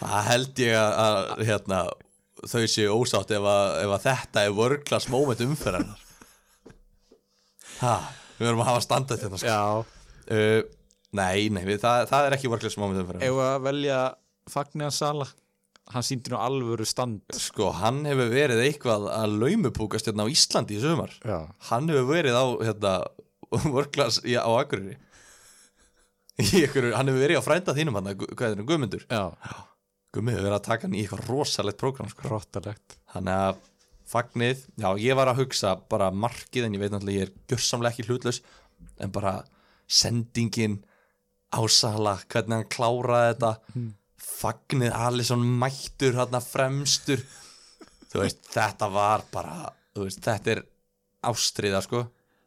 Það 0.00 0.24
held 0.26 0.62
ég 0.64 0.74
að, 0.74 1.18
hérna, 1.46 1.78
þau 2.42 2.64
séu 2.66 2.96
ósátt 2.96 3.30
ef 3.36 3.44
að, 3.46 3.66
ef 3.84 3.90
að 3.94 4.06
þetta 4.08 4.42
er 4.42 4.56
world 4.58 4.82
class 4.88 5.06
moment 5.12 5.44
umferðarnar 5.44 6.00
Ha, 7.82 7.96
við 8.38 8.46
verðum 8.46 8.62
að 8.62 8.68
hafa 8.68 8.82
standað 8.84 9.22
þetta 9.24 9.38
sko. 9.40 9.48
Já, 9.50 9.62
uh, 10.36 10.60
Nei, 11.12 11.48
nei, 11.52 11.62
við, 11.68 11.80
það, 11.82 12.06
það 12.08 12.26
er 12.26 12.36
ekki 12.38 12.48
world 12.50 12.64
class 12.64 12.78
moment 12.80 13.02
umferðarnar 13.02 13.28
ef 13.28 13.40
að 13.44 13.64
velja 13.66 13.96
Fagniðan 14.52 14.94
Sala? 14.96 15.26
Hann 15.92 16.04
síndi 16.06 16.30
nú 16.32 16.38
alvöru 16.40 16.86
stand. 16.88 17.20
Sko, 17.36 17.68
hann 17.76 18.04
hefur 18.08 18.30
verið 18.32 18.62
eitthvað 18.64 19.08
að 19.12 19.34
laumupúkast 19.42 20.08
hérna 20.08 20.24
á 20.24 20.32
Íslandi 20.32 20.78
í 20.78 20.80
sumar. 20.80 21.12
Já, 21.26 21.50
Hann 21.68 21.90
hefur 21.90 22.06
verið 22.14 22.38
á 22.38 22.44
hérna, 22.62 22.92
í, 24.30 24.36
á 24.38 24.48
Akureyri. 24.56 24.94
Einhverju, 26.40 26.94
hann 26.96 27.10
hefur 27.10 27.20
verið 27.26 27.42
á 27.42 27.44
frænda 27.44 27.74
þínum 27.76 27.98
hann, 27.98 28.08
hvað 28.22 28.46
er 28.46 28.54
þetta, 28.54 28.66
Guðmundur? 28.70 29.04
Já, 29.10 29.24
Guðmundur 30.14 30.38
hefur 30.38 30.46
verið 30.48 30.56
að 30.56 30.64
taka 30.70 30.86
hann 30.88 30.96
í 30.96 31.02
eitthvað 31.02 31.26
rosalegt 31.28 31.80
prógram 31.82 32.08
sko. 32.14 32.30
rottalegt. 32.30 32.96
Þannig 33.12 33.42
að 33.50 33.60
fagnið, 34.12 34.64
já 34.80 34.88
ég 35.02 35.18
var 35.18 35.30
að 35.32 35.42
hugsa 35.42 35.74
bara 35.92 36.08
markið 36.14 36.66
en 36.66 36.74
ég 36.78 36.82
veit 36.82 36.94
náttúrulega 36.94 37.20
ég 37.20 37.28
er 37.28 37.34
gjörsamlega 37.52 37.94
ekki 37.94 38.08
hlutlaus 38.08 38.40
en 39.02 39.12
bara 39.14 39.34
sendingin 39.92 40.80
ásala, 41.52 42.16
hvernig 42.32 42.58
hann 42.60 42.72
kláraði 42.72 43.34
þetta. 43.34 43.52
Fagnið 44.22 44.96
Alisson 44.96 45.44
mættur 45.60 46.18
hann 46.18 46.40
fremstur. 46.44 47.22
Þú 48.12 48.24
veist, 48.24 48.42
þetta 48.52 48.88
var 48.92 49.24
bara 49.32 49.56
veist, 49.96 50.22
þetta 50.24 50.56
er 50.56 50.64
ástriða 51.28 51.82
sko. 51.84 52.06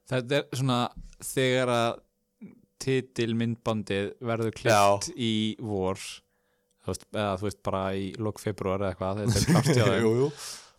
Þetta 0.09 0.41
er 0.41 0.49
svona 0.53 0.79
þegar 1.23 1.71
að 1.73 2.01
titilmyndbandið 2.85 4.11
verður 4.25 4.53
klipt 4.59 5.09
í 5.15 5.55
vor 5.63 5.99
þú 6.85 6.91
veist, 6.91 7.07
eða 7.13 7.31
þú 7.39 7.47
veist 7.47 7.61
bara 7.65 7.83
í 7.97 8.05
lok 8.21 8.41
februar 8.41 8.83
eða 8.83 8.91
eitthvað, 8.93 9.21
þetta 9.23 9.39
er 9.39 9.47
klart 9.53 9.71
hjá 9.71 10.03
jú. 10.03 10.29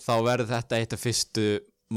þá 0.07 0.15
verður 0.29 0.53
þetta 0.53 0.81
eitt 0.81 0.97
af 0.97 1.03
fyrstu 1.03 1.47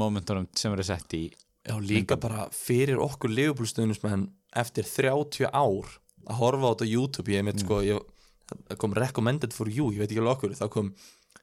momentunum 0.00 0.48
sem 0.56 0.74
verður 0.74 0.90
sett 0.92 1.16
í 1.18 1.24
Já, 1.68 1.74
líka 1.84 2.16
bara 2.16 2.46
fyrir 2.56 2.98
okkur 3.04 3.30
leifuplustöðnismenn 3.36 4.24
eftir 4.56 4.86
30 4.88 5.50
ár 5.52 5.90
að 6.28 6.38
horfa 6.40 6.66
á 6.66 6.72
þetta 6.74 6.90
YouTube 6.90 7.32
ég 7.34 7.44
mitt 7.46 7.62
sko, 7.62 7.80
ég, 7.86 8.02
það 8.68 8.78
kom 8.82 8.94
recommended 8.98 9.52
for 9.56 9.70
you, 9.70 9.90
ég 9.94 10.02
veit 10.02 10.10
ekki 10.10 10.20
alveg 10.22 10.36
okkur 10.36 10.56
þá 10.58 10.66
kom 10.74 10.92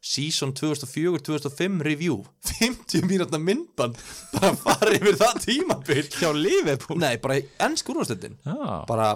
season 0.08 0.52
2004-2005 0.56 1.82
review, 1.84 2.20
50 2.60 3.08
mínútna 3.10 3.40
myndband 3.42 3.98
bara 4.36 4.52
fara 4.60 4.94
yfir 4.96 5.18
það 5.20 5.40
tímabil. 5.44 6.04
Hjá 6.20 6.30
Liverpool? 6.38 7.00
Nei, 7.02 7.16
bara 7.24 7.40
ennsk 7.66 7.90
úrvastöldin 7.92 8.38
Já, 8.46 8.84
bara 8.88 9.10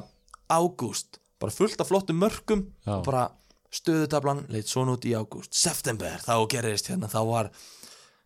ágúst, 0.52 1.20
bara 1.40 1.54
fullt 1.56 1.80
af 1.84 1.88
flottum 1.92 2.18
mörkum 2.20 2.66
Já. 2.86 2.98
og 2.98 3.06
bara 3.08 3.28
stöðutablan 3.72 4.44
leit 4.52 4.68
svona 4.68 4.98
út 4.98 5.06
í 5.08 5.14
ágúst, 5.16 5.54
september 5.56 6.18
þá 6.26 6.34
gerist 6.52 6.90
hérna, 6.92 7.08
þá 7.08 7.22
var 7.30 7.52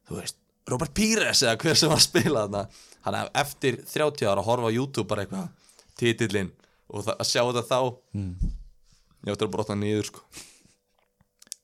þú 0.09 0.17
veist, 0.21 0.39
Robert 0.71 0.95
Pires 0.97 1.43
eða 1.45 1.59
hver 1.61 1.77
sem 1.77 1.91
var 1.91 1.99
að 2.01 2.07
spila 2.07 2.45
þarna. 2.47 2.63
Hann 3.05 3.17
eftir 3.38 3.75
30 3.86 4.25
ára 4.25 4.41
að 4.41 4.47
horfa 4.47 4.71
á 4.73 4.73
YouTube 4.73 5.05
bara 5.11 5.25
eitthvað 5.27 5.51
titillinn 6.01 6.49
og 6.89 7.07
að 7.15 7.25
sjá 7.29 7.41
þetta 7.47 7.63
þá 7.69 7.79
Mm. 8.15 8.36
ég 9.25 9.33
ætti 9.36 9.45
að 9.47 9.53
brotna 9.55 9.75
niður 9.79 10.09
sko 10.11 10.21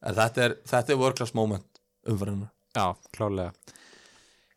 en 0.02 0.16
þetta 0.18 0.46
er, 0.48 0.56
þetta 0.66 0.94
er 0.96 1.00
world 1.02 1.18
class 1.20 1.36
moment 1.38 1.82
umfæðinu 2.10 2.48
já, 2.76 2.86
klálega 3.14 3.52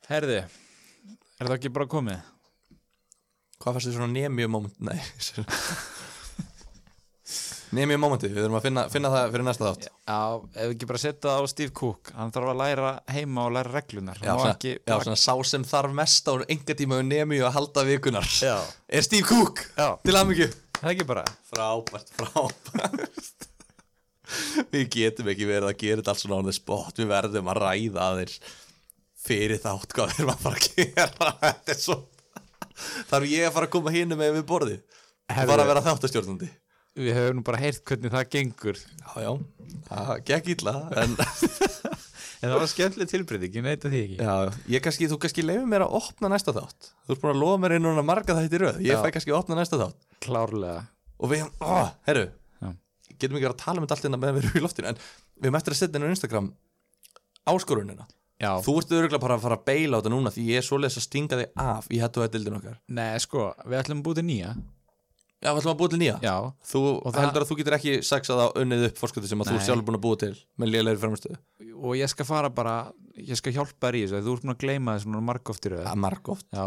Herði, 0.09 0.39
er 0.45 1.47
það 1.49 1.55
ekki 1.59 1.73
bara 1.73 1.87
komið? 1.89 2.21
hvað 3.61 3.77
fannst 3.77 3.89
þið 3.89 3.95
svona 3.99 4.13
nemi 4.13 4.47
moment 4.49 4.81
nei 4.85 4.99
nemi 7.77 7.97
momenti, 8.01 8.29
við 8.31 8.43
þurfum 8.43 8.59
að 8.59 8.67
finna, 8.69 8.85
finna 8.93 9.11
það 9.13 9.31
fyrir 9.35 9.47
næsta 9.49 9.69
þátt. 9.69 9.87
Já, 9.91 10.19
ef 10.65 10.75
ekki 10.75 10.89
bara 10.91 11.01
setja 11.03 11.29
það 11.29 11.41
á 11.41 11.45
Steve 11.53 11.75
Cook 11.81 12.13
hann 12.17 12.35
þarf 12.35 12.53
að 12.53 12.61
læra 12.63 12.91
heima 13.15 13.47
og 13.47 13.55
læra 13.57 13.73
reglunar 13.75 14.21
Já, 14.21 14.33
svona, 14.33 14.53
ekki 14.57 14.75
já, 14.77 14.97
svona 15.07 15.21
sá 15.21 15.35
sem 15.51 15.65
þarf 15.69 15.97
mest 16.01 16.29
á 16.31 16.35
enga 16.45 16.77
tíma 16.81 17.01
við 17.01 17.09
nemi 17.13 17.41
að 17.45 17.55
halda 17.59 17.87
vikunar 17.89 18.29
Já. 18.41 18.57
Er 18.89 19.07
Steve 19.07 19.27
Cook 19.29 19.65
Já. 19.79 19.89
til 20.05 20.17
aðmyggju 20.19 20.51
Það 20.85 20.91
er 20.91 20.97
ekki 20.99 21.07
bara. 21.09 21.23
Frábært, 21.49 22.11
frábært. 22.19 23.47
Við 24.75 24.89
getum 24.93 25.31
ekki 25.33 25.47
verið 25.49 25.71
að 25.71 25.79
gera 25.81 26.03
þetta 26.03 26.13
allt 26.13 26.23
svona 26.25 26.41
on 26.43 26.49
the 26.49 26.53
spot. 26.53 26.99
Við 26.99 27.09
verðum 27.09 27.49
að 27.53 27.61
ræða 27.63 28.09
aðeins 28.11 28.35
fyrir 29.25 29.63
þátt 29.63 29.95
hvað 29.97 30.11
við 30.11 30.21
erum 30.21 30.33
að 30.35 30.43
fara 30.43 30.61
að 30.61 30.67
gera. 30.75 31.31
Þetta 31.47 31.73
er 31.73 31.81
svo 31.81 31.97
Þarf 33.09 33.31
ég 33.31 33.47
að 33.47 33.55
fara 33.55 33.69
að 33.69 33.73
koma 33.77 33.95
hinu 33.95 34.19
með 34.19 34.35
við 34.35 34.47
borðið? 34.51 34.81
Herðu. 35.31 35.51
Bara 35.55 35.65
að 35.65 35.71
vera 35.71 35.83
þáttastjórnandi 35.87 36.49
Við 36.95 37.17
höfum 37.17 37.41
nú 37.41 37.45
bara 37.47 37.59
heyrt 37.59 37.83
hvernig 37.89 38.13
það 38.15 38.29
gengur. 38.31 38.79
Já, 38.79 39.15
já, 39.25 39.31
það 39.89 40.13
gekk 40.31 40.51
illa 40.55 40.75
En 41.03 41.17
En 42.45 42.51
það 42.53 42.61
var 42.61 42.69
skemmtileg 42.69 43.09
tilbreyting, 43.09 43.55
ég 43.57 43.65
neita 43.65 43.89
því 43.89 44.01
ekki. 44.05 44.17
Já, 44.21 44.57
ég 44.75 44.83
kannski, 44.85 45.07
þú 45.09 45.17
kannski 45.23 45.45
leifir 45.47 45.69
mér 45.71 45.87
að 45.87 45.95
opna 45.97 46.29
næsta 46.29 46.53
þátt. 46.53 46.91
Þú 47.07 47.15
ert 47.15 47.23
búin 47.23 47.33
að 47.33 47.39
lofa 47.41 47.61
mér 47.63 47.75
inn 47.79 47.87
núna 47.87 48.05
marga 48.05 48.37
þætti 48.37 48.59
í 48.59 48.61
röð. 48.61 48.81
Ég 48.85 48.99
Já. 48.99 49.01
fæ 49.01 49.15
kannski 49.15 49.33
að 49.33 49.39
opna 49.39 49.57
næsta 49.57 49.79
þátt. 49.81 50.05
Klárlega. 50.27 50.83
Og 51.25 51.33
við, 51.33 51.47
ó, 51.65 51.89
herru. 52.09 52.27
Já. 52.61 52.69
getum 53.15 53.39
ekki 53.41 53.49
að 53.49 53.57
tala 53.63 53.81
um 53.81 53.87
þetta 53.87 53.97
allt 53.97 54.09
innan 54.11 54.21
meðan 54.21 54.37
við 54.37 54.45
erum 54.45 54.61
í 54.61 54.65
loftinu 54.67 54.91
en 54.91 55.01
við 55.01 55.49
erum 55.49 55.59
eftir 55.63 55.77
að 55.77 55.81
setja 55.81 56.01
inn 56.01 56.05
á 56.05 56.13
Instagram 56.13 56.53
áskorunina. 57.55 58.07
Já, 58.43 58.51
þú 58.61 58.77
ert 58.83 58.93
örgulega 58.99 59.23
bara 59.23 59.39
að 59.39 59.45
fara 59.47 59.57
að 59.57 59.67
beila 59.71 59.97
á 59.97 59.99
þetta 60.03 60.13
núna 60.13 60.33
því 60.35 60.47
ég 60.51 60.61
er 60.61 60.67
svoleiðis 60.67 61.01
að 61.01 61.07
stinga 61.07 61.39
þig 61.41 61.61
af 61.65 61.89
í 61.89 62.01
hættu 62.03 62.25
að 62.25 62.33
dildin 62.35 62.59
okkar. 62.59 62.81
Nei 62.93 63.15
sko, 63.23 63.53
við 63.65 63.81
ætlum 63.81 64.03
að 64.03 64.09
búið 64.09 64.21
til 64.21 64.27
nýja 64.29 64.51
já, 65.45 65.51
við 65.53 65.61
ætlum 65.61 65.73
að 65.75 65.79
búa 65.83 65.93
til 65.93 66.01
nýja. 66.01 66.17
Já, 66.25 66.35
þú 66.71 66.83
heldur 67.19 67.45
að 67.45 67.51
þú 67.51 67.57
getur 67.61 67.77
ekki 67.77 67.95
saksað 68.09 68.43
á 68.43 68.47
unnið 68.63 68.87
upp 68.89 69.01
fórskuti 69.03 69.31
sem 69.31 69.45
að 69.45 69.51
þú 69.51 69.55
Nei. 69.55 69.61
ert 69.61 69.69
sjálfur 69.69 69.87
búin 69.91 69.99
að 69.99 70.05
búa 70.07 70.21
til 70.25 70.33
með 70.61 70.73
lélegri 70.73 71.03
framistöðu 71.05 71.39
og 71.85 71.97
ég 71.99 72.11
skal 72.11 72.27
fara 72.29 72.51
bara 72.55 72.75
ég 73.21 73.37
skal 73.39 73.53
hjálpa 73.55 73.91
þér 73.91 73.99
í 73.99 74.03
þessu, 74.07 74.23
þú 74.25 74.35
ert 74.37 74.45
búin 74.47 74.55
að 74.55 74.61
gleyma 74.65 74.97
þessu 74.97 75.11
núna 75.13 75.27
margóft 75.29 75.69
í 75.69 75.73
röð. 75.75 75.85
Það 75.85 75.93
er 75.95 76.03
marg 76.05 76.31
oft, 76.35 76.47
Já, 76.55 76.67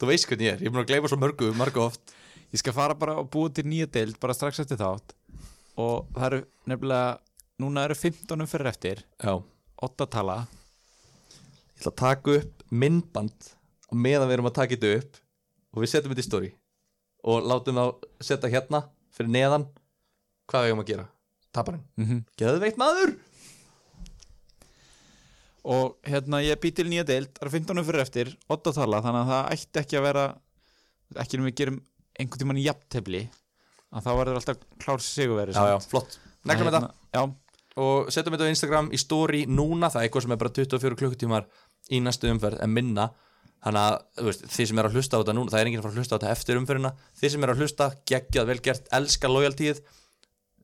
þú 0.00 0.10
veist 0.10 0.28
hvernig 0.30 0.46
ég 0.48 0.54
er 0.56 0.64
ég 0.64 0.70
er 0.70 0.74
búin 0.74 0.84
að 0.84 0.90
gleyma 0.92 1.10
svo 1.12 1.20
mörgu, 1.20 1.50
marg 1.60 1.80
oft 1.84 2.14
ég 2.50 2.62
skal 2.62 2.74
fara 2.76 2.96
bara 2.98 3.18
og 3.20 3.28
búið 3.30 3.58
til 3.60 3.66
nýja 3.70 3.90
deild 3.94 4.18
bara 4.22 4.34
strax 4.34 4.62
eftir 4.64 4.80
þátt. 4.80 5.14
Og 5.80 6.08
það 6.16 6.26
eru 6.30 6.40
nefnilega 6.72 7.10
núna 7.62 7.84
eru 7.86 7.94
15 7.94 8.42
umferðir 8.42 8.70
eftir. 8.72 9.02
Já, 9.22 9.36
8 9.86 10.08
tala. 10.10 10.38
Ég 11.76 11.84
ætla 11.84 11.92
að 11.92 12.00
taka 12.00 12.34
upp 12.40 12.64
myndband 12.70 13.50
og 13.90 13.96
meðan 13.98 14.28
við 14.28 14.36
erum 14.38 14.50
að 14.50 14.56
taka 14.58 14.76
þetta 14.76 14.98
upp 15.00 15.20
og 15.70 15.84
við 15.84 15.92
setjum 15.92 16.12
þetta 16.14 16.24
í 16.24 16.28
story 16.28 16.50
og 17.24 17.48
látum 17.48 17.80
þá 17.80 17.86
setja 18.24 18.52
hérna 18.52 18.84
fyrir 19.14 19.32
neðan. 19.34 19.66
Hvað 20.50 20.64
við 20.64 20.70
eigum 20.70 20.84
að 20.84 20.92
gera? 20.92 21.08
Taparinn, 21.50 21.82
mm 21.96 22.06
-hmm. 22.06 22.22
geðveikt 22.38 22.78
maður! 22.78 23.16
Og 25.64 25.96
hérna 26.06 26.40
ég 26.40 26.60
bý 26.60 26.70
til 26.72 26.88
nýja 26.88 27.04
deild. 27.04 27.34
Það 27.36 27.42
eru 27.42 27.50
15 27.50 27.80
umferðir 27.82 28.02
eftir 28.02 28.36
8 28.48 28.72
tala 28.72 29.02
þannig 29.02 29.20
að 29.20 29.32
það 29.32 29.52
ætti 29.52 29.80
ekki 29.80 29.98
að 29.98 30.06
vera 30.08 30.24
ekki 31.18 31.38
um 31.38 31.46
við 31.48 31.56
gerum 31.58 31.78
einhvern 32.18 32.42
tímann 32.42 32.60
í 32.60 32.66
jafntefli 32.66 33.22
að 33.90 34.06
þá 34.06 34.10
verður 34.20 34.40
alltaf 34.40 34.60
klár 34.82 35.02
sigurveri 35.02 35.54
já, 35.56 35.62
já, 35.72 35.78
flott, 35.90 36.18
neglum 36.46 36.70
þetta 36.70 36.90
Já, 37.10 37.22
og 37.82 38.10
setjum 38.14 38.36
þetta 38.36 38.46
á 38.46 38.52
Instagram 38.54 38.90
í 38.94 39.00
story 39.00 39.40
núna 39.50 39.90
það 39.90 40.02
er 40.02 40.08
eitthvað 40.08 40.26
sem 40.26 40.34
er 40.34 40.42
bara 40.42 40.54
24 40.60 41.00
klukkutímar 41.00 41.48
í 41.90 42.02
næstu 42.04 42.30
umferð 42.30 42.62
en 42.62 42.74
minna 42.74 43.08
þannig 43.64 43.86
að 43.86 44.26
veist, 44.26 44.44
þið 44.54 44.68
sem 44.70 44.80
er 44.80 44.88
að 44.88 44.94
hlusta 44.96 45.16
á 45.16 45.20
þetta 45.20 45.34
núna 45.36 45.52
það 45.52 45.60
er 45.60 45.70
enginn 45.70 45.80
að 45.80 45.86
fara 45.86 45.94
að 45.94 46.00
hlusta 46.00 46.14
á 46.14 46.18
þetta 46.18 46.34
eftir 46.36 46.60
umferðina. 46.60 46.92
Þið 47.20 47.32
sem 47.34 47.44
er 47.44 47.52
að 47.52 47.60
hlusta, 47.60 47.88
geggjað, 48.10 48.46
vel 48.50 48.60
gert, 48.64 48.86
elska 49.00 49.30
lojaltíð 49.30 49.82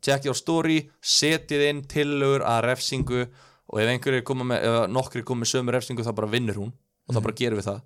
tjekkið 0.07 0.33
á 0.33 0.37
story, 0.37 0.79
setið 1.01 1.67
inn 1.71 1.83
tillögur 1.91 2.45
að 2.47 2.63
refsingu 2.71 3.25
og 3.27 3.83
ef 3.83 3.91
einhverjir 3.91 4.25
koma 4.27 4.47
með, 4.47 4.65
ef 4.69 4.89
nokkri 4.93 5.25
koma 5.27 5.43
með 5.43 5.53
sömu 5.53 5.75
refsingu 5.75 6.07
þá 6.07 6.13
bara 6.17 6.31
vinnur 6.31 6.61
hún 6.61 6.73
og 6.73 7.17
þá 7.17 7.21
bara 7.25 7.37
gerum 7.41 7.61
við 7.61 7.69
það. 7.71 7.83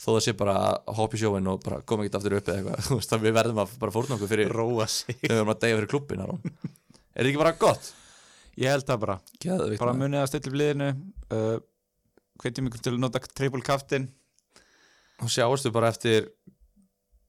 Þó 0.00 0.08
það 0.14 0.22
sé 0.24 0.34
bara 0.40 0.54
að 0.64 0.92
hoppa 0.96 1.16
í 1.16 1.20
sjóin 1.20 1.48
og 1.52 1.62
bara 1.64 1.80
koma 1.84 2.04
ekkert 2.06 2.18
aftur 2.20 2.36
upp 2.38 2.48
eða 2.48 2.60
eitthvað, 2.60 2.84
þú 2.88 2.98
veist 3.00 3.14
að 3.16 3.24
við 3.26 3.34
verðum 3.36 3.62
að 3.62 3.74
bara 3.82 3.94
fórna 3.94 4.16
okkur 4.16 4.30
fyrir 4.32 4.54
Róa 4.56 4.86
sig. 4.88 5.16
þegar 5.20 5.34
við 5.34 5.40
erum 5.42 5.52
að 5.52 5.64
deyja 5.64 5.78
fyrir 5.80 5.90
klubbin 5.92 6.22
er 6.24 6.30
þetta 6.32 7.26
ekki 7.28 7.42
bara 7.42 7.56
gott? 7.60 7.90
Ég 8.60 8.72
held 8.74 8.86
það 8.88 9.02
bara. 9.04 9.16
Geðvikt, 9.40 9.82
Bara 9.82 9.96
munið 9.96 10.22
að 10.22 10.30
stilla 10.32 10.50
upp 10.50 10.56
liðinu 10.60 10.88
uh, 11.36 11.58
Hvetjum 12.40 12.70
ykkur 12.70 12.82
til 12.82 12.92
að 12.94 13.02
nota 13.04 13.20
triple 13.28 13.64
kaftin 13.64 14.08
og 15.20 15.30
sjáastu 15.32 15.72
bara 15.74 15.92
eftir 15.92 16.30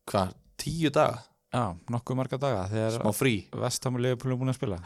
hvað, 0.10 0.34
tíu 0.60 0.92
daga? 0.94 1.22
Já, 1.52 1.76
nokkuð 1.92 2.16
marga 2.16 2.40
daga 2.40 2.64
smá 2.68 3.12
Þegar 3.12 3.18
frí. 3.18 3.36
Vestham 3.52 4.00
og 4.00 4.06
Liverpool 4.06 4.36
er 4.36 4.40
búin 4.40 4.54
að 4.54 4.60
spila. 4.60 4.82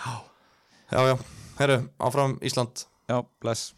Já, 0.89 0.99
já, 1.11 1.15
herru, 1.61 1.79
áfram 2.01 2.37
Ísland. 2.41 2.87
Já, 3.09 3.21
bless 3.41 3.73